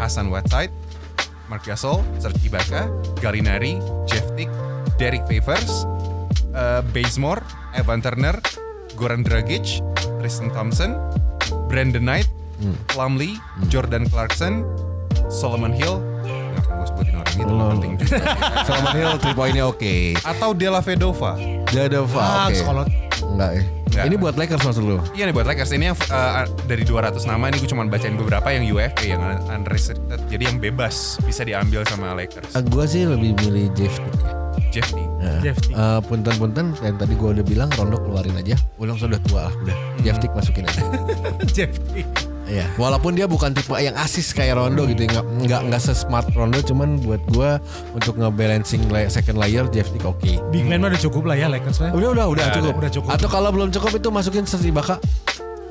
Hasan 0.01 0.29
Whiteside, 0.33 0.73
Marc 1.47 1.65
Gasol, 1.65 2.03
Serge 2.17 2.43
Ibaka, 2.43 2.91
Gallinari, 3.19 3.79
Jeff 4.05 4.27
Tick, 4.35 4.51
Derek 4.97 5.23
Favors, 5.25 5.87
eh, 6.53 6.83
Bazemore, 6.91 7.43
Evan 7.73 8.01
Turner, 8.01 8.37
Goran 8.95 9.21
Dragic, 9.21 9.81
Tristan 10.19 10.51
Thompson, 10.51 10.97
Brandon 11.69 12.03
Knight, 12.03 12.29
Plumlee, 12.89 13.37
Jordan 13.69 14.09
Clarkson, 14.09 14.65
Solomon 15.29 15.71
Hill. 15.71 16.01
Gue 16.57 16.87
sebutin 16.87 17.15
orang 17.15 17.35
itu 17.37 17.45
Oh. 17.47 17.69
penting. 17.75 17.93
Solomon 18.67 18.95
Hill 18.95 19.13
3 19.21 19.35
poinnya 19.35 19.65
oke. 19.67 19.95
Atau 20.19 20.51
Della 20.53 20.81
Vedova. 20.81 21.37
Jadova 21.69 22.21
Ah, 22.21 22.47
oke. 22.49 22.57
kalau 22.59 22.85
Enggak 23.27 23.51
ya. 23.53 23.63
Enggak. 23.97 24.13
Ini 24.13 24.17
buat 24.21 24.35
Lakers 24.37 24.61
maksud 24.61 24.85
lu? 24.85 25.01
Iya 25.17 25.25
nih 25.25 25.35
buat 25.35 25.49
Lakers 25.49 25.73
ini 25.73 25.89
yang 25.89 25.97
eh, 25.97 26.45
dari 26.69 26.85
200 26.85 27.17
nama 27.25 27.49
ini 27.49 27.57
gue 27.57 27.65
cuma 27.67 27.89
bacain 27.89 28.13
beberapa 28.13 28.45
yang 28.53 28.69
UFA 28.69 28.93
yang 29.03 29.25
un- 29.25 29.45
unrestricted 29.49 30.21
jadi 30.29 30.53
yang 30.53 30.61
bebas 30.61 31.17
bisa 31.25 31.43
diambil 31.43 31.81
sama 31.89 32.13
Lakers. 32.13 32.53
Ah, 32.53 32.61
gua 32.61 32.85
sih 32.85 33.09
lebih 33.09 33.33
milih 33.41 33.73
Jeff. 33.73 33.97
Jeff 34.69 34.93
Teague. 34.93 35.09
Nah, 35.17 35.41
Jeff 35.41 35.57
eh, 35.57 36.01
punten-punten 36.05 36.77
yang 36.85 37.01
tadi 37.01 37.17
gua 37.17 37.33
udah 37.33 37.41
bilang 37.41 37.73
Rondo 37.73 37.97
keluarin 37.97 38.37
aja. 38.37 38.53
Ulang 38.77 39.01
sudah 39.01 39.17
tua 39.25 39.49
lah 39.49 39.55
udah. 39.65 39.77
Jeff 40.05 40.21
Tick 40.21 40.37
masukin 40.37 40.69
aja. 40.69 40.85
Jeff 41.57 41.73
Tick. 41.97 42.05
Iya, 42.47 42.71
walaupun 42.79 43.19
dia 43.19 43.27
bukan 43.27 43.51
tipe 43.51 43.75
yang 43.75 43.99
asis 43.99 44.31
kayak 44.31 44.55
Rondo 44.55 44.87
gitu, 44.87 45.03
ya, 45.03 45.19
nggak 45.19 45.25
nggak 45.51 45.61
nggak 45.67 45.83
sesmart 45.83 46.31
Rondo, 46.31 46.63
cuman 46.63 47.03
buat 47.03 47.19
gua 47.35 47.59
untuk 47.91 48.15
ngebalancing 48.15 48.87
second 49.11 49.35
layer 49.43 49.67
Jeff 49.75 49.91
Tick 49.91 50.07
oke. 50.07 50.39
Big 50.55 50.63
man 50.63 50.87
udah 50.87 50.99
cukup 50.99 51.27
lah 51.27 51.35
ya 51.35 51.51
Lakers. 51.51 51.83
Udah 51.91 51.91
udah 51.93 52.07
udah 52.15 52.25
Udah, 52.31 52.47
cukup. 52.55 52.75
udah 52.79 52.91
cukup. 52.95 53.09
Atau 53.11 53.27
kalau 53.27 53.51
belum 53.51 53.75
cukup 53.75 53.99
itu 53.99 54.09
masukin 54.15 54.47
Sergi 54.47 54.71
Baka. 54.71 55.03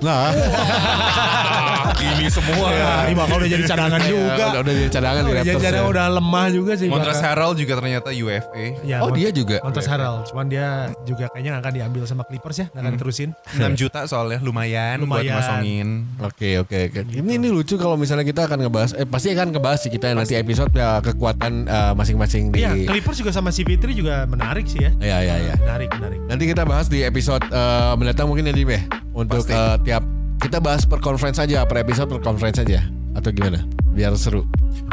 Nah, 0.04 0.28
Ah, 0.28 1.93
ini 2.12 2.28
semua. 2.28 2.68
Ya, 2.68 3.08
Ibaka 3.08 3.34
udah 3.34 3.48
jadi 3.48 3.64
cadangan 3.64 4.00
Iya, 4.00 4.10
juga. 4.10 4.34
udah, 4.36 4.60
udah 4.60 4.74
jadi 4.76 4.89
cadangan 4.91 5.22
di 5.22 5.26
Udah 5.26 5.36
jadi 5.36 5.48
Raptors. 5.48 5.64
cadangan 5.64 5.86
ya. 5.86 5.93
udah 5.93 6.06
lemah 6.12 6.46
juga 6.52 6.72
sih. 6.76 6.88
Montrezl 6.88 7.16
Ibaka. 7.16 7.30
Harrell 7.32 7.54
juga 7.56 7.74
ternyata 7.76 8.10
UFA. 8.12 8.66
Ya, 8.84 8.98
Oh, 9.00 9.10
dia 9.10 9.30
juga? 9.32 9.58
Montrezl 9.62 9.89
Harrell. 9.89 10.18
Cuman 10.26 10.46
dia 10.46 10.68
juga 11.04 11.26
kayaknya 11.30 11.52
akan 11.58 11.72
diambil 11.72 12.02
sama 12.04 12.24
Clippers 12.24 12.58
ya. 12.58 12.66
Nggak 12.70 12.84
akan 12.84 12.93
terusin. 12.98 13.30
6 13.54 13.74
juta 13.76 14.00
soalnya 14.06 14.39
lumayan, 14.41 14.98
buat 15.02 15.22
Lumayan. 15.22 15.36
masongin. 15.38 15.88
Oke 16.20 16.50
oke 16.58 16.78
oke. 16.89 17.00
Ini 17.06 17.32
ini 17.34 17.48
lucu 17.48 17.76
kalau 17.76 17.96
misalnya 17.96 18.24
kita 18.24 18.46
akan 18.46 18.58
ngebahas, 18.62 18.91
eh 18.93 19.06
pasti 19.06 19.32
akan 19.32 19.48
ngebahas 19.52 19.80
sih 19.80 19.89
kita 19.89 20.12
nanti 20.12 20.36
episode 20.36 20.72
ya 20.72 21.00
kekuatan 21.00 21.66
eh, 21.66 21.93
masing-masing 21.93 22.52
di. 22.52 22.62
Iya, 22.62 22.76
Clippers 22.84 23.18
juga 23.18 23.32
sama 23.32 23.50
CP3 23.50 23.84
juga 23.91 24.26
menarik 24.26 24.68
sih 24.68 24.82
ya. 24.82 24.91
Iya 24.98 25.18
iya 25.24 25.36
iya. 25.41 25.56
Menarik, 25.58 25.89
menarik. 25.93 26.20
Nanti 26.26 26.43
kita 26.46 26.64
bahas 26.64 26.86
di 26.86 27.00
episode 27.02 27.46
eh, 27.46 27.93
mendatang 27.96 28.28
mungkin 28.28 28.46
ya 28.46 28.54
Dim 28.54 28.68
ya. 28.68 28.84
Untuk 29.16 29.47
Pasti. 29.47 29.55
eh, 29.55 29.76
tiap 29.82 30.03
kita 30.38 30.59
bahas 30.59 30.84
per 30.84 30.99
conference 30.99 31.39
aja, 31.39 31.63
per 31.63 31.80
episode 31.80 32.11
per 32.11 32.22
conference 32.22 32.59
aja. 32.59 32.84
Atau 33.16 33.32
gimana? 33.32 33.63
Biar 33.95 34.11
seru. 34.20 34.43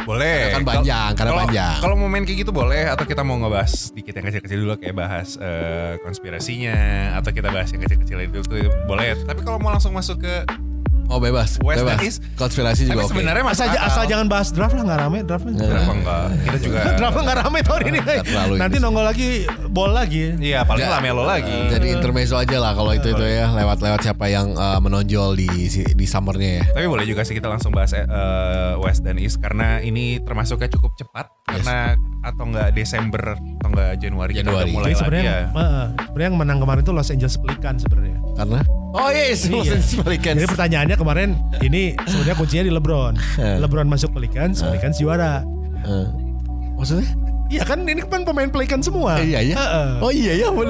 Boleh. 0.07 0.55
Karena 0.55 0.55
kan 0.55 0.65
panjang, 0.65 1.03
Kalau- 1.03 1.19
karena 1.19 1.33
panjang. 1.43 1.75
Kalau 1.83 1.95
mau 1.99 2.07
main 2.07 2.23
kayak 2.23 2.39
gitu 2.47 2.53
boleh 2.55 2.87
atau 2.87 3.03
kita 3.03 3.27
mau 3.27 3.35
ngebahas 3.35 3.91
sedikit 3.91 4.15
yang 4.15 4.31
kecil-kecil 4.31 4.59
dulu 4.63 4.75
kayak 4.79 4.95
bahas 4.95 5.35
eh, 5.37 5.99
konspirasinya 6.01 6.77
atau 7.19 7.35
kita 7.35 7.51
bahas 7.51 7.75
yang 7.75 7.83
kecil-kecil 7.83 8.19
itu 8.23 8.39
tuh 8.47 8.63
boleh. 8.87 9.19
Tapi 9.27 9.43
kalau 9.43 9.59
mau 9.59 9.75
langsung 9.75 9.91
masuk 9.91 10.23
ke 10.23 10.35
Oh 11.13 11.21
bebas, 11.21 11.61
West 11.61 11.79
bebas. 11.79 11.93
dan 11.93 11.99
East. 12.01 12.19
Konspirasi 12.35 12.89
juga 12.89 12.95
tapi 12.95 13.05
oke. 13.05 13.13
sebenarnya 13.13 13.43
Asal, 13.45 13.69
masuk 13.69 13.77
asal 13.79 13.93
akal. 14.01 14.05
jangan 14.09 14.27
bahas 14.27 14.49
draft 14.49 14.73
lah 14.73 14.83
nggak 14.83 14.99
rame 14.99 15.19
draftnya. 15.23 15.53
Kenapa 15.61 15.93
enggak? 15.93 16.25
Kita 16.41 16.57
juga 16.59 16.79
Draftnya 16.99 17.23
nggak 17.23 17.39
rame 17.39 17.59
tahun 17.61 17.83
ini. 17.85 17.99
Nanti 18.57 18.77
ini. 18.77 18.83
nongol 18.83 19.05
lagi 19.05 19.29
bol 19.69 19.93
lagi. 19.93 20.25
Iya, 20.35 20.65
paling 20.65 20.81
Nggak. 20.83 20.97
Lamelo 20.99 21.23
lagi. 21.23 21.59
Jadi 21.69 21.87
intermezzo 21.93 22.35
aja 22.35 22.57
lah 22.57 22.73
kalau 22.73 22.91
itu 22.91 23.07
itu 23.07 23.21
ya 23.23 23.53
lewat-lewat 23.53 24.01
siapa 24.01 24.25
yang 24.27 24.57
eh, 24.57 24.81
menonjol 24.81 25.37
di 25.37 25.49
di 25.93 26.07
summernya 26.09 26.51
ya. 26.59 26.65
Tapi 26.73 26.87
boleh 26.89 27.05
juga 27.05 27.23
sih 27.23 27.37
kita 27.37 27.47
langsung 27.47 27.71
bahas 27.71 27.93
eh, 27.93 28.07
West 28.81 29.05
dan 29.05 29.21
East 29.21 29.37
karena 29.37 29.79
ini 29.79 30.17
termasuknya 30.19 30.73
cukup 30.73 30.97
cepat 30.97 31.29
karena 31.45 31.93
atau 32.23 32.49
enggak 32.49 32.73
Desember 32.73 33.37
atau 33.37 33.69
enggak 33.69 33.99
Januari, 33.99 34.33
kita 34.33 34.49
Januari. 34.49 34.65
udah 34.65 34.73
mulai 34.73 34.85
Jadi 34.85 34.89
lagi 34.89 35.01
sebenarnya 35.03 35.25
ya. 35.29 35.47
sebenarnya 36.09 36.27
yang 36.27 36.39
menang 36.39 36.59
kemarin 36.59 36.81
itu 36.81 36.93
Los 36.95 37.11
Angeles 37.11 37.37
Pelicans 37.37 37.81
sebenarnya. 37.85 38.17
Karena 38.33 38.61
Oh 38.93 39.09
yes, 39.09 39.49
Iya. 39.49 39.57
Los 39.57 39.67
Angeles 39.67 39.93
Pelicans. 39.97 40.37
Jadi 40.37 40.49
pertanyaannya 40.49 40.97
kemarin 40.97 41.29
ini 41.61 41.97
sebenarnya 42.05 42.37
kuncinya 42.37 42.65
di 42.65 42.73
LeBron. 42.73 43.13
LeBron 43.59 43.89
masuk 43.89 44.13
Pelicans, 44.13 44.61
Pelicans 44.61 44.97
juara. 44.97 45.41
Eh, 45.83 46.07
maksudnya? 46.77 47.09
Iya 47.49 47.69
kan 47.69 47.85
ini 47.85 48.01
kan 48.01 48.25
pemain 48.25 48.49
Pelicans 48.49 48.89
semua. 48.89 49.21
Eh, 49.21 49.29
iya 49.29 49.41
ya. 49.45 49.55
Heeh. 49.57 49.89
Oh 50.01 50.09
iya 50.09 50.33
ya. 50.35 50.49
Gue 50.49 50.65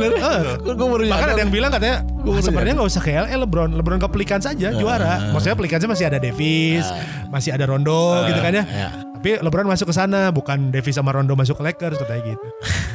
baru 0.74 1.06
Bahkan 1.06 1.28
ada 1.30 1.38
yang 1.38 1.50
bilang 1.50 1.70
katanya 1.70 2.02
"Ah, 2.02 2.42
sebenarnya 2.42 2.74
nggak 2.74 2.90
usah 2.90 3.02
ke 3.02 3.10
LA 3.10 3.34
LeBron, 3.38 3.70
LeBron 3.74 3.98
ke 3.98 4.08
Pelicans 4.10 4.46
aja 4.46 4.68
juara. 4.70 5.30
Maksudnya 5.30 5.54
Pelicansnya 5.54 5.90
masih 5.90 6.06
ada 6.10 6.18
Davis, 6.18 6.86
masih 7.26 7.54
ada 7.54 7.66
Rondo 7.66 8.22
gitu 8.26 8.38
kan 8.38 8.52
ya. 8.52 8.64
iya. 8.66 8.88
Tapi 9.22 9.38
LeBron 9.38 9.70
masuk 9.70 9.86
ke 9.86 9.94
sana, 9.94 10.34
bukan 10.34 10.74
Davis 10.74 10.98
sama 10.98 11.14
Rondo 11.14 11.38
masuk 11.38 11.54
ke 11.54 11.70
Lakers 11.70 11.94
katanya 11.94 12.34
gitu. 12.34 12.46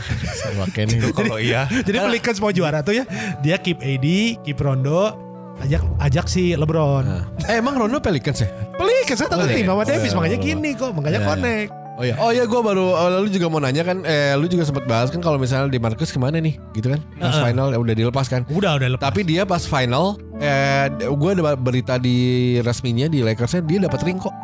Makanya 0.59 0.85
nih. 0.91 0.99
Itu 0.99 1.15
kalau 1.15 1.39
iya. 1.39 1.71
Jadi 1.87 2.03
Pelicans 2.03 2.43
mau 2.43 2.51
juara 2.51 2.83
tuh 2.83 2.99
ya, 2.99 3.07
dia 3.39 3.55
keep 3.55 3.79
AD, 3.79 4.07
keep 4.43 4.59
Rondo, 4.59 5.15
ajak 5.63 5.87
ajak 6.03 6.27
si 6.27 6.51
LeBron. 6.51 7.07
Eh 7.47 7.63
emang 7.63 7.79
Rondo 7.79 8.03
Pelicans 8.03 8.43
ya? 8.43 8.51
Pelicans 8.75 9.23
kan 9.23 9.39
Oh, 9.39 9.47
tim 9.47 9.63
iya. 9.63 9.71
sama 9.71 9.87
Davis, 9.87 10.11
Oh, 10.11 10.19
makanya 10.19 10.35
oh, 10.35 10.43
gini 10.43 10.69
kok, 10.75 10.91
makanya 10.91 11.19
Iya. 11.23 11.27
connect. 11.31 11.71
Oh 11.97 12.03
iya, 12.03 12.15
oh 12.19 12.29
iya 12.29 12.43
gue 12.43 12.59
baru, 12.59 12.85
oh, 12.91 13.07
lu 13.23 13.31
juga 13.31 13.47
mau 13.47 13.63
nanya 13.63 13.87
kan, 13.87 14.03
eh 14.03 14.35
lu 14.35 14.51
juga 14.51 14.67
sempat 14.67 14.83
bahas 14.83 15.07
kan 15.07 15.23
kalau 15.23 15.39
misalnya 15.39 15.71
di 15.71 15.79
Marcus 15.79 16.11
ke 16.11 16.19
mana 16.19 16.43
nih, 16.43 16.59
gitu 16.75 16.91
kan? 16.91 16.99
Pas 17.17 17.39
Heeh. 17.39 17.55
final 17.55 17.71
ya 17.71 17.79
udah 17.79 17.95
dilepas 17.95 18.27
kan? 18.27 18.43
Udah 18.51 18.75
udah 18.75 18.99
lepas. 18.99 19.01
Tapi 19.07 19.23
dia 19.23 19.47
pas 19.47 19.63
final, 19.63 20.19
eh 20.43 20.91
gue 20.91 21.29
ada 21.39 21.55
berita 21.55 21.95
di 21.95 22.59
resminya 22.61 23.07
di 23.07 23.23
Lakersnya 23.23 23.63
dia 23.63 23.79
dapat 23.79 24.03
ring 24.03 24.19
kok. 24.19 24.35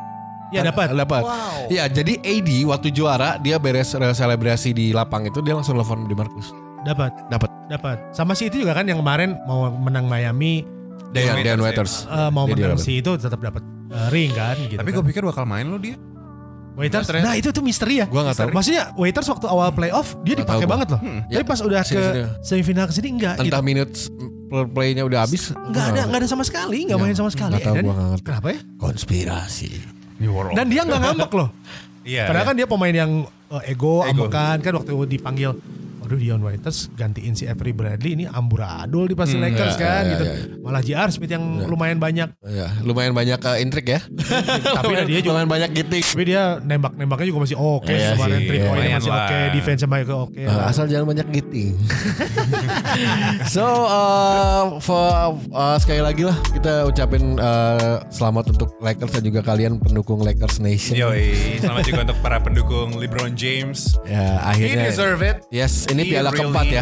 Ya 0.53 0.61
dapat. 0.63 0.87
Dapat. 0.91 1.21
Iya, 1.67 1.83
jadi 1.87 2.13
AD 2.17 2.49
waktu 2.65 2.87
juara 2.89 3.35
dia 3.37 3.57
beres 3.57 3.91
eh, 3.91 4.13
selebrasi 4.13 4.69
di 4.71 4.89
lapang 4.89 5.23
itu 5.23 5.39
dia 5.39 5.53
langsung 5.53 5.73
telepon 5.73 6.05
di 6.05 6.13
Marcus. 6.13 6.53
Dapat, 6.81 7.11
Dapat. 7.27 7.49
dapat. 7.67 7.97
Sama 8.11 8.33
si 8.33 8.45
itu 8.45 8.59
juga 8.59 8.73
kan 8.73 8.83
yang 8.83 8.99
kemarin 8.99 9.39
mau 9.43 9.71
menang 9.71 10.03
Miami, 10.03 10.67
Dean, 11.09 11.31
Waiters 11.31 11.41
Dean 11.41 11.57
ya. 11.57 11.63
Waiters. 11.63 11.93
eh, 12.05 12.29
mau 12.29 12.43
Dia 12.45 12.55
menang 12.55 12.77
si 12.77 12.99
itu 12.99 13.11
tetap 13.13 13.39
dapat 13.39 13.63
eh, 13.87 14.07
ring 14.09 14.31
kan 14.31 14.55
gitu. 14.59 14.75
Tapi 14.75 14.89
kan. 14.89 14.97
gue 14.97 15.05
pikir 15.07 15.23
bakal 15.23 15.43
main 15.43 15.63
lo 15.63 15.77
dia. 15.77 15.95
Waiters. 16.73 17.05
ternyata- 17.05 17.29
Nah, 17.29 17.35
itu 17.37 17.49
tuh 17.49 17.61
misteri 17.61 18.01
ya. 18.01 18.05
Gua 18.05 18.25
nggak 18.25 18.35
tahu. 18.35 18.49
Maksudnya 18.49 18.91
Waiters 18.93 19.29
waktu 19.29 19.45
awal 19.45 19.69
playoff 19.71 20.17
dia 20.21 20.33
dipakai 20.35 20.65
banget 20.65 20.89
loh. 20.89 21.01
Ya, 21.29 21.37
Tapi 21.37 21.45
pas 21.45 21.61
udah 21.61 21.81
sini, 21.81 21.95
ke 21.95 22.03
sini. 22.03 22.23
semifinal 22.41 22.85
ke 22.85 22.93
sini 22.93 23.07
enggak 23.11 23.33
gitu. 23.37 23.45
Entah 23.47 23.61
minutes 23.61 24.09
playnya 24.49 25.05
udah 25.05 25.19
habis. 25.21 25.53
Enggak 25.53 25.85
ada, 25.87 26.01
enggak 26.03 26.19
ada 26.19 26.27
sama 26.27 26.41
sekali, 26.41 26.83
enggak 26.83 26.97
main 26.99 27.13
sama 27.13 27.29
sekali. 27.29 27.55
Nggak 27.55 27.63
tahu, 27.63 27.75
Dan- 27.75 27.85
gua 27.85 27.93
nggak 27.93 28.09
ngerti. 28.11 28.25
kenapa 28.25 28.47
ya? 28.49 28.59
Konspirasi. 28.75 29.69
Dan 30.55 30.65
dia 30.71 30.81
enggak 30.87 31.01
ngambek 31.03 31.31
loh. 31.35 31.49
Iya. 32.03 32.27
Padahal 32.27 32.45
kan 32.51 32.55
dia 32.59 32.67
pemain 32.67 32.95
yang 32.95 33.11
uh, 33.47 33.63
ego, 33.63 34.03
Ego. 34.03 34.27
ambekan 34.27 34.57
kan 34.59 34.73
waktu 34.75 34.91
dipanggil 35.07 35.55
Waduh 36.13 36.29
Dion 36.29 36.45
Waiters 36.45 36.93
gantiin 36.93 37.33
si 37.33 37.49
Avery 37.49 37.73
Bradley 37.73 38.13
ini 38.13 38.29
amburadul 38.29 39.09
di 39.09 39.17
pasti 39.17 39.33
Lakers 39.33 39.73
iya, 39.73 39.81
kan 39.81 40.03
iya, 40.05 40.11
gitu. 40.13 40.25
iya. 40.29 40.35
Malah 40.61 40.81
JR 40.85 41.09
Smith 41.09 41.33
yang 41.33 41.65
lumayan 41.65 41.97
banyak. 41.97 42.29
Ya, 42.45 42.69
lumayan 42.85 43.17
banyak 43.17 43.41
uh, 43.41 43.57
intrik 43.57 43.97
ya. 43.97 44.05
Tapi 44.77 45.09
dia 45.09 45.17
juga 45.25 45.33
lumayan 45.33 45.49
banyak 45.49 45.69
giting. 45.73 46.05
tapi 46.05 46.23
dia 46.29 46.61
nembak-nembaknya 46.61 47.33
juga 47.33 47.49
masih 47.49 47.57
oke 47.57 47.89
Iya 47.89 48.13
kemarin 48.13 48.37
sih, 48.37 48.45
three 48.45 48.61
point 48.61 48.77
Lumayan 48.77 48.99
masih 49.01 49.13
oke, 49.17 49.39
defense 49.57 49.79
sama 49.81 49.95
oke 50.05 50.13
oke. 50.29 50.43
Uh, 50.45 50.61
asal 50.69 50.85
jangan 50.85 51.05
banyak 51.09 51.27
giting. 51.33 51.73
so 53.57 53.65
uh, 53.89 54.77
for, 54.77 55.33
uh, 55.49 55.77
sekali 55.81 56.05
lagi 56.05 56.29
lah 56.29 56.37
kita 56.53 56.85
ucapin 56.85 57.41
uh, 57.41 58.05
selamat 58.13 58.53
untuk 58.53 58.69
Lakers 58.85 59.17
dan 59.17 59.23
juga 59.25 59.41
kalian 59.41 59.81
pendukung 59.81 60.21
Lakers 60.21 60.61
Nation. 60.61 60.93
Yoi, 60.93 61.57
selamat 61.57 61.81
juga 61.89 62.01
untuk 62.05 62.17
para 62.21 62.37
pendukung 62.37 63.01
LeBron 63.01 63.33
James. 63.33 63.97
Ya 64.05 64.37
He 64.53 64.69
akhirnya. 64.69 64.93
deserve 64.93 65.25
it. 65.25 65.41
Yes, 65.49 65.89
ini 65.89 66.02
He 66.03 66.11
piala 66.11 66.29
really 66.29 66.39
keempat 66.43 66.65
ya. 66.67 66.81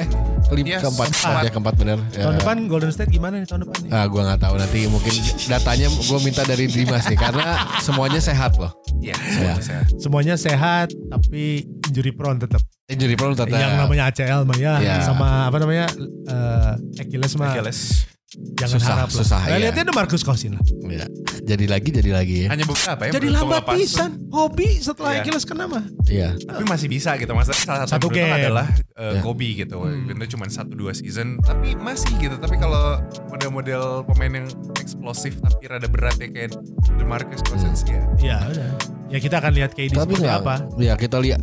Eh, 0.00 0.08
kelima 0.46 0.66
Yes, 0.68 0.82
keempat, 0.82 1.06
keempat. 1.06 1.14
keempat 1.14 1.42
ya 1.42 1.50
keempat 1.50 1.74
bener. 1.76 1.98
Ya. 2.10 2.22
Tahun 2.24 2.34
depan 2.36 2.56
Golden 2.66 2.90
State 2.90 3.08
gimana 3.08 3.38
nih 3.38 3.46
tahun 3.46 3.60
depan 3.64 3.76
nih? 3.82 3.90
Ah, 3.90 4.04
gua 4.04 4.20
nggak 4.26 4.40
tahu 4.40 4.54
nanti 4.56 4.78
mungkin 4.86 5.14
datanya 5.46 5.86
gue 5.88 6.18
minta 6.20 6.42
dari 6.42 6.64
Dimas 6.66 7.04
nih 7.06 7.16
karena 7.16 7.46
semuanya 7.78 8.18
sehat 8.18 8.52
loh. 8.56 8.72
Iya, 8.98 9.14
Ya. 9.14 9.30
semuanya 9.30 9.62
sehat. 9.62 9.84
Semuanya 9.96 10.34
sehat 10.36 10.88
tapi 11.06 11.42
injury 11.86 12.10
prone 12.10 12.38
tetap. 12.38 12.60
Injury 12.86 13.14
prone 13.14 13.32
tetap. 13.32 13.50
Yang 13.52 13.74
namanya 13.78 14.02
ACL 14.08 14.42
mah 14.42 14.56
ya, 14.56 14.72
Iya. 14.76 14.94
sama 15.00 15.46
apa 15.46 15.56
namanya 15.56 15.86
eh 16.26 16.72
Achilles 16.98 17.32
mah 17.34 17.54
Achilles. 17.54 18.10
Jangan 18.30 18.78
Susah, 18.78 18.92
harap 18.94 19.08
lah. 19.08 19.16
susah, 19.16 19.38
Nah, 19.40 19.48
iya. 19.50 19.58
lihatnya 19.60 19.82
ada 19.84 19.94
Marcus 19.96 20.22
Cousin 20.22 20.54
lah. 20.54 20.62
Ya. 20.86 21.06
Jadi 21.42 21.66
lagi, 21.66 21.90
jadi 21.90 22.10
lagi 22.10 22.34
ya. 22.44 22.48
Hanya 22.48 22.62
beberapa 22.62 23.02
ya. 23.02 23.10
Jadi 23.10 23.26
beruntung 23.26 23.50
lambat 23.50 23.62
lepas. 23.64 23.74
pisan. 23.76 24.10
Hobi 24.30 24.68
setelah 24.78 25.10
Iya. 25.10 25.20
Achilles 25.20 25.44
kena 25.44 25.64
mah. 25.66 25.84
Iya. 26.06 26.28
Tapi 26.38 26.62
masih 26.64 26.86
bisa 26.86 27.10
gitu. 27.16 27.32
Maksudnya 27.32 27.58
salah 27.60 27.80
satu, 27.84 27.92
Satu 27.96 28.08
game. 28.08 28.30
adalah 28.30 28.66
uh, 28.94 29.12
Ya. 29.12 29.20
Kobe 29.20 29.48
gitu. 29.56 29.76
Hmm. 29.80 30.06
Itu 30.06 30.38
cuma 30.38 30.46
satu 30.46 30.72
dua 30.72 30.92
season. 30.92 31.40
Tapi 31.40 31.74
masih 31.74 32.10
gitu. 32.18 32.36
Tapi 32.36 32.54
kalau 32.54 33.02
model-model 33.28 33.82
pemain 34.06 34.32
yang 34.36 34.46
eksplosif 34.76 35.34
tapi 35.40 35.66
rada 35.66 35.86
berat 35.86 36.14
ya 36.16 36.28
kayak 36.28 36.54
DeMarcus 36.96 37.42
Cousins 37.42 37.82
ya. 37.82 38.02
Ya 38.16 38.38
udah. 38.44 38.70
Ya 39.10 39.18
kita 39.18 39.42
akan 39.42 39.52
lihat 39.52 39.74
KD 39.74 39.90
Tapi 39.90 40.14
seperti 40.14 40.30
apa. 40.30 40.54
ya 40.78 40.94
kita 40.94 41.18
lihat 41.18 41.42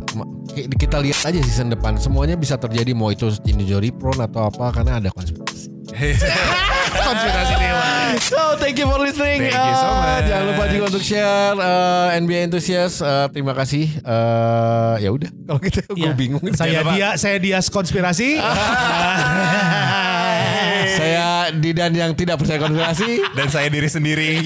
kita 0.74 0.96
lihat 0.98 1.20
aja 1.22 1.36
season 1.38 1.68
depan 1.68 2.00
semuanya 2.00 2.32
bisa 2.32 2.56
terjadi 2.56 2.96
mau 2.96 3.12
itu 3.12 3.28
injury 3.44 3.92
prone 3.92 4.18
atau 4.18 4.48
apa 4.48 4.72
karena 4.72 4.96
ada 4.96 5.12
konspirasi. 5.12 5.68
Konspirasi 7.08 7.54
dewa. 7.56 7.88
So 8.20 8.38
thank 8.56 8.76
you 8.76 8.84
for 8.84 8.98
listening. 8.98 9.48
Thank 9.48 9.56
you 9.56 9.74
so 9.74 9.88
Uh, 9.88 9.96
much. 9.98 10.24
Jangan 10.26 10.44
lupa 10.46 10.64
juga 10.68 10.84
untuk 10.86 11.02
share 11.02 11.56
uh, 11.56 12.08
NBA 12.14 12.40
enthusiast. 12.44 13.00
Uh, 13.00 13.26
terima 13.28 13.52
kasih. 13.52 13.88
Uh, 14.02 14.94
ya 14.98 15.08
udah 15.08 15.30
kalau 15.44 15.60
gitu 15.60 15.80
gue 15.86 15.96
Iya. 15.98 16.12
bingung. 16.12 16.44
Saya 16.52 16.84
dia 16.86 17.16
saya 17.16 17.36
Dias 17.38 17.66
konspirasi. 17.68 18.36
Saya 20.88 21.52
Didan 21.52 21.94
yang 21.94 22.10
tidak 22.12 22.38
percaya 22.38 22.58
konspirasi. 22.58 23.22
Dan 23.32 23.46
saya 23.46 23.68
diri 23.68 23.86
sendiri. 23.86 24.42